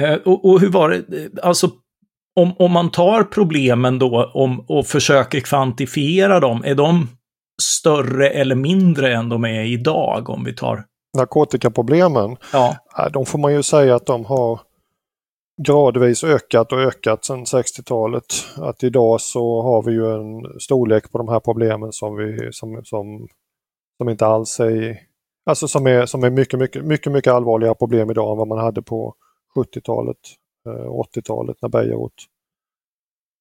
Eh, 0.00 0.14
och, 0.14 0.44
och, 0.44 0.60
hur 0.60 0.70
var 0.70 0.90
det, 0.90 0.96
eh, 0.96 1.30
alltså 1.42 1.70
om, 2.36 2.52
om 2.58 2.72
man 2.72 2.90
tar 2.90 3.24
problemen 3.24 3.98
då 3.98 4.30
om, 4.34 4.64
och 4.68 4.86
försöker 4.86 5.40
kvantifiera 5.40 6.40
dem, 6.40 6.64
är 6.64 6.74
de 6.74 7.08
större 7.62 8.28
eller 8.30 8.54
mindre 8.54 9.14
än 9.14 9.28
de 9.28 9.44
är 9.44 9.64
idag 9.64 10.30
om 10.30 10.44
vi 10.44 10.54
tar? 10.54 10.84
Narkotikaproblemen? 11.16 12.36
Ja. 12.52 12.76
De 13.12 13.26
får 13.26 13.38
man 13.38 13.52
ju 13.52 13.62
säga 13.62 13.94
att 13.94 14.06
de 14.06 14.24
har 14.24 14.60
gradvis 15.62 16.24
ökat 16.24 16.72
och 16.72 16.80
ökat 16.80 17.24
sedan 17.24 17.44
60-talet. 17.44 18.24
Att 18.56 18.82
idag 18.82 19.20
så 19.20 19.62
har 19.62 19.82
vi 19.82 19.92
ju 19.92 20.14
en 20.14 20.60
storlek 20.60 21.12
på 21.12 21.18
de 21.18 21.28
här 21.28 21.40
problemen 21.40 21.92
som, 21.92 22.16
vi, 22.16 22.52
som, 22.52 22.80
som, 22.84 23.28
som 23.98 24.08
inte 24.08 24.26
alls 24.26 24.60
är 24.60 25.10
Alltså 25.44 25.68
som 25.68 25.86
är, 25.86 26.06
som 26.06 26.24
är 26.24 26.30
mycket, 26.30 26.58
mycket, 26.58 26.84
mycket, 26.84 27.12
mycket 27.12 27.32
allvarligare 27.32 27.74
problem 27.74 28.10
idag 28.10 28.32
än 28.32 28.38
vad 28.38 28.48
man 28.48 28.58
hade 28.58 28.82
på 28.82 29.14
70-talet, 29.56 30.16
80-talet 31.16 31.56
eh, 31.56 31.58
när 31.62 31.68
Bejerot 31.68 32.14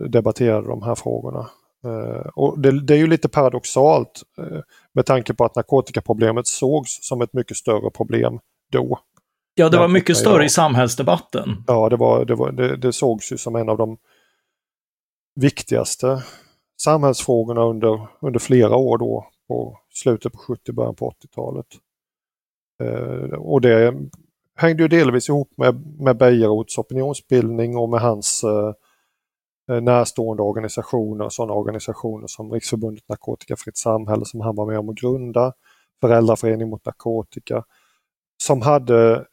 debatterade 0.09 0.67
de 0.67 0.81
här 0.81 0.95
frågorna. 0.95 1.49
Uh, 1.85 2.27
och 2.35 2.59
det, 2.59 2.81
det, 2.81 2.93
är 2.93 2.97
ju 2.97 3.07
lite 3.07 3.29
paradoxalt 3.29 4.23
uh, 4.39 4.61
med 4.93 5.05
tanke 5.05 5.33
på 5.33 5.45
att 5.45 5.55
narkotikaproblemet 5.55 6.47
sågs 6.47 6.97
som 7.01 7.21
ett 7.21 7.33
mycket 7.33 7.57
större 7.57 7.91
problem 7.91 8.39
då. 8.71 8.99
Ja, 9.55 9.69
det 9.69 9.77
var 9.77 9.87
mycket 9.87 10.17
större 10.17 10.45
i 10.45 10.49
samhällsdebatten. 10.49 11.63
Ja, 11.67 11.89
det, 11.89 11.95
var, 11.95 12.25
det, 12.25 12.35
var, 12.35 12.51
det, 12.51 12.75
det 12.75 12.93
sågs 12.93 13.31
ju 13.31 13.37
som 13.37 13.55
en 13.55 13.69
av 13.69 13.77
de 13.77 13.97
viktigaste 15.35 16.23
samhällsfrågorna 16.81 17.61
under, 17.61 18.07
under 18.21 18.39
flera 18.39 18.75
år 18.75 18.97
då, 18.97 19.27
på 19.47 19.79
slutet 19.93 20.33
på 20.33 20.39
70 20.39 20.71
början 20.71 20.95
på 20.95 21.13
80-talet. 21.23 21.65
Och 23.37 23.61
det 23.61 23.95
hängde 24.55 24.83
ju 24.83 24.87
delvis 24.87 25.29
ihop 25.29 25.51
med, 25.57 25.99
med 25.99 26.17
Bejerots 26.17 26.77
opinionsbildning 26.77 27.77
och 27.77 27.89
med 27.89 28.01
hans 28.01 28.43
närstående 29.69 30.43
organisationer, 30.43 31.29
sådana 31.29 31.53
organisationer 31.53 32.27
som 32.27 32.51
Riksförbundet 32.51 33.09
Narkotikafritt 33.09 33.77
Samhälle 33.77 34.25
som 34.25 34.41
han 34.41 34.55
var 34.55 34.65
med 34.65 34.79
om 34.79 34.89
att 34.89 34.95
grunda, 34.95 35.53
Föräldraförening 36.01 36.69
mot 36.69 36.85
narkotika, 36.85 37.63
som 38.43 38.61
hade 38.61 39.25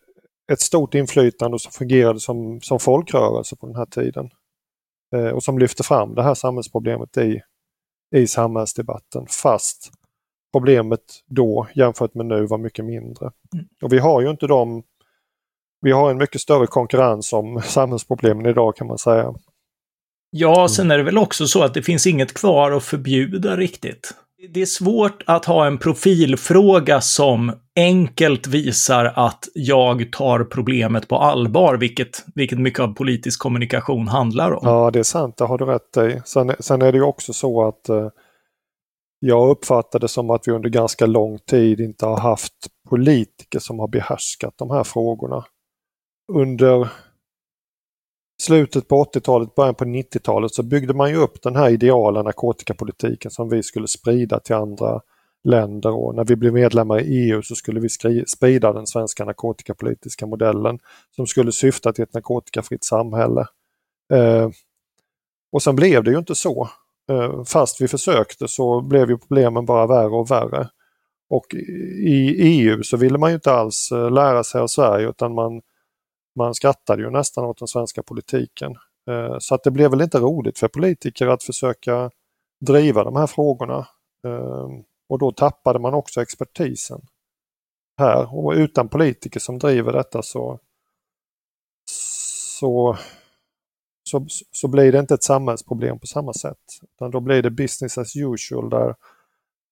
ett 0.52 0.60
stort 0.60 0.94
inflytande 0.94 1.54
och 1.54 1.60
som 1.60 1.72
fungerade 1.72 2.20
som, 2.20 2.60
som 2.60 2.78
folkrörelse 2.78 3.56
på 3.56 3.66
den 3.66 3.76
här 3.76 3.86
tiden. 3.86 4.30
Eh, 5.14 5.28
och 5.28 5.42
som 5.42 5.58
lyfte 5.58 5.82
fram 5.82 6.14
det 6.14 6.22
här 6.22 6.34
samhällsproblemet 6.34 7.16
i, 7.16 7.40
i 8.14 8.26
samhällsdebatten 8.26 9.26
fast 9.42 9.90
problemet 10.52 11.00
då 11.26 11.66
jämfört 11.74 12.14
med 12.14 12.26
nu 12.26 12.46
var 12.46 12.58
mycket 12.58 12.84
mindre. 12.84 13.30
Mm. 13.54 13.66
Och 13.82 13.92
vi 13.92 13.98
har 13.98 14.20
ju 14.20 14.30
inte 14.30 14.46
de 14.46 14.82
vi 15.80 15.92
har 15.92 16.10
en 16.10 16.18
mycket 16.18 16.40
större 16.40 16.66
konkurrens 16.66 17.32
om 17.32 17.60
samhällsproblemen 17.64 18.46
idag 18.46 18.76
kan 18.76 18.86
man 18.86 18.98
säga. 18.98 19.34
Ja, 20.30 20.68
sen 20.68 20.90
är 20.90 20.98
det 20.98 21.04
väl 21.04 21.18
också 21.18 21.46
så 21.46 21.62
att 21.62 21.74
det 21.74 21.82
finns 21.82 22.06
inget 22.06 22.34
kvar 22.34 22.72
att 22.72 22.84
förbjuda 22.84 23.56
riktigt. 23.56 24.14
Det 24.54 24.62
är 24.62 24.66
svårt 24.66 25.22
att 25.26 25.44
ha 25.44 25.66
en 25.66 25.78
profilfråga 25.78 27.00
som 27.00 27.52
enkelt 27.76 28.46
visar 28.46 29.12
att 29.16 29.48
jag 29.54 30.12
tar 30.12 30.44
problemet 30.44 31.08
på 31.08 31.18
allvar, 31.18 31.76
vilket, 31.76 32.24
vilket 32.34 32.58
mycket 32.58 32.80
av 32.80 32.94
politisk 32.94 33.40
kommunikation 33.40 34.08
handlar 34.08 34.52
om. 34.52 34.60
Ja, 34.62 34.90
det 34.90 34.98
är 34.98 35.02
sant, 35.02 35.36
det 35.36 35.44
har 35.44 35.58
du 35.58 35.64
rätt 35.64 35.96
i. 35.96 36.20
Sen, 36.24 36.52
sen 36.60 36.82
är 36.82 36.92
det 36.92 36.98
ju 36.98 37.04
också 37.04 37.32
så 37.32 37.68
att 37.68 37.88
eh, 37.88 38.08
jag 39.18 39.50
uppfattar 39.50 39.98
det 39.98 40.08
som 40.08 40.30
att 40.30 40.48
vi 40.48 40.52
under 40.52 40.70
ganska 40.70 41.06
lång 41.06 41.38
tid 41.38 41.80
inte 41.80 42.06
har 42.06 42.20
haft 42.20 42.52
politiker 42.88 43.58
som 43.58 43.78
har 43.78 43.88
behärskat 43.88 44.54
de 44.56 44.70
här 44.70 44.84
frågorna. 44.84 45.44
Under 46.32 46.88
slutet 48.42 48.88
på 48.88 49.04
80-talet, 49.04 49.54
början 49.54 49.74
på 49.74 49.84
90-talet 49.84 50.54
så 50.54 50.62
byggde 50.62 50.94
man 50.94 51.10
ju 51.10 51.16
upp 51.16 51.42
den 51.42 51.56
här 51.56 51.70
ideala 51.70 52.22
narkotikapolitiken 52.22 53.30
som 53.30 53.48
vi 53.48 53.62
skulle 53.62 53.88
sprida 53.88 54.40
till 54.40 54.54
andra 54.54 55.00
länder 55.44 55.90
och 55.90 56.14
när 56.14 56.24
vi 56.24 56.36
blev 56.36 56.52
medlemmar 56.52 57.00
i 57.00 57.30
EU 57.30 57.42
så 57.42 57.54
skulle 57.54 57.80
vi 57.80 57.88
sprida 58.26 58.72
den 58.72 58.86
svenska 58.86 59.24
narkotikapolitiska 59.24 60.26
modellen 60.26 60.78
som 61.16 61.26
skulle 61.26 61.52
syfta 61.52 61.92
till 61.92 62.04
ett 62.04 62.14
narkotikafritt 62.14 62.84
samhälle. 62.84 63.46
Eh, 64.12 64.50
och 65.52 65.62
sen 65.62 65.76
blev 65.76 66.04
det 66.04 66.10
ju 66.10 66.18
inte 66.18 66.34
så. 66.34 66.68
Eh, 67.10 67.44
fast 67.44 67.80
vi 67.80 67.88
försökte 67.88 68.48
så 68.48 68.80
blev 68.80 69.10
ju 69.10 69.18
problemen 69.18 69.66
bara 69.66 69.86
värre 69.86 70.16
och 70.16 70.30
värre. 70.30 70.68
Och 71.30 71.54
i 72.04 72.34
EU 72.38 72.82
så 72.82 72.96
ville 72.96 73.18
man 73.18 73.30
ju 73.30 73.34
inte 73.34 73.52
alls 73.52 73.92
eh, 73.92 74.10
lära 74.10 74.44
sig 74.44 74.60
av 74.60 74.66
Sverige 74.66 75.08
utan 75.08 75.34
man 75.34 75.62
man 76.36 76.54
skrattade 76.54 77.02
ju 77.02 77.10
nästan 77.10 77.44
åt 77.44 77.58
den 77.58 77.68
svenska 77.68 78.02
politiken. 78.02 78.76
Eh, 79.10 79.36
så 79.38 79.54
att 79.54 79.64
det 79.64 79.70
blev 79.70 79.90
väl 79.90 80.00
inte 80.00 80.18
roligt 80.18 80.58
för 80.58 80.68
politiker 80.68 81.26
att 81.26 81.42
försöka 81.42 82.10
driva 82.60 83.04
de 83.04 83.16
här 83.16 83.26
frågorna. 83.26 83.88
Ehm, 84.24 84.84
och 85.08 85.18
då 85.18 85.32
tappade 85.32 85.78
man 85.78 85.94
också 85.94 86.22
expertisen 86.22 87.00
här 87.98 88.34
och 88.34 88.52
utan 88.52 88.88
politiker 88.88 89.40
som 89.40 89.58
driver 89.58 89.92
detta 89.92 90.22
så, 90.22 90.58
så, 92.60 92.96
så, 94.10 94.26
så 94.52 94.68
blir 94.68 94.92
det 94.92 94.98
inte 94.98 95.14
ett 95.14 95.22
samhällsproblem 95.22 95.98
på 95.98 96.06
samma 96.06 96.32
sätt. 96.32 96.58
Utan 96.82 97.10
då 97.10 97.20
blir 97.20 97.42
det 97.42 97.50
business 97.50 97.98
as 97.98 98.16
usual 98.16 98.70
där, 98.70 98.94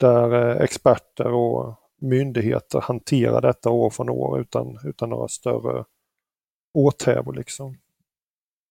där 0.00 0.32
eh, 0.32 0.62
experter 0.62 1.32
och 1.32 1.74
myndigheter 2.00 2.80
hanterar 2.80 3.40
detta 3.40 3.70
år 3.70 3.90
från 3.90 4.10
år 4.10 4.40
utan, 4.40 4.78
utan 4.84 5.10
några 5.10 5.28
större 5.28 5.84
åthävor 6.74 7.34
liksom. 7.34 7.76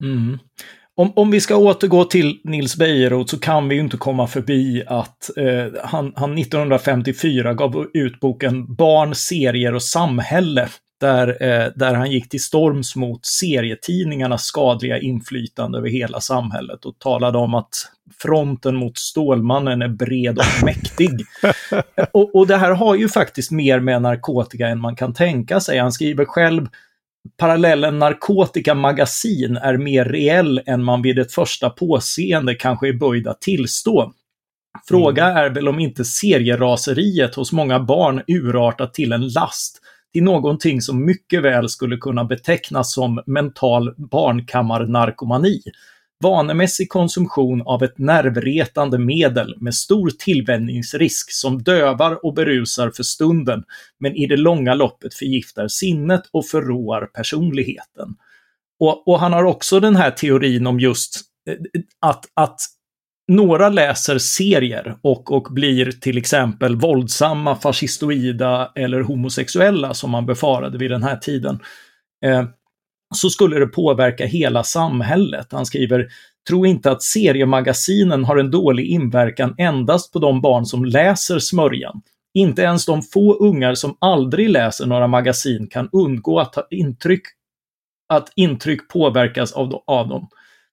Mm. 0.03 0.39
Om, 0.95 1.13
om 1.15 1.31
vi 1.31 1.41
ska 1.41 1.55
återgå 1.55 2.03
till 2.03 2.39
Nils 2.43 2.75
Bejerot 2.75 3.29
så 3.29 3.39
kan 3.39 3.69
vi 3.69 3.77
inte 3.77 3.97
komma 3.97 4.27
förbi 4.27 4.83
att 4.87 5.37
eh, 5.37 5.81
han, 5.83 6.13
han 6.15 6.37
1954 6.37 7.53
gav 7.53 7.87
ut 7.93 8.19
boken 8.19 8.75
Barn, 8.75 9.15
serier 9.15 9.75
och 9.75 9.83
samhälle. 9.83 10.67
Där, 10.99 11.27
eh, 11.27 11.71
där 11.75 11.93
han 11.93 12.11
gick 12.11 12.29
till 12.29 12.43
storms 12.43 12.95
mot 12.95 13.25
serietidningarnas 13.25 14.43
skadliga 14.43 14.99
inflytande 14.99 15.77
över 15.77 15.89
hela 15.89 16.19
samhället 16.19 16.85
och 16.85 16.99
talade 16.99 17.37
om 17.37 17.55
att 17.55 17.69
fronten 18.21 18.75
mot 18.75 18.97
Stålmannen 18.97 19.81
är 19.81 19.87
bred 19.87 20.37
och 20.37 20.63
mäktig. 20.65 21.11
och, 22.11 22.35
och 22.35 22.47
det 22.47 22.57
här 22.57 22.71
har 22.71 22.95
ju 22.95 23.09
faktiskt 23.09 23.51
mer 23.51 23.79
med 23.79 24.01
narkotika 24.01 24.67
än 24.67 24.79
man 24.79 24.95
kan 24.95 25.13
tänka 25.13 25.59
sig. 25.59 25.77
Han 25.77 25.91
skriver 25.91 26.25
själv 26.25 26.67
parallellen 27.37 27.99
narkotikamagasin 27.99 29.57
är 29.57 29.77
mer 29.77 30.05
reell 30.05 30.61
än 30.65 30.83
man 30.83 31.01
vid 31.01 31.19
ett 31.19 31.31
första 31.31 31.69
påseende 31.69 32.55
kanske 32.55 32.87
är 32.87 32.93
böjd 32.93 33.27
att 33.27 33.41
tillstå. 33.41 34.13
Fråga 34.87 35.25
mm. 35.25 35.37
är 35.37 35.49
väl 35.49 35.67
om 35.67 35.79
inte 35.79 36.05
serieraseriet 36.05 37.35
hos 37.35 37.51
många 37.51 37.79
barn 37.79 38.21
urartat 38.27 38.93
till 38.93 39.11
en 39.11 39.27
last, 39.27 39.79
till 40.13 40.23
någonting 40.23 40.81
som 40.81 41.05
mycket 41.05 41.41
väl 41.41 41.69
skulle 41.69 41.97
kunna 41.97 42.23
betecknas 42.23 42.93
som 42.93 43.23
mental 43.25 43.93
barnkammarnarkomani 43.97 45.61
vanemässig 46.23 46.89
konsumtion 46.89 47.61
av 47.61 47.83
ett 47.83 47.97
nervretande 47.97 48.97
medel 48.97 49.55
med 49.59 49.75
stor 49.75 50.09
tillvänjningsrisk 50.09 51.31
som 51.31 51.63
dövar 51.63 52.25
och 52.25 52.33
berusar 52.33 52.91
för 52.95 53.03
stunden, 53.03 53.63
men 53.99 54.15
i 54.15 54.27
det 54.27 54.37
långa 54.37 54.73
loppet 54.73 55.13
förgiftar 55.13 55.67
sinnet 55.67 56.23
och 56.31 56.45
förråar 56.45 57.05
personligheten. 57.05 58.15
Och, 58.79 59.07
och 59.07 59.19
han 59.19 59.33
har 59.33 59.43
också 59.43 59.79
den 59.79 59.95
här 59.95 60.11
teorin 60.11 60.67
om 60.67 60.79
just 60.79 61.21
eh, 61.49 61.81
att, 61.99 62.25
att 62.33 62.59
några 63.27 63.69
läser 63.69 64.17
serier 64.17 64.97
och, 65.01 65.31
och 65.31 65.47
blir 65.51 65.91
till 65.91 66.17
exempel 66.17 66.75
våldsamma, 66.75 67.55
fascistoida 67.55 68.71
eller 68.75 69.01
homosexuella 69.01 69.93
som 69.93 70.11
man 70.11 70.25
befarade 70.25 70.77
vid 70.77 70.91
den 70.91 71.03
här 71.03 71.17
tiden. 71.17 71.59
Eh, 72.25 72.45
så 73.13 73.29
skulle 73.29 73.59
det 73.59 73.67
påverka 73.67 74.25
hela 74.25 74.63
samhället. 74.63 75.47
Han 75.51 75.65
skriver 75.65 76.07
Tro 76.47 76.65
inte 76.65 76.91
att 76.91 77.03
seriemagasinen 77.03 78.25
har 78.25 78.37
en 78.37 78.51
dålig 78.51 78.85
inverkan 78.85 79.55
endast 79.57 80.13
på 80.13 80.19
de 80.19 80.41
barn 80.41 80.65
som 80.65 80.85
läser 80.85 81.39
smörjan. 81.39 82.01
Inte 82.33 82.61
ens 82.61 82.85
de 82.85 83.01
få 83.01 83.33
ungar 83.33 83.75
som 83.75 83.97
aldrig 83.99 84.49
läser 84.49 84.85
några 84.85 85.07
magasin 85.07 85.67
kan 85.67 85.89
undgå 85.91 86.39
att 86.39 86.53
ta 86.53 86.67
intryck, 86.69 87.21
att 88.09 88.31
intryck 88.35 88.87
påverkas 88.87 89.53
av, 89.53 89.83
av 89.87 90.07
dem. 90.07 90.27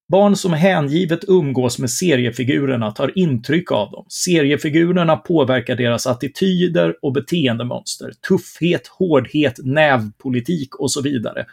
Barn 0.08 0.36
som 0.36 0.52
hängivet 0.52 1.20
umgås 1.28 1.78
med 1.78 1.90
seriefigurerna 1.90 2.90
tar 2.90 3.18
intryck 3.18 3.72
av 3.72 3.90
dem. 3.90 4.04
Seriefigurerna 4.08 5.16
påverkar 5.16 5.76
deras 5.76 6.06
attityder 6.06 6.96
och 7.02 7.12
beteendemönster, 7.12 8.12
tuffhet, 8.28 8.86
hårdhet, 8.86 9.54
nävpolitik 9.64 10.74
och 10.74 10.92
så 10.92 11.02
vidare 11.02 11.46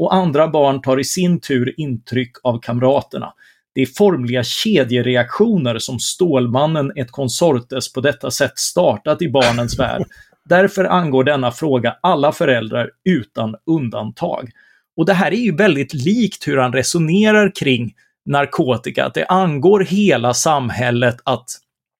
och 0.00 0.14
andra 0.14 0.48
barn 0.48 0.82
tar 0.82 1.00
i 1.00 1.04
sin 1.04 1.40
tur 1.40 1.74
intryck 1.76 2.32
av 2.42 2.60
kamraterna. 2.60 3.32
Det 3.74 3.82
är 3.82 3.86
formliga 3.86 4.44
kedjereaktioner 4.44 5.78
som 5.78 5.98
Stålmannen 5.98 6.92
ett 6.96 7.10
konsortes 7.10 7.92
på 7.92 8.00
detta 8.00 8.30
sätt 8.30 8.58
startat 8.58 9.22
i 9.22 9.28
barnens 9.28 9.78
värld. 9.78 10.02
Därför 10.44 10.84
angår 10.84 11.24
denna 11.24 11.52
fråga 11.52 11.96
alla 12.00 12.32
föräldrar 12.32 12.90
utan 13.04 13.54
undantag. 13.66 14.50
Och 14.96 15.06
det 15.06 15.12
här 15.12 15.32
är 15.32 15.40
ju 15.40 15.56
väldigt 15.56 15.94
likt 15.94 16.48
hur 16.48 16.56
han 16.56 16.72
resonerar 16.72 17.52
kring 17.54 17.94
narkotika, 18.26 19.04
att 19.04 19.14
det 19.14 19.26
angår 19.26 19.80
hela 19.80 20.34
samhället 20.34 21.16
att 21.24 21.46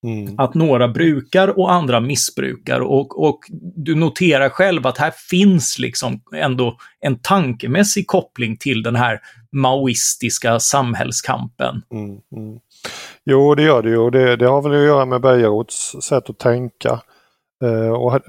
Mm. 0.03 0.35
Att 0.39 0.55
några 0.55 0.89
brukar 0.89 1.59
och 1.59 1.73
andra 1.73 2.01
missbrukar 2.01 2.81
och, 2.81 3.29
och 3.29 3.39
du 3.77 3.95
noterar 3.95 4.49
själv 4.49 4.87
att 4.87 4.99
här 4.99 5.13
finns 5.31 5.79
liksom 5.79 6.23
ändå 6.35 6.77
en 7.01 7.19
tankemässig 7.19 8.07
koppling 8.07 8.57
till 8.57 8.83
den 8.83 8.97
här 8.97 9.21
maoistiska 9.53 10.61
samhällskampen. 10.61 11.83
Mm, 11.93 12.09
mm. 12.37 12.61
Jo, 13.25 13.55
det 13.55 13.63
gör 13.63 13.83
det 13.83 13.91
ju 13.91 14.11
det, 14.11 14.37
det 14.37 14.47
har 14.47 14.63
väl 14.63 14.73
att 14.73 14.87
göra 14.87 15.05
med 15.05 15.21
Bejerots 15.21 15.97
sätt 16.03 16.31
att 16.31 16.39
tänka. 16.39 17.01
Uh, 17.65 17.93
och 17.93 18.21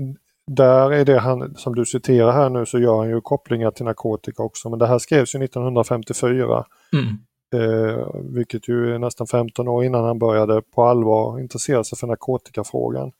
där 0.48 0.94
är 0.94 1.06
det 1.06 1.20
han, 1.20 1.56
som 1.56 1.76
du 1.76 1.86
citerar 1.86 2.32
här 2.32 2.50
nu, 2.50 2.66
så 2.66 2.80
gör 2.80 2.98
han 2.98 3.10
ju 3.10 3.22
kopplingar 3.22 3.72
till 3.72 3.86
narkotika 3.86 4.44
också. 4.44 4.70
Men 4.70 4.80
det 4.80 4.88
här 4.88 5.00
skrevs 5.00 5.36
ju 5.36 5.44
1954. 5.44 6.66
Mm. 6.94 7.18
Eh, 7.54 8.08
vilket 8.24 8.68
ju 8.68 8.96
är 8.96 9.00
nästan 9.00 9.28
15 9.28 9.68
år 9.68 9.84
innan 9.84 10.04
han 10.06 10.20
började 10.20 10.62
på 10.62 10.84
allvar 10.84 11.40
intressera 11.40 11.84
sig 11.84 11.98
för 11.98 12.08
narkotikafrågan. 12.08 13.12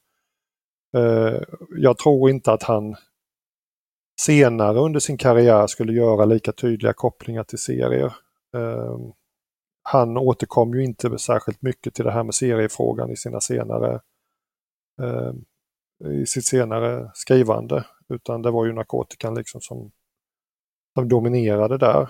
Eh, 0.98 1.42
jag 1.78 1.98
tror 1.98 2.30
inte 2.30 2.52
att 2.52 2.64
han 2.64 2.96
senare 4.22 4.80
under 4.80 5.00
sin 5.00 5.18
karriär 5.18 5.68
skulle 5.68 5.94
göra 5.94 6.26
lika 6.26 6.52
tydliga 6.52 6.94
kopplingar 6.94 7.44
till 7.44 7.58
serier. 7.58 8.14
Eh, 8.56 8.98
han 9.84 10.18
återkom 10.18 10.74
ju 10.74 10.84
inte 10.84 11.18
särskilt 11.18 11.62
mycket 11.62 11.94
till 11.94 12.06
det 12.06 12.12
här 12.12 12.24
med 12.24 12.36
seriefrågan 12.36 13.12
i 13.12 13.16
sina 13.18 13.42
senare 13.42 14.02
eh, 15.02 15.34
i 16.06 16.26
sitt 16.26 16.46
senare 16.46 17.12
skrivande. 17.14 17.86
utan 18.10 18.42
det 18.42 18.52
var 18.52 18.66
ju 18.66 18.74
narkotikan 18.74 19.36
liksom 19.36 19.62
som, 19.62 19.92
som 20.94 21.10
dominerade 21.10 21.78
där. 21.78 22.10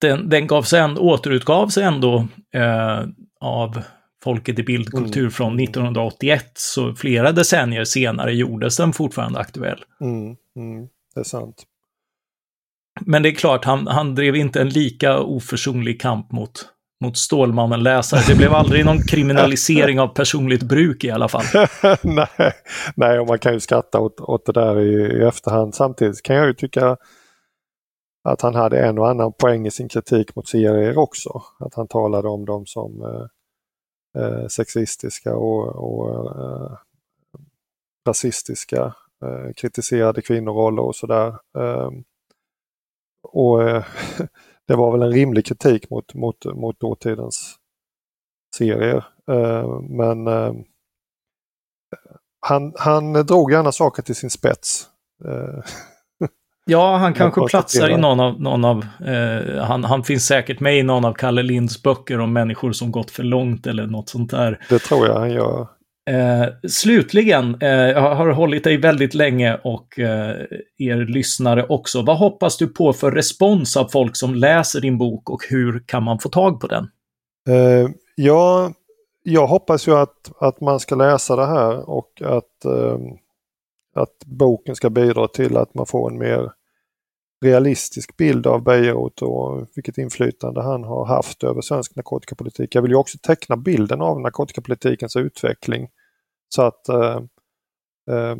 Den, 0.00 0.28
den 0.28 0.46
gavs 0.46 0.72
en, 0.72 0.98
återutgavs 0.98 1.78
ändå 1.78 2.26
eh, 2.54 3.00
av 3.40 3.82
Folket 4.24 4.58
i 4.58 4.62
bildkultur 4.62 5.20
mm. 5.20 5.30
från 5.30 5.60
1981, 5.60 6.52
så 6.54 6.94
flera 6.94 7.32
decennier 7.32 7.84
senare 7.84 8.34
gjordes 8.34 8.76
den 8.76 8.92
fortfarande 8.92 9.38
aktuell. 9.38 9.84
Mm, 10.00 10.36
mm, 10.56 10.88
det 11.14 11.20
är 11.20 11.24
sant. 11.24 11.64
Men 13.00 13.22
det 13.22 13.28
är 13.28 13.34
klart, 13.34 13.64
han, 13.64 13.86
han 13.86 14.14
drev 14.14 14.36
inte 14.36 14.60
en 14.60 14.68
lika 14.68 15.20
oförsonlig 15.20 16.00
kamp 16.00 16.32
mot, 16.32 16.66
mot 17.04 17.16
Stålmannen-läsare. 17.16 18.20
Det 18.28 18.34
blev 18.34 18.54
aldrig 18.54 18.84
någon 18.84 19.02
kriminalisering 19.02 20.00
av 20.00 20.08
personligt 20.08 20.62
bruk 20.62 21.04
i 21.04 21.10
alla 21.10 21.28
fall. 21.28 21.44
nej, 22.02 22.52
nej, 22.94 23.18
och 23.18 23.26
man 23.26 23.38
kan 23.38 23.52
ju 23.52 23.60
skratta 23.60 24.00
åt, 24.00 24.20
åt 24.20 24.46
det 24.46 24.52
där 24.52 24.80
i, 24.80 25.18
i 25.18 25.22
efterhand. 25.22 25.74
Samtidigt 25.74 26.22
kan 26.22 26.36
jag 26.36 26.46
ju 26.46 26.54
tycka 26.54 26.96
att 28.22 28.42
han 28.42 28.54
hade 28.54 28.86
en 28.86 28.98
och 28.98 29.08
annan 29.08 29.32
poäng 29.32 29.66
i 29.66 29.70
sin 29.70 29.88
kritik 29.88 30.36
mot 30.36 30.48
serier 30.48 30.98
också. 30.98 31.42
Att 31.58 31.74
han 31.74 31.88
talade 31.88 32.28
om 32.28 32.44
dem 32.44 32.66
som 32.66 33.02
eh, 33.02 33.26
eh, 34.22 34.46
sexistiska 34.46 35.36
och, 35.36 35.66
och 35.66 36.10
eh, 36.40 36.76
rasistiska, 38.08 38.94
eh, 39.24 39.52
kritiserade 39.56 40.22
kvinnoroller 40.22 40.82
och 40.82 40.96
sådär. 40.96 41.28
Eh, 41.58 41.90
och 43.22 43.62
eh, 43.62 43.84
det 44.66 44.76
var 44.76 44.92
väl 44.92 45.02
en 45.02 45.12
rimlig 45.12 45.46
kritik 45.46 45.90
mot, 45.90 46.14
mot, 46.14 46.44
mot 46.44 46.80
dåtidens 46.80 47.56
serier. 48.56 49.04
Ehm, 49.30 49.96
men 49.96 50.26
ehm, 50.26 50.64
han, 52.40 52.74
han 52.76 53.12
drog 53.12 53.52
gärna 53.52 53.72
saker 53.72 54.02
till 54.02 54.14
sin 54.14 54.30
spets. 54.30 54.88
Eh, 55.24 55.64
Ja, 56.70 56.96
han 56.96 57.14
kanske 57.14 57.46
platsar 57.46 57.90
i 57.90 57.96
någon 57.96 58.20
av, 58.20 58.40
någon 58.40 58.64
av 58.64 58.84
eh, 59.06 59.64
han, 59.64 59.84
han 59.84 60.04
finns 60.04 60.26
säkert 60.26 60.60
med 60.60 60.78
i 60.78 60.82
någon 60.82 61.04
av 61.04 61.12
Kalle 61.12 61.42
Linds 61.42 61.82
böcker 61.82 62.20
om 62.20 62.32
människor 62.32 62.72
som 62.72 62.92
gått 62.92 63.10
för 63.10 63.22
långt 63.22 63.66
eller 63.66 63.86
något 63.86 64.08
sånt 64.08 64.30
där. 64.30 64.58
Det 64.68 64.78
tror 64.78 65.06
jag 65.06 65.18
han 65.18 65.30
gör. 65.30 65.66
Eh, 66.10 66.48
slutligen, 66.68 67.56
eh, 67.60 67.68
jag 67.68 68.14
har 68.14 68.28
hållit 68.28 68.64
dig 68.64 68.76
väldigt 68.76 69.14
länge 69.14 69.60
och 69.64 69.98
eh, 69.98 70.36
er 70.78 71.06
lyssnare 71.12 71.66
också. 71.68 72.02
Vad 72.02 72.18
hoppas 72.18 72.56
du 72.56 72.66
på 72.66 72.92
för 72.92 73.12
respons 73.12 73.76
av 73.76 73.88
folk 73.88 74.16
som 74.16 74.34
läser 74.34 74.80
din 74.80 74.98
bok 74.98 75.30
och 75.30 75.40
hur 75.50 75.82
kan 75.86 76.02
man 76.02 76.18
få 76.18 76.28
tag 76.28 76.60
på 76.60 76.66
den? 76.66 76.88
Eh, 77.48 77.90
ja, 78.14 78.72
jag 79.22 79.46
hoppas 79.46 79.88
ju 79.88 79.96
att, 79.96 80.32
att 80.40 80.60
man 80.60 80.80
ska 80.80 80.94
läsa 80.94 81.36
det 81.36 81.46
här 81.46 81.90
och 81.90 82.22
att, 82.24 82.64
eh, 82.64 82.98
att 83.94 84.24
boken 84.26 84.76
ska 84.76 84.90
bidra 84.90 85.28
till 85.28 85.56
att 85.56 85.74
man 85.74 85.86
får 85.86 86.10
en 86.10 86.18
mer 86.18 86.50
realistisk 87.40 88.16
bild 88.16 88.46
av 88.46 88.62
Bejerot 88.62 89.22
och 89.22 89.68
vilket 89.74 89.98
inflytande 89.98 90.62
han 90.62 90.84
har 90.84 91.06
haft 91.06 91.44
över 91.44 91.60
svensk 91.60 91.96
narkotikapolitik. 91.96 92.74
Jag 92.74 92.82
vill 92.82 92.90
ju 92.90 92.96
också 92.96 93.18
teckna 93.22 93.56
bilden 93.56 94.00
av 94.00 94.20
narkotikapolitikens 94.20 95.16
utveckling. 95.16 95.88
Så 96.48 96.62
att 96.62 96.88
eh, 96.88 97.16
eh, 98.10 98.36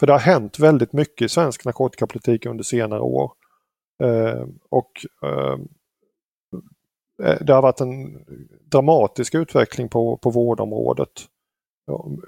För 0.00 0.06
det 0.06 0.12
har 0.12 0.20
hänt 0.20 0.58
väldigt 0.58 0.92
mycket 0.92 1.24
i 1.24 1.28
svensk 1.28 1.64
narkotikapolitik 1.64 2.46
under 2.46 2.64
senare 2.64 3.00
år. 3.00 3.32
Eh, 4.02 4.46
och 4.70 4.90
ehm, 5.22 5.68
eh, 7.22 7.38
Det 7.40 7.52
har 7.52 7.62
varit 7.62 7.80
en 7.80 8.24
dramatisk 8.64 9.34
utveckling 9.34 9.88
på, 9.88 10.16
på 10.16 10.30
vårdområdet. 10.30 11.28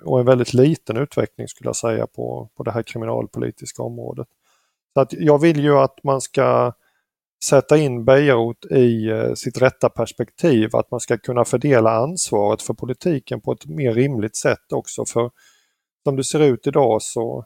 Och 0.05 0.21
en 0.21 0.27
väldigt 0.27 0.55
liten 0.55 0.97
utveckling 0.97 1.49
skulle 1.49 1.69
jag 1.69 1.77
säga 1.77 2.07
på, 2.07 2.49
på 2.57 2.63
det 2.63 2.71
här 2.71 2.83
kriminalpolitiska 2.83 3.83
området. 3.83 4.29
Så 4.97 5.01
att 5.01 5.13
jag 5.13 5.41
vill 5.41 5.61
ju 5.61 5.79
att 5.79 6.05
man 6.05 6.21
ska 6.21 6.73
sätta 7.45 7.77
in 7.77 8.05
Bejerot 8.05 8.65
i 8.71 9.11
eh, 9.11 9.35
sitt 9.35 9.63
rätta 9.63 9.89
perspektiv, 9.89 10.77
att 10.77 10.91
man 10.91 11.01
ska 11.01 11.19
kunna 11.19 11.45
fördela 11.45 11.91
ansvaret 11.91 12.63
för 12.63 12.75
politiken 12.75 13.41
på 13.41 13.53
ett 13.53 13.67
mer 13.67 13.95
rimligt 13.95 14.37
sätt 14.37 14.73
också. 14.73 15.05
För 15.07 15.31
som 16.05 16.17
det 16.17 16.25
ser 16.25 16.41
ut 16.41 16.67
idag 16.67 17.03
så 17.03 17.45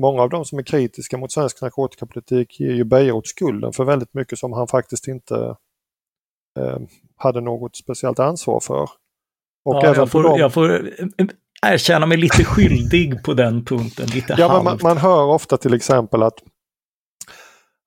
många 0.00 0.22
av 0.22 0.30
de 0.30 0.44
som 0.44 0.58
är 0.58 0.62
kritiska 0.62 1.18
mot 1.18 1.32
svensk 1.32 1.62
narkotikapolitik 1.62 2.60
ger 2.60 2.72
ju 2.72 2.84
Bejerot 2.84 3.26
skulden 3.26 3.72
för 3.72 3.84
väldigt 3.84 4.14
mycket 4.14 4.38
som 4.38 4.52
han 4.52 4.68
faktiskt 4.68 5.08
inte 5.08 5.56
eh, 6.58 6.78
hade 7.16 7.40
något 7.40 7.76
speciellt 7.76 8.18
ansvar 8.18 8.60
för. 8.60 8.82
Och 9.64 9.74
ja, 9.74 9.94
jag, 9.96 10.10
får, 10.10 10.22
de... 10.22 10.38
jag 10.38 10.52
får 10.52 10.90
erkänna 11.66 12.06
mig 12.06 12.18
lite 12.18 12.44
skyldig 12.44 13.24
på 13.24 13.34
den 13.34 13.64
punkten. 13.64 14.06
Lite 14.06 14.34
ja, 14.38 14.62
man, 14.62 14.78
man, 14.82 14.96
hör 14.96 15.24
ofta 15.24 15.56
till 15.56 15.74
exempel 15.74 16.22
att 16.22 16.38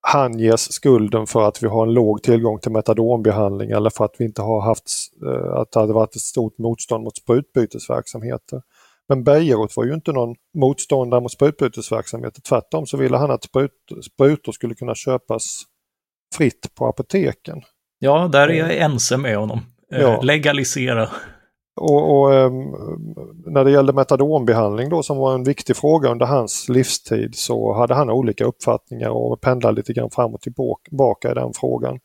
han 0.02 0.40
ges 0.40 0.74
skulden 0.74 1.28
för 1.28 1.48
att 1.48 1.64
vi 1.64 1.68
har 1.68 1.88
en 1.88 1.94
låg 1.94 2.24
tillgång 2.24 2.60
till 2.60 2.72
metadonbehandling 2.72 3.72
eller 3.72 3.90
för 3.90 4.06
att 4.06 4.16
vi 4.18 4.26
inte 4.26 4.42
har 4.42 4.62
haft, 4.62 4.90
eh, 5.26 5.54
att 5.54 5.72
det 5.72 5.80
hade 5.80 5.94
varit 5.94 6.16
ett 6.16 6.22
stort 6.22 6.58
motstånd 6.58 7.04
mot 7.04 7.18
sprutbytesverksamheter. 7.18 8.62
Men 9.10 9.24
Bejerot 9.24 9.78
var 9.78 9.86
ju 9.86 9.94
inte 9.94 10.12
någon 10.12 10.36
motståndare 10.58 11.22
mot 11.22 11.32
sprutbytesverksamheter. 11.32 12.42
Tvärtom 12.42 12.86
så 12.86 12.98
ville 12.98 13.18
han 13.18 13.32
att 13.32 13.44
sprut, 13.44 13.72
sprutor 14.14 14.52
skulle 14.52 14.76
kunna 14.76 14.96
köpas 14.96 15.64
fritt 16.36 16.76
på 16.76 16.88
apoteken. 16.88 17.62
Ja, 18.00 18.30
där 18.32 18.48
är 18.48 18.54
jag 18.54 18.78
ense 18.78 19.18
med 19.18 19.38
honom. 19.38 19.60
Eh, 19.94 20.02
ja. 20.02 20.22
Legalisera. 20.22 21.10
Och, 21.78 22.20
och 22.20 22.34
ehm, 22.34 22.76
när 23.46 23.64
det 23.64 23.72
gällde 23.72 23.94
metadonbehandling 23.94 24.90
då 24.90 25.04
som 25.04 25.18
var 25.18 25.34
en 25.34 25.44
viktig 25.44 25.76
fråga 25.76 26.10
under 26.12 26.26
hans 26.26 26.70
livstid 26.70 27.36
så 27.36 27.74
hade 27.74 27.94
han 27.94 28.10
olika 28.10 28.46
uppfattningar 28.46 29.10
och 29.10 29.42
pendlade 29.42 29.76
lite 29.76 29.94
grann 29.94 30.10
fram 30.10 30.34
och 30.34 30.42
tillbaka 30.42 31.32
i 31.32 31.34
den 31.34 31.54
frågan. 31.54 32.00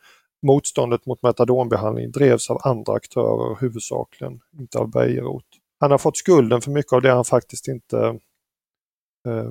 Motståndet 0.47 1.07
mot 1.07 1.23
metadonbehandling 1.23 2.11
drevs 2.11 2.51
av 2.51 2.59
andra 2.65 2.93
aktörer 2.93 3.61
huvudsakligen, 3.61 4.41
inte 4.59 4.79
av 4.79 4.91
Bejerot. 4.91 5.45
Han 5.81 5.91
har 5.91 5.99
fått 5.99 6.17
skulden 6.17 6.61
för 6.61 6.71
mycket 6.71 6.93
av 6.93 7.03
det 7.03 7.13
han 7.13 7.25
faktiskt 7.25 7.69
inte 7.69 7.99
eh, 9.29 9.51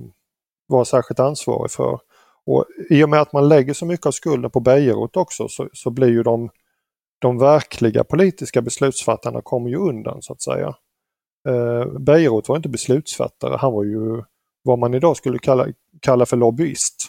var 0.68 0.84
särskilt 0.84 1.20
ansvarig 1.20 1.72
för. 1.72 2.00
Och 2.46 2.66
I 2.90 3.04
och 3.04 3.10
med 3.10 3.22
att 3.22 3.34
man 3.34 3.50
lägger 3.50 3.74
så 3.74 3.86
mycket 3.86 4.06
av 4.06 4.12
skulden 4.12 4.52
på 4.52 4.60
Bejerot 4.60 5.18
också 5.18 5.48
så, 5.48 5.70
så 5.74 5.90
blir 5.90 6.08
ju 6.08 6.24
de 6.24 6.50
de 7.22 7.38
verkliga 7.38 8.04
politiska 8.04 8.62
beslutsfattarna 8.62 9.42
kommer 9.42 9.70
ju 9.70 9.76
undan 9.76 10.22
så 10.22 10.34
att 10.34 10.42
säga. 10.42 10.76
Eh, 11.50 12.00
Bejerot 12.00 12.50
var 12.50 12.56
inte 12.56 12.70
beslutsfattare, 12.70 13.58
han 13.58 13.74
var 13.74 13.84
ju 13.84 14.24
vad 14.64 14.80
man 14.80 14.94
idag 14.94 15.18
skulle 15.18 15.40
kalla, 15.40 15.68
kalla 16.02 16.26
för 16.26 16.38
lobbyist. 16.38 17.08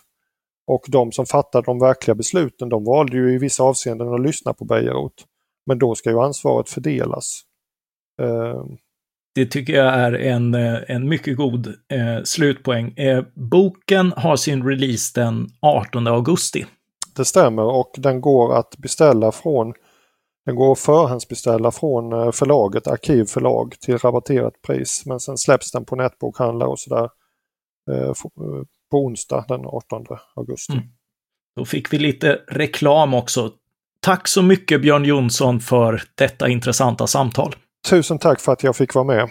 Och 0.66 0.84
de 0.88 1.12
som 1.12 1.26
fattade 1.26 1.64
de 1.64 1.78
verkliga 1.78 2.14
besluten 2.14 2.68
de 2.68 2.84
valde 2.84 3.16
ju 3.16 3.34
i 3.34 3.38
vissa 3.38 3.62
avseenden 3.62 4.14
att 4.14 4.20
lyssna 4.20 4.52
på 4.52 4.64
Bejerot. 4.64 5.24
Men 5.66 5.78
då 5.78 5.94
ska 5.94 6.10
ju 6.10 6.20
ansvaret 6.20 6.68
fördelas. 6.68 7.40
Eh. 8.22 8.64
Det 9.34 9.46
tycker 9.46 9.72
jag 9.72 9.94
är 9.94 10.12
en, 10.12 10.54
eh, 10.54 10.78
en 10.88 11.08
mycket 11.08 11.36
god 11.36 11.66
eh, 11.66 12.22
slutpoäng. 12.24 12.92
Eh, 12.92 13.24
boken 13.34 14.12
har 14.16 14.36
sin 14.36 14.66
release 14.66 15.20
den 15.20 15.48
18 15.60 16.06
augusti. 16.06 16.66
Det 17.16 17.24
stämmer 17.24 17.62
och 17.62 17.90
den 17.98 18.20
går 18.20 18.58
att 18.58 18.76
beställa 18.78 19.32
från 19.32 19.74
den 20.46 20.56
går 20.56 20.72
att 20.72 20.78
förhandsbeställa 20.78 21.70
från 21.70 22.12
eh, 22.12 22.32
förlaget 22.32 22.86
Arkivförlag 22.86 23.74
till 23.80 23.98
rabatterat 23.98 24.62
pris 24.62 25.02
men 25.06 25.20
sen 25.20 25.38
släpps 25.38 25.72
den 25.72 25.84
på 25.84 25.96
nätbokhandlar 25.96 26.66
och 26.66 26.78
sådär 26.78 27.08
eh, 27.90 28.08
eh, 28.08 28.12
på 28.90 28.98
onsdag 28.98 29.44
den 29.48 29.66
18 29.66 30.06
augusti. 30.36 30.72
Mm. 30.72 30.84
Då 31.56 31.64
fick 31.64 31.92
vi 31.92 31.98
lite 31.98 32.40
reklam 32.48 33.14
också. 33.14 33.50
Tack 34.00 34.28
så 34.28 34.42
mycket 34.42 34.82
Björn 34.82 35.04
Jonsson 35.04 35.60
för 35.60 36.02
detta 36.14 36.48
intressanta 36.48 37.06
samtal. 37.06 37.54
Tusen 37.90 38.18
tack 38.18 38.40
för 38.40 38.52
att 38.52 38.62
jag 38.62 38.76
fick 38.76 38.94
vara 38.94 39.04
med. 39.04 39.30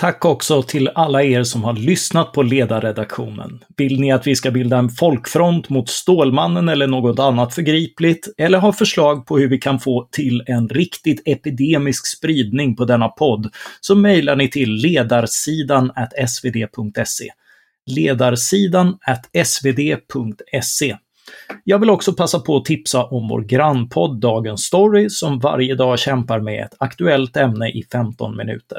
Tack 0.00 0.24
också 0.24 0.62
till 0.62 0.88
alla 0.94 1.22
er 1.22 1.42
som 1.42 1.64
har 1.64 1.72
lyssnat 1.72 2.32
på 2.32 2.42
ledarredaktionen. 2.42 3.64
Vill 3.76 4.00
ni 4.00 4.12
att 4.12 4.26
vi 4.26 4.36
ska 4.36 4.50
bilda 4.50 4.78
en 4.78 4.88
folkfront 4.88 5.68
mot 5.68 5.88
Stålmannen 5.88 6.68
eller 6.68 6.86
något 6.86 7.18
annat 7.18 7.54
förgripligt? 7.54 8.28
Eller 8.38 8.58
har 8.58 8.72
förslag 8.72 9.26
på 9.26 9.38
hur 9.38 9.48
vi 9.48 9.58
kan 9.58 9.80
få 9.80 10.08
till 10.12 10.42
en 10.46 10.68
riktigt 10.68 11.22
epidemisk 11.24 12.06
spridning 12.06 12.76
på 12.76 12.84
denna 12.84 13.08
podd? 13.08 13.50
Så 13.80 13.94
mejlar 13.94 14.36
ni 14.36 14.48
till 14.48 14.70
ledarsidan 14.70 15.92
svd.se. 16.28 17.28
Ledarsidan 17.86 18.98
svd.se. 19.44 20.96
Jag 21.64 21.78
vill 21.78 21.90
också 21.90 22.12
passa 22.12 22.38
på 22.38 22.56
att 22.56 22.64
tipsa 22.64 23.04
om 23.04 23.28
vår 23.28 23.40
grannpodd 23.40 24.20
Dagens 24.20 24.62
Story 24.62 25.10
som 25.10 25.38
varje 25.38 25.74
dag 25.74 25.98
kämpar 25.98 26.40
med 26.40 26.64
ett 26.64 26.74
aktuellt 26.78 27.36
ämne 27.36 27.68
i 27.68 27.84
15 27.92 28.36
minuter. 28.36 28.78